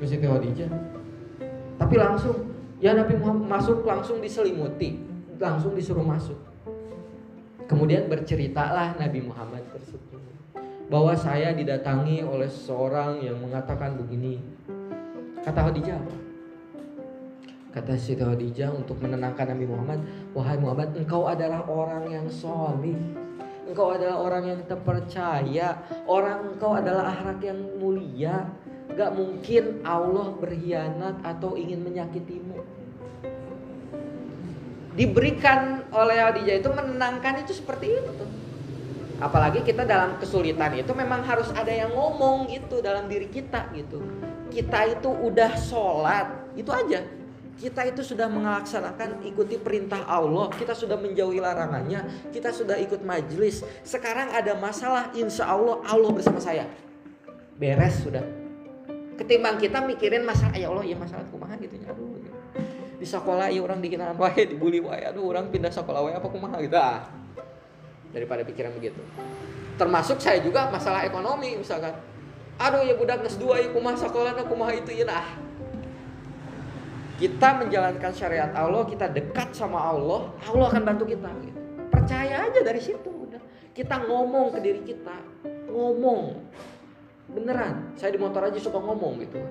Ke 0.00 0.04
Siti 0.08 0.24
Khadijah. 0.24 0.70
Tapi 1.76 1.94
langsung 2.00 2.48
ya 2.80 2.96
Nabi 2.96 3.20
Muhammad 3.20 3.46
masuk 3.60 3.84
langsung 3.84 4.18
diselimuti 4.24 4.96
langsung 5.38 5.76
disuruh 5.76 6.02
masuk. 6.02 6.38
Kemudian 7.68 8.08
berceritalah 8.08 8.96
Nabi 8.96 9.20
Muhammad 9.22 9.60
tersebut 9.70 10.18
bahwa 10.88 11.12
saya 11.12 11.52
didatangi 11.52 12.24
oleh 12.24 12.48
seorang 12.48 13.20
yang 13.20 13.36
mengatakan 13.38 13.94
begini. 14.00 14.40
Kata 15.44 15.68
Khadijah 15.68 16.00
apa? 16.00 16.27
Kata 17.68 18.00
Siti 18.00 18.24
Khadijah 18.24 18.72
untuk 18.72 18.96
menenangkan 19.04 19.52
Nabi 19.52 19.68
Muhammad, 19.68 20.00
wahai 20.32 20.56
Muhammad, 20.56 20.96
engkau 20.96 21.28
adalah 21.28 21.68
orang 21.68 22.08
yang 22.08 22.24
solih, 22.32 22.96
engkau 23.68 23.92
adalah 23.92 24.24
orang 24.24 24.56
yang 24.56 24.60
terpercaya, 24.64 25.76
orang 26.08 26.56
engkau 26.56 26.72
adalah 26.72 27.12
akhlak 27.12 27.44
yang 27.44 27.60
mulia. 27.76 28.48
Gak 28.96 29.12
mungkin 29.12 29.84
Allah 29.84 30.32
berkhianat 30.40 31.20
atau 31.20 31.60
ingin 31.60 31.84
menyakitimu. 31.84 32.56
Diberikan 34.96 35.84
oleh 35.92 36.24
Khadijah 36.24 36.56
itu 36.64 36.70
menenangkan 36.72 37.44
itu 37.44 37.52
seperti 37.52 38.00
itu. 38.00 38.24
Apalagi 39.20 39.60
kita 39.60 39.84
dalam 39.84 40.16
kesulitan 40.16 40.72
itu 40.72 40.96
memang 40.96 41.20
harus 41.20 41.52
ada 41.52 41.68
yang 41.68 41.92
ngomong 41.92 42.48
itu 42.48 42.80
dalam 42.80 43.12
diri 43.12 43.28
kita 43.28 43.68
gitu. 43.76 44.00
Kita 44.48 44.88
itu 44.88 45.12
udah 45.12 45.52
sholat, 45.60 46.56
itu 46.56 46.72
aja 46.72 47.17
kita 47.58 47.82
itu 47.90 48.06
sudah 48.06 48.30
melaksanakan 48.30 49.26
ikuti 49.26 49.58
perintah 49.58 50.06
Allah, 50.06 50.46
kita 50.54 50.78
sudah 50.78 50.94
menjauhi 50.94 51.42
larangannya, 51.42 52.30
kita 52.30 52.54
sudah 52.54 52.78
ikut 52.78 53.02
majelis. 53.02 53.66
Sekarang 53.82 54.30
ada 54.30 54.54
masalah, 54.54 55.10
insya 55.18 55.50
Allah 55.50 55.82
Allah 55.90 56.10
bersama 56.14 56.38
saya. 56.38 56.70
Beres 57.58 57.98
sudah. 57.98 58.22
Ketimbang 59.18 59.58
kita 59.58 59.82
mikirin 59.82 60.22
masalah, 60.22 60.54
ya 60.54 60.70
Allah 60.70 60.86
ya 60.86 60.94
masalah 60.94 61.26
kumaha 61.26 61.58
gitu 61.58 61.74
ya. 61.82 61.90
Aduh, 61.90 62.22
gitu. 62.22 62.30
di 62.98 63.06
sekolah 63.06 63.50
ya 63.50 63.62
orang 63.62 63.82
dikenal 63.82 64.14
wae, 64.14 64.42
dibully 64.46 64.82
wae, 64.82 65.06
aduh 65.06 65.22
orang 65.26 65.50
pindah 65.50 65.70
sekolah 65.70 66.06
wae 66.06 66.14
apa 66.14 66.30
kumaha 66.30 66.62
gitu. 66.62 66.78
Ah. 66.78 67.10
Daripada 68.14 68.46
pikiran 68.46 68.70
begitu. 68.78 69.02
Termasuk 69.74 70.22
saya 70.22 70.38
juga 70.38 70.70
masalah 70.70 71.02
ekonomi 71.02 71.58
misalkan. 71.58 71.94
Aduh 72.58 72.86
ya 72.86 72.94
budak 72.94 73.26
nges 73.26 73.38
dua 73.38 73.58
ya 73.58 73.70
kumaha 73.74 73.98
sekolah 73.98 74.34
kumaha 74.46 74.74
itu 74.74 74.90
ya 74.94 75.06
nah 75.06 75.47
kita 77.18 77.58
menjalankan 77.58 78.14
syariat 78.14 78.54
Allah, 78.54 78.86
kita 78.86 79.10
dekat 79.10 79.50
sama 79.50 79.90
Allah, 79.90 80.30
Allah 80.46 80.66
akan 80.70 80.82
bantu 80.86 81.04
kita. 81.10 81.26
Gitu. 81.42 81.58
Percaya 81.90 82.46
aja 82.46 82.60
dari 82.62 82.78
situ 82.78 83.10
udah. 83.10 83.42
Kita 83.74 84.06
ngomong 84.06 84.54
ke 84.54 84.58
diri 84.62 84.82
kita, 84.86 85.18
ngomong. 85.66 86.38
Beneran, 87.28 87.92
saya 87.98 88.14
di 88.14 88.22
motor 88.22 88.46
aja 88.46 88.56
suka 88.56 88.78
ngomong 88.78 89.20
gitu. 89.20 89.42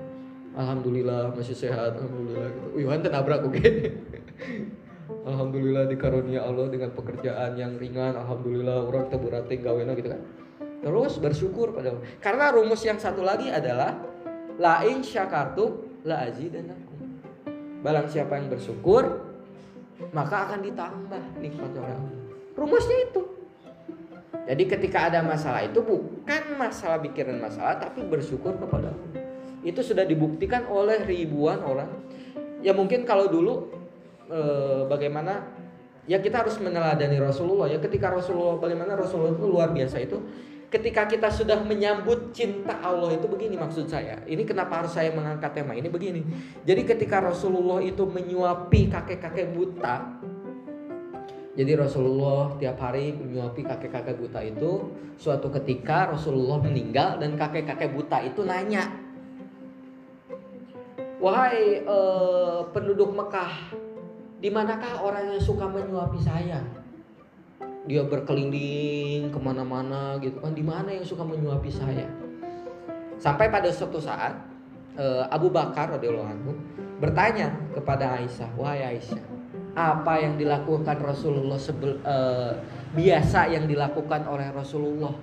Alhamdulillah 0.58 1.36
masih 1.36 1.54
sehat, 1.54 2.00
alhamdulillah 2.00 2.50
gitu. 2.56 2.68
Wih, 2.74 2.88
hantu 2.90 3.08
nabrak 3.14 3.46
oke. 3.46 3.62
Alhamdulillah 5.08 5.88
dikarunia 5.88 6.44
Allah 6.44 6.68
dengan 6.68 6.92
pekerjaan 6.92 7.56
yang 7.56 7.80
ringan. 7.80 8.16
Alhamdulillah 8.16 8.88
orang 8.88 9.08
teburate 9.08 9.56
gawena 9.60 9.96
gitu 9.96 10.12
kan. 10.12 10.20
Terus 10.84 11.20
bersyukur 11.20 11.72
pada 11.72 11.96
Allah. 11.96 12.04
Karena 12.20 12.52
rumus 12.52 12.84
yang 12.84 13.00
satu 13.00 13.24
lagi 13.24 13.48
adalah 13.48 13.96
lain 14.60 15.04
syakartu 15.04 16.00
la 16.04 16.28
azidannakum. 16.28 16.87
Barang 17.82 18.08
siapa 18.10 18.38
yang 18.42 18.50
bersyukur, 18.50 19.22
maka 20.14 20.50
akan 20.50 20.60
ditambah 20.66 21.24
nikmat 21.42 21.72
orang. 21.78 22.02
Rumusnya 22.58 22.98
itu. 23.10 23.22
Jadi 24.48 24.64
ketika 24.64 25.12
ada 25.12 25.20
masalah 25.22 25.68
itu 25.68 25.84
bukan 25.84 26.44
masalah 26.56 27.04
pikiran 27.04 27.38
masalah, 27.38 27.78
tapi 27.78 28.02
bersyukur 28.08 28.56
kepada 28.56 28.96
Allah. 28.96 29.24
Itu 29.62 29.84
sudah 29.84 30.08
dibuktikan 30.08 30.66
oleh 30.72 31.04
ribuan 31.04 31.60
orang. 31.62 31.92
Ya 32.64 32.72
mungkin 32.72 33.04
kalau 33.04 33.28
dulu 33.28 33.70
eh, 34.32 34.88
bagaimana 34.88 35.44
ya 36.08 36.24
kita 36.24 36.48
harus 36.48 36.56
meneladani 36.64 37.20
Rasulullah 37.20 37.68
ya 37.68 37.78
ketika 37.84 38.08
Rasulullah 38.08 38.56
bagaimana 38.56 38.96
Rasulullah 38.96 39.36
itu 39.36 39.46
luar 39.46 39.76
biasa 39.76 40.00
itu 40.00 40.18
ketika 40.68 41.08
kita 41.08 41.32
sudah 41.32 41.64
menyambut 41.64 42.36
cinta 42.36 42.76
Allah 42.84 43.16
itu 43.16 43.28
begini 43.28 43.56
maksud 43.56 43.88
saya. 43.88 44.20
Ini 44.28 44.44
kenapa 44.44 44.84
harus 44.84 44.92
saya 44.92 45.16
mengangkat 45.16 45.56
tema 45.56 45.72
ini 45.72 45.88
begini. 45.88 46.22
Jadi 46.68 46.84
ketika 46.84 47.24
Rasulullah 47.24 47.80
itu 47.80 48.04
menyuapi 48.04 48.92
kakek-kakek 48.92 49.56
buta. 49.56 50.20
Jadi 51.58 51.74
Rasulullah 51.74 52.54
tiap 52.62 52.78
hari 52.78 53.16
menyuapi 53.16 53.66
kakek-kakek 53.66 54.16
buta 54.20 54.40
itu. 54.44 54.94
Suatu 55.18 55.50
ketika 55.50 56.14
Rasulullah 56.14 56.62
meninggal 56.62 57.18
dan 57.18 57.34
kakek-kakek 57.40 57.90
buta 57.96 58.22
itu 58.22 58.44
nanya. 58.46 58.92
Wahai 61.18 61.82
eh, 61.82 62.60
penduduk 62.78 63.10
Mekah, 63.10 63.74
di 64.38 64.54
manakah 64.54 65.02
orang 65.02 65.34
yang 65.34 65.42
suka 65.42 65.66
menyuapi 65.66 66.22
saya? 66.22 66.62
Dia 67.88 68.04
berkeliling 68.04 69.32
ke 69.32 69.40
mana-mana 69.40 70.20
gitu 70.20 70.44
kan. 70.44 70.52
Di 70.52 70.62
mana 70.62 70.92
yang 70.92 71.08
suka 71.08 71.24
menyuapi 71.24 71.72
saya? 71.72 72.06
Sampai 73.18 73.48
pada 73.48 73.72
suatu 73.72 73.98
saat 73.98 74.36
eh, 75.00 75.24
Abu 75.32 75.50
Bakar 75.50 75.96
radhiyallahu 75.96 76.30
anhu 76.30 76.52
bertanya 77.00 77.56
kepada 77.72 78.20
Aisyah 78.20 78.52
wahai 78.60 79.00
Aisyah 79.00 79.24
apa 79.78 80.18
yang 80.18 80.42
dilakukan 80.42 80.98
Rasulullah 81.00 81.58
sebel, 81.58 81.98
eh, 82.04 82.54
biasa 82.94 83.50
yang 83.50 83.66
dilakukan 83.66 84.28
oleh 84.28 84.52
Rasulullah? 84.52 85.16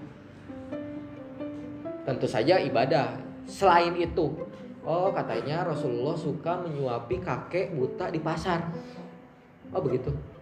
Tentu 2.05 2.27
saja 2.27 2.59
ibadah. 2.63 3.21
Selain 3.45 3.93
itu 3.99 4.33
oh 4.85 5.13
katanya 5.13 5.69
Rasulullah 5.69 6.17
suka 6.17 6.65
menyuapi 6.65 7.21
kakek 7.21 7.77
buta 7.77 8.09
di 8.09 8.21
pasar. 8.23 8.73
Oh 9.75 9.83
begitu 9.83 10.34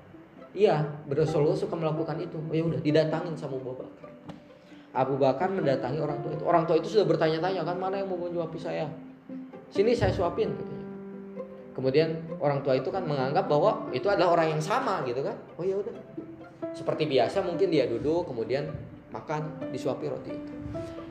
Iya, 0.53 0.85
Rasulullah 1.09 1.57
suka 1.57 1.73
melakukan 1.73 2.21
itu. 2.21 2.37
Oh 2.37 2.53
ya 2.53 2.65
udah, 2.69 2.81
didatangin 2.85 3.33
sama 3.33 3.57
Abu 3.57 3.73
Bakar. 3.73 3.89
Abu 4.93 5.15
Bakar 5.17 5.49
mendatangi 5.49 5.99
orang 6.05 6.21
tua 6.21 6.33
itu. 6.37 6.45
Orang 6.45 6.63
tua 6.69 6.77
itu 6.77 6.89
sudah 6.93 7.09
bertanya-tanya 7.09 7.65
kan 7.65 7.77
mana 7.81 8.05
yang 8.05 8.13
mau 8.13 8.21
menyuapi 8.21 8.61
saya. 8.61 8.85
Sini 9.73 9.97
saya 9.97 10.13
suapin 10.13 10.53
katanya. 10.53 10.85
Kemudian 11.73 12.09
orang 12.37 12.61
tua 12.61 12.77
itu 12.77 12.93
kan 12.93 13.01
menganggap 13.09 13.49
bahwa 13.49 13.89
itu 13.97 14.05
adalah 14.13 14.37
orang 14.37 14.53
yang 14.53 14.61
sama 14.61 15.01
gitu 15.09 15.25
kan. 15.25 15.33
Oh 15.57 15.65
ya 15.65 15.81
udah. 15.81 15.97
Seperti 16.77 17.09
biasa 17.09 17.41
mungkin 17.41 17.73
dia 17.73 17.89
duduk 17.89 18.29
kemudian 18.29 18.69
makan 19.09 19.73
disuapi 19.73 20.05
roti 20.13 20.37
itu. 20.37 20.53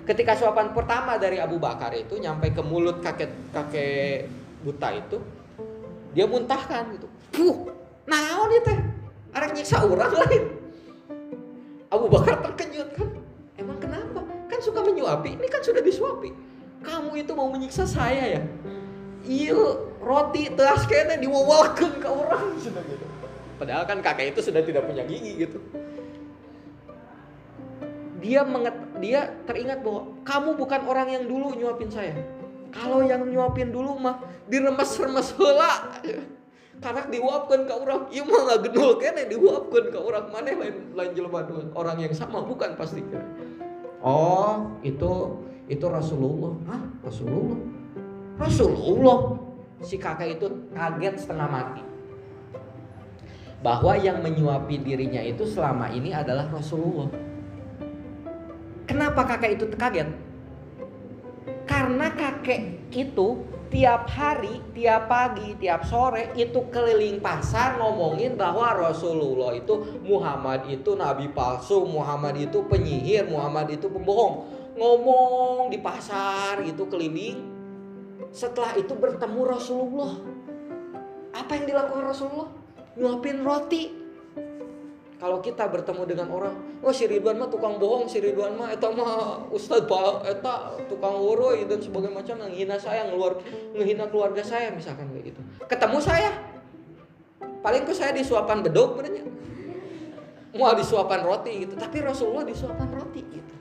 Ketika 0.06 0.38
suapan 0.38 0.70
pertama 0.74 1.18
dari 1.18 1.42
Abu 1.42 1.58
Bakar 1.58 1.94
itu 1.98 2.22
nyampe 2.22 2.54
ke 2.54 2.62
mulut 2.62 3.02
kakek 3.02 3.50
kakek 3.50 4.30
buta 4.62 4.90
itu, 4.94 5.18
dia 6.14 6.30
muntahkan 6.30 6.94
gitu. 6.94 7.10
Puh, 7.34 7.74
naon 8.06 8.50
itu 8.54 8.70
teh? 8.70 8.91
Arek 9.32 9.52
nyiksa 9.56 9.84
orang 9.84 10.12
lain. 10.12 10.44
Abu 11.92 12.08
Bakar 12.08 12.40
terkejut 12.44 12.90
kan. 12.96 13.10
Emang 13.60 13.78
kenapa? 13.80 14.24
Kan 14.48 14.60
suka 14.60 14.84
menyuapi. 14.84 15.40
Ini 15.40 15.48
kan 15.48 15.62
sudah 15.64 15.84
disuapi. 15.84 16.30
Kamu 16.82 17.14
itu 17.20 17.32
mau 17.36 17.48
menyiksa 17.52 17.86
saya 17.86 18.40
ya? 18.40 18.42
Iya, 19.22 19.62
roti 20.02 20.50
teas 20.50 20.84
kayaknya 20.90 21.22
diwawalkan 21.22 22.02
ke 22.02 22.10
orang. 22.10 22.58
Padahal 23.62 23.86
kan 23.86 24.02
kakek 24.02 24.34
itu 24.34 24.42
sudah 24.42 24.66
tidak 24.66 24.90
punya 24.90 25.06
gigi 25.06 25.46
gitu. 25.46 25.62
Dia 28.18 28.42
menget, 28.42 28.74
dia 28.98 29.30
teringat 29.46 29.86
bahwa 29.86 30.18
kamu 30.26 30.58
bukan 30.58 30.82
orang 30.90 31.08
yang 31.14 31.24
dulu 31.30 31.54
nyuapin 31.54 31.90
saya. 31.94 32.18
kalau 32.72 33.04
yang 33.04 33.28
nyuapin 33.28 33.68
dulu 33.68 34.00
mah 34.00 34.24
diremes-remes 34.48 35.36
heula 35.36 35.92
karena 36.82 37.06
diuapkan 37.08 37.70
ke 37.70 37.74
orang. 37.78 38.02
Iya 38.10 38.26
mah 38.26 38.42
nggak 38.50 38.60
genul 38.68 38.92
kene 38.98 39.24
diuapkan 39.30 39.84
ke 39.94 40.00
orang. 40.02 40.26
Mana 40.34 40.50
lain 40.58 40.76
lain 40.98 41.12
jelema 41.14 41.46
orang 41.78 41.98
yang 42.02 42.14
sama 42.18 42.42
bukan 42.42 42.74
pasti 42.74 43.06
oh 44.02 44.74
itu 44.82 45.38
itu 45.70 45.86
Rasulullah. 45.86 46.54
Ah 46.66 46.84
Rasulullah? 47.06 47.60
Rasulullah? 48.42 49.20
Si 49.86 50.02
kakek 50.02 50.42
itu 50.42 50.48
kaget 50.74 51.16
setengah 51.22 51.48
mati. 51.48 51.84
Bahwa 53.62 53.94
yang 53.94 54.26
menyuapi 54.26 54.82
dirinya 54.82 55.22
itu 55.22 55.46
selama 55.46 55.94
ini 55.94 56.10
adalah 56.10 56.50
Rasulullah. 56.50 57.14
Kenapa 58.90 59.22
kakek 59.30 59.62
itu 59.62 59.66
kaget 59.78 60.10
karena 61.72 62.12
kakek 62.12 62.92
itu 62.92 63.48
tiap 63.72 64.12
hari, 64.12 64.60
tiap 64.76 65.08
pagi, 65.08 65.56
tiap 65.56 65.88
sore 65.88 66.36
itu 66.36 66.68
keliling 66.68 67.24
pasar 67.24 67.80
ngomongin 67.80 68.36
bahwa 68.36 68.76
Rasulullah 68.76 69.56
itu 69.56 70.04
Muhammad 70.04 70.68
itu 70.68 71.00
nabi 71.00 71.32
palsu, 71.32 71.88
Muhammad 71.88 72.36
itu 72.36 72.68
penyihir, 72.68 73.32
Muhammad 73.32 73.72
itu 73.72 73.88
pembohong. 73.88 74.44
Ngomong 74.76 75.72
di 75.72 75.80
pasar 75.80 76.60
itu 76.68 76.84
keliling. 76.92 77.40
Setelah 78.36 78.76
itu 78.76 78.92
bertemu 78.92 79.42
Rasulullah. 79.48 80.14
Apa 81.32 81.56
yang 81.56 81.66
dilakukan 81.72 82.04
Rasulullah? 82.12 82.52
Nyuapin 83.00 83.48
roti 83.48 84.01
kalau 85.22 85.38
kita 85.38 85.70
bertemu 85.70 86.02
dengan 86.10 86.34
orang, 86.34 86.82
oh 86.82 86.90
si 86.90 87.06
Ridwan 87.06 87.38
mah 87.38 87.46
tukang 87.46 87.78
bohong, 87.78 88.10
si 88.10 88.18
Ridwan 88.18 88.58
mah 88.58 88.74
eta 88.74 88.90
mah 88.90 89.46
Ustadz 89.54 89.86
Pak 89.86 90.26
eta 90.26 90.82
tukang 90.90 91.22
woroi 91.22 91.70
dan 91.70 91.78
sebagainya 91.78 92.18
macam 92.18 92.36
menghina 92.42 92.82
saya, 92.82 93.06
ngeluar 93.06 93.38
menghina 93.78 94.10
keluarga 94.10 94.42
saya 94.42 94.74
misalkan 94.74 95.14
kayak 95.14 95.30
gitu. 95.30 95.42
Ketemu 95.70 95.98
saya, 96.02 96.34
paling 97.62 97.86
ke 97.86 97.94
saya 97.94 98.18
disuapan 98.18 98.66
bedog 98.66 98.98
benernya. 98.98 99.30
Mau 100.58 100.74
disuapan 100.74 101.22
roti 101.22 101.70
gitu, 101.70 101.78
tapi 101.78 102.02
Rasulullah 102.02 102.42
disuapan 102.42 102.90
roti 102.90 103.22
gitu. 103.22 103.54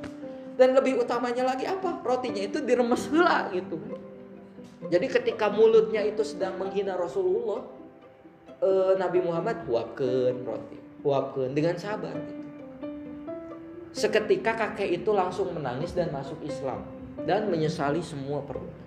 Dan 0.57 0.73
lebih 0.73 0.97
utamanya 0.97 1.45
lagi 1.45 1.69
apa? 1.69 2.01
Rotinya 2.01 2.41
itu 2.41 2.65
diremes 2.65 3.05
hela 3.13 3.53
gitu. 3.53 3.77
Jadi 4.89 5.07
ketika 5.13 5.53
mulutnya 5.53 6.01
itu 6.09 6.25
sedang 6.25 6.57
menghina 6.57 6.97
Rasulullah, 6.97 7.69
eh, 8.65 8.97
Nabi 8.97 9.21
Muhammad 9.21 9.69
buatkan 9.69 10.41
roti 10.49 10.89
uapkan 11.05 11.53
dengan 11.53 11.77
sabar 11.77 12.15
gitu. 12.15 12.45
Seketika 13.91 14.55
kakek 14.55 15.03
itu 15.03 15.11
langsung 15.11 15.51
menangis 15.51 15.91
dan 15.93 16.15
masuk 16.15 16.39
Islam 16.47 16.87
dan 17.27 17.51
menyesali 17.51 17.99
semua 18.01 18.39
perbuatan. 18.47 18.79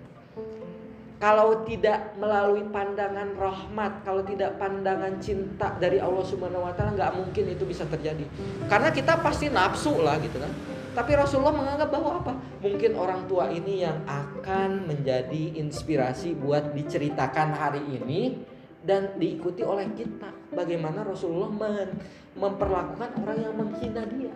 Kalau 1.20 1.64
tidak 1.64 2.18
melalui 2.20 2.66
pandangan 2.68 3.32
rahmat, 3.38 4.04
kalau 4.04 4.20
tidak 4.26 4.60
pandangan 4.60 5.16
cinta 5.22 5.72
dari 5.80 5.96
Allah 5.96 6.20
Subhanahu 6.20 6.68
wa 6.68 6.72
taala 6.76 6.92
nggak 6.96 7.12
mungkin 7.16 7.44
itu 7.48 7.64
bisa 7.64 7.88
terjadi. 7.88 8.28
Karena 8.68 8.92
kita 8.92 9.20
pasti 9.24 9.48
nafsu 9.48 10.04
lah 10.04 10.20
gitu 10.20 10.36
kan. 10.36 10.52
Tapi 10.94 11.12
Rasulullah 11.16 11.56
menganggap 11.56 11.88
bahwa 11.90 12.22
apa? 12.22 12.32
Mungkin 12.60 12.94
orang 12.94 13.24
tua 13.24 13.48
ini 13.50 13.82
yang 13.82 14.04
akan 14.04 14.84
menjadi 14.84 15.58
inspirasi 15.58 16.36
buat 16.36 16.76
diceritakan 16.76 17.56
hari 17.56 17.82
ini 17.88 18.44
dan 18.84 19.16
diikuti 19.16 19.64
oleh 19.64 19.90
kita 19.96 20.43
bagaimana 20.54 21.02
Rasulullah 21.02 21.50
men 21.50 21.98
memperlakukan 22.34 23.10
orang 23.22 23.38
yang 23.38 23.54
menghina 23.54 24.02
dia. 24.10 24.32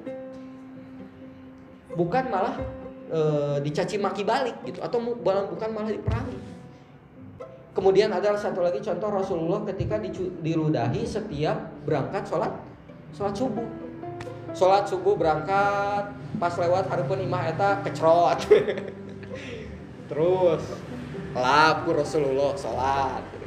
Bukan 1.95 2.25
malah 2.31 2.55
e, 3.11 3.21
dicaci 3.67 3.99
maki 3.99 4.23
balik 4.23 4.55
gitu 4.63 4.79
atau 4.79 5.03
bukan 5.19 5.71
malah 5.75 5.91
diperangi. 5.91 6.39
Kemudian 7.75 8.11
ada 8.11 8.35
satu 8.35 8.63
lagi 8.63 8.83
contoh 8.83 9.11
Rasulullah 9.11 9.63
ketika 9.71 9.99
diludahi 10.43 11.07
setiap 11.07 11.59
berangkat 11.87 12.27
sholat 12.27 12.53
sholat 13.15 13.35
subuh. 13.35 13.67
Sholat 14.55 14.85
subuh 14.91 15.15
berangkat 15.15 16.11
pas 16.39 16.55
lewat 16.59 16.91
harupun 16.91 17.23
imah 17.23 17.51
eta 17.51 17.83
kecrot. 17.87 18.47
Terus 20.11 20.63
laku 21.35 21.91
Rasulullah 21.95 22.55
sholat 22.59 23.38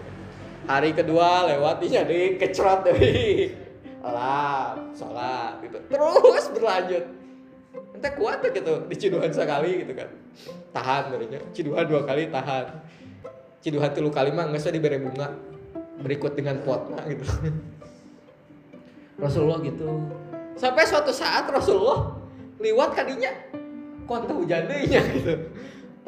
hari 0.69 0.93
kedua 0.93 1.49
lewat 1.49 1.81
jadi 1.85 2.37
kecrot 2.37 2.85
dari 2.85 3.49
lah 4.01 4.77
sholat 4.97 5.61
gitu. 5.61 5.77
Terus 5.89 6.45
berlanjut. 6.53 7.05
Ente 7.93 8.09
kuat 8.17 8.41
gitu. 8.41 8.73
Di 8.89 8.95
sekali 9.29 9.85
gitu 9.85 9.93
kan. 9.93 10.09
Tahan 10.73 11.01
berarti 11.13 11.37
ciduhan 11.53 11.85
dua 11.85 12.01
kali 12.05 12.33
tahan. 12.33 12.65
Ciduhan 13.61 13.93
tilu 13.93 14.09
kali 14.09 14.33
mah 14.33 14.49
nggak 14.49 14.61
usah 14.61 14.73
diberi 14.73 14.97
bunga. 14.97 15.37
Berikut 16.01 16.33
dengan 16.33 16.65
potna 16.65 17.05
gitu. 17.05 17.29
Rasulullah 19.21 19.61
gitu. 19.61 20.01
Sampai 20.57 20.89
suatu 20.89 21.13
saat 21.13 21.45
Rasulullah 21.45 22.17
liwat 22.57 22.97
kadinya. 22.97 23.29
Kontak 24.09 24.33
hujan 24.33 24.65
deh 24.65 24.81
gitu. 24.89 25.33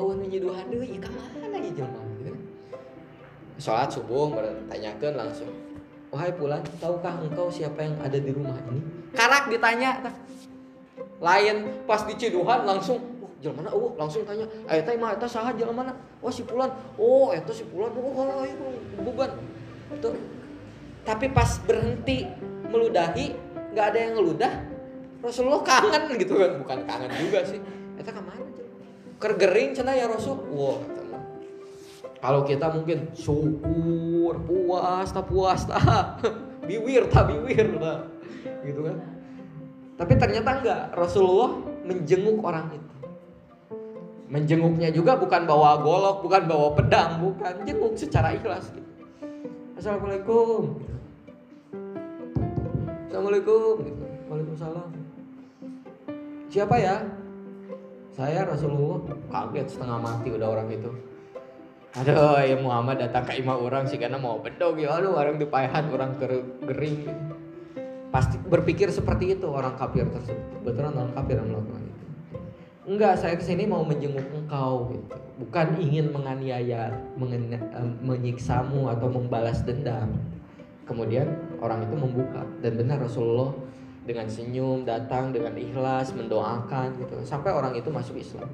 Oh 0.02 0.18
ini 0.18 0.34
ciduhan 0.34 0.66
deh. 0.74 0.98
Ikan 0.98 1.14
mana 1.14 1.62
ya 1.62 1.72
jelma 1.78 2.13
sholat 3.64 3.88
subuh 3.88 4.28
bertanyakan 4.36 5.24
langsung 5.24 5.48
wahai 6.12 6.36
pulan 6.36 6.60
tahukah 6.84 7.16
engkau 7.24 7.48
siapa 7.48 7.80
yang 7.80 7.96
ada 8.04 8.20
di 8.20 8.36
rumah 8.36 8.60
ini? 8.68 8.84
Karak 9.16 9.48
ditanya 9.48 10.04
lain 11.24 11.72
pas 11.88 12.04
di 12.04 12.14
ciduhan 12.20 12.68
langsung 12.68 13.00
oh, 13.24 13.32
jalan 13.40 13.64
mana? 13.64 13.72
Oh 13.72 13.96
langsung 13.96 14.28
tanya 14.28 14.44
eh 14.68 14.84
teh 14.84 15.00
mah 15.00 15.16
eta 15.16 15.32
saha 15.32 15.56
jalan 15.56 15.80
mana? 15.80 15.96
Oh 16.20 16.28
si 16.28 16.44
pulan 16.44 16.68
oh 17.00 17.32
eta 17.32 17.56
si 17.56 17.64
pulan 17.72 17.96
oh 17.96 18.12
kalau 18.12 18.44
itu 18.44 18.68
buban 19.00 19.32
itu 19.96 20.12
tapi 21.08 21.32
pas 21.32 21.56
berhenti 21.64 22.28
meludahi 22.68 23.32
nggak 23.72 23.86
ada 23.96 23.98
yang 23.98 24.14
ngeludah 24.20 24.54
Rasulullah 25.24 25.64
kangen 25.64 26.20
gitu 26.20 26.36
kan. 26.36 26.60
Bukan 26.60 26.80
kangen 26.84 27.12
juga 27.16 27.48
sih. 27.48 27.64
Eta 27.96 28.12
ke 28.12 28.20
mana? 28.20 28.44
Kergering 29.24 29.72
cina 29.72 29.96
ya 29.96 30.12
Rasul. 30.12 30.36
Wow 30.52 31.03
kalau 32.24 32.48
kita 32.48 32.72
mungkin 32.72 33.12
syukur, 33.12 34.40
puas, 34.48 35.12
tak 35.12 35.28
puas, 35.28 35.68
tak 35.68 36.24
biwir, 36.64 37.12
tak 37.12 37.28
biwir, 37.28 37.76
tak 37.76 38.00
gitu 38.64 38.88
kan. 38.88 38.98
Tapi 40.00 40.14
ternyata 40.16 40.50
enggak, 40.56 40.82
Rasulullah 40.96 41.60
menjenguk 41.84 42.40
orang 42.40 42.72
itu. 42.72 42.96
Menjenguknya 44.32 44.88
juga 44.96 45.20
bukan 45.20 45.44
bawa 45.44 45.84
golok, 45.84 46.24
bukan 46.24 46.48
bawa 46.48 46.72
pedang, 46.72 47.20
bukan 47.20 47.54
jenguk 47.68 48.00
secara 48.00 48.32
ikhlas. 48.40 48.72
Gitu. 48.72 48.92
Assalamualaikum. 49.76 50.80
Assalamualaikum. 53.12 53.74
Gitu. 53.84 54.04
Waalaikumsalam. 54.32 54.90
Siapa 56.48 56.76
ya? 56.80 57.04
Saya 58.16 58.48
Rasulullah. 58.48 59.12
Kaget 59.28 59.68
setengah 59.76 60.00
mati 60.00 60.32
udah 60.32 60.48
orang 60.50 60.72
itu 60.72 61.13
aduh 61.94 62.42
ya 62.42 62.58
Muhammad 62.58 63.06
datang 63.06 63.22
ke 63.30 63.38
imah 63.38 63.54
orang 63.54 63.86
sih 63.86 64.02
karena 64.02 64.18
mau 64.18 64.42
bedog 64.42 64.82
ya 64.82 64.98
aduh 64.98 65.14
orang 65.14 65.38
dipaihat 65.38 65.94
orang 65.94 66.18
gering. 66.18 67.06
Pasti 68.10 68.38
berpikir 68.38 68.90
seperti 68.90 69.38
itu 69.38 69.46
orang 69.50 69.78
kafir 69.78 70.06
tersebut. 70.10 70.62
Betulan 70.66 70.94
orang 70.94 71.14
kafir 71.14 71.38
yang 71.38 71.50
melakukan 71.50 71.82
itu. 71.86 72.06
Enggak 72.84 73.14
saya 73.18 73.34
ke 73.38 73.46
sini 73.46 73.66
mau 73.66 73.86
menjenguk 73.86 74.26
engkau 74.34 74.90
gitu. 74.94 75.18
Bukan 75.42 75.68
ingin 75.82 76.14
menganiaya 76.14 76.94
menyiksamu 78.02 78.90
atau 78.90 79.08
membalas 79.10 79.66
dendam. 79.66 80.14
Kemudian 80.86 81.30
orang 81.58 81.86
itu 81.90 81.96
membuka. 81.98 82.46
Dan 82.62 82.78
benar 82.78 83.02
Rasulullah 83.02 83.54
dengan 84.06 84.30
senyum 84.30 84.86
datang 84.86 85.34
dengan 85.34 85.58
ikhlas 85.58 86.14
mendoakan 86.14 87.02
gitu. 87.02 87.18
Sampai 87.26 87.50
orang 87.50 87.74
itu 87.74 87.90
masuk 87.90 88.18
Islam 88.22 88.50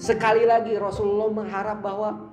Sekali 0.00 0.48
lagi 0.48 0.76
Rasulullah 0.76 1.30
mengharap 1.30 1.78
bahwa 1.84 2.32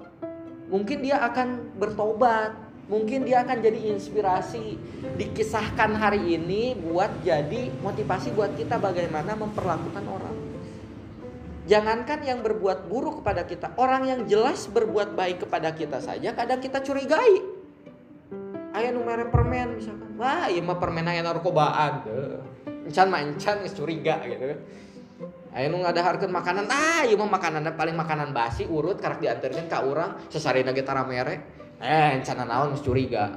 mungkin 0.70 1.04
dia 1.04 1.20
akan 1.24 1.76
bertobat, 1.76 2.56
mungkin 2.90 3.26
dia 3.26 3.46
akan 3.46 3.62
jadi 3.62 3.94
inspirasi 3.94 4.78
dikisahkan 5.18 5.94
hari 5.96 6.40
ini 6.40 6.74
buat 6.78 7.22
jadi 7.22 7.70
motivasi 7.82 8.34
buat 8.34 8.58
kita 8.58 8.82
bagaimana 8.82 9.38
memperlakukan 9.38 10.06
orang. 10.06 10.38
Jangankan 11.70 12.26
yang 12.26 12.42
berbuat 12.42 12.90
buruk 12.90 13.22
kepada 13.22 13.46
kita, 13.46 13.78
orang 13.78 14.10
yang 14.10 14.22
jelas 14.26 14.66
berbuat 14.66 15.14
baik 15.14 15.46
kepada 15.46 15.70
kita 15.70 16.02
saja 16.02 16.34
kadang 16.34 16.58
kita 16.58 16.82
curigai. 16.82 17.62
Ayah 18.74 18.94
nu 18.94 19.02
permen 19.06 19.78
misalkan. 19.78 20.10
Wah, 20.18 20.50
iya 20.50 20.62
mah 20.62 20.78
permen 20.78 21.06
aya 21.06 21.22
narkobaan. 21.26 22.06
Encan 22.86 23.08
mah 23.10 23.22
encan 23.22 23.66
curiga 23.74 24.22
gitu. 24.26 24.62
Ayo 25.50 25.74
ada 25.82 26.02
harga 26.06 26.30
makanan, 26.30 26.70
ah 26.70 27.02
ieu 27.10 27.18
mah 27.18 27.26
makanan 27.26 27.66
paling 27.74 27.98
makanan 27.98 28.30
basi 28.38 28.70
urut 28.70 29.02
karak 29.02 29.18
diantarkan 29.18 29.66
ke 29.66 29.78
orang 29.82 30.14
sesarina 30.30 30.70
ge 30.78 30.86
tara 30.86 31.02
mere. 31.02 31.42
Eh, 31.82 32.22
cana 32.22 32.46
naon 32.46 32.78
geus 32.78 32.86
curiga. 32.86 33.34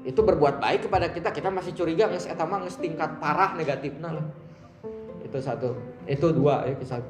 Itu 0.00 0.24
berbuat 0.24 0.64
baik 0.64 0.88
kepada 0.88 1.12
kita, 1.12 1.28
kita 1.28 1.52
masih 1.52 1.76
curiga 1.76 2.08
geus 2.08 2.24
eta 2.24 2.48
mah 2.48 2.64
geus 2.64 2.80
tingkat 2.80 3.20
parah 3.20 3.52
negatifnya 3.52 4.16
lah. 4.16 4.26
Itu 5.20 5.44
satu. 5.44 5.76
Itu 6.08 6.32
dua 6.32 6.64
ya 6.64 6.74
kisah. 6.80 7.04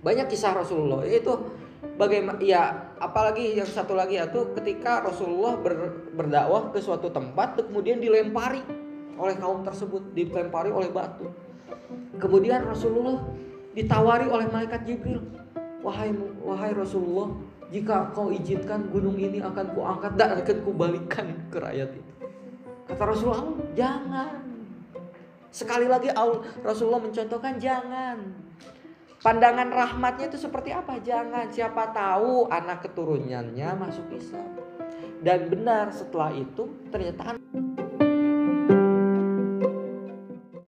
banyak 0.00 0.32
kisah 0.32 0.56
Rasulullah 0.56 1.04
itu 1.04 1.28
bagaimana 2.00 2.40
ya 2.40 2.92
apalagi 2.96 3.52
yang 3.52 3.68
satu 3.68 3.92
lagi 3.92 4.16
itu 4.16 4.52
ketika 4.56 5.04
Rasulullah 5.04 5.60
ber- 5.60 6.08
berdakwah 6.16 6.72
ke 6.72 6.80
suatu 6.80 7.12
tempat 7.12 7.60
kemudian 7.60 8.00
dilempari 8.00 8.64
oleh 9.20 9.36
kaum 9.36 9.60
tersebut 9.60 10.16
dilempari 10.16 10.72
oleh 10.72 10.88
batu 10.88 11.28
kemudian 12.20 12.64
Rasulullah 12.64 13.20
ditawari 13.72 14.26
oleh 14.26 14.46
malaikat 14.50 14.82
Jibril 14.84 15.22
wahai 15.80 16.12
wahai 16.42 16.72
Rasulullah 16.74 17.32
jika 17.70 18.10
kau 18.12 18.34
izinkan 18.34 18.90
gunung 18.90 19.14
ini 19.14 19.38
akan 19.38 19.72
kuangkat 19.72 20.12
dan 20.18 20.42
akan 20.42 20.58
kubalikan 20.66 21.26
ke 21.48 21.58
rakyat 21.62 21.90
itu 21.94 22.12
kata 22.90 23.02
Rasulullah 23.06 23.54
jangan 23.78 24.42
sekali 25.54 25.86
lagi 25.86 26.10
Rasulullah 26.62 27.02
mencontohkan 27.02 27.56
jangan 27.62 28.18
Pandangan 29.20 29.68
rahmatnya 29.68 30.32
itu 30.32 30.40
seperti 30.40 30.72
apa? 30.72 30.96
Jangan 30.96 31.52
siapa 31.52 31.92
tahu 31.92 32.48
anak 32.48 32.88
keturunannya 32.88 33.68
masuk 33.76 34.16
Islam. 34.16 34.48
Dan 35.20 35.52
benar 35.52 35.92
setelah 35.92 36.32
itu 36.32 36.72
ternyata 36.88 37.36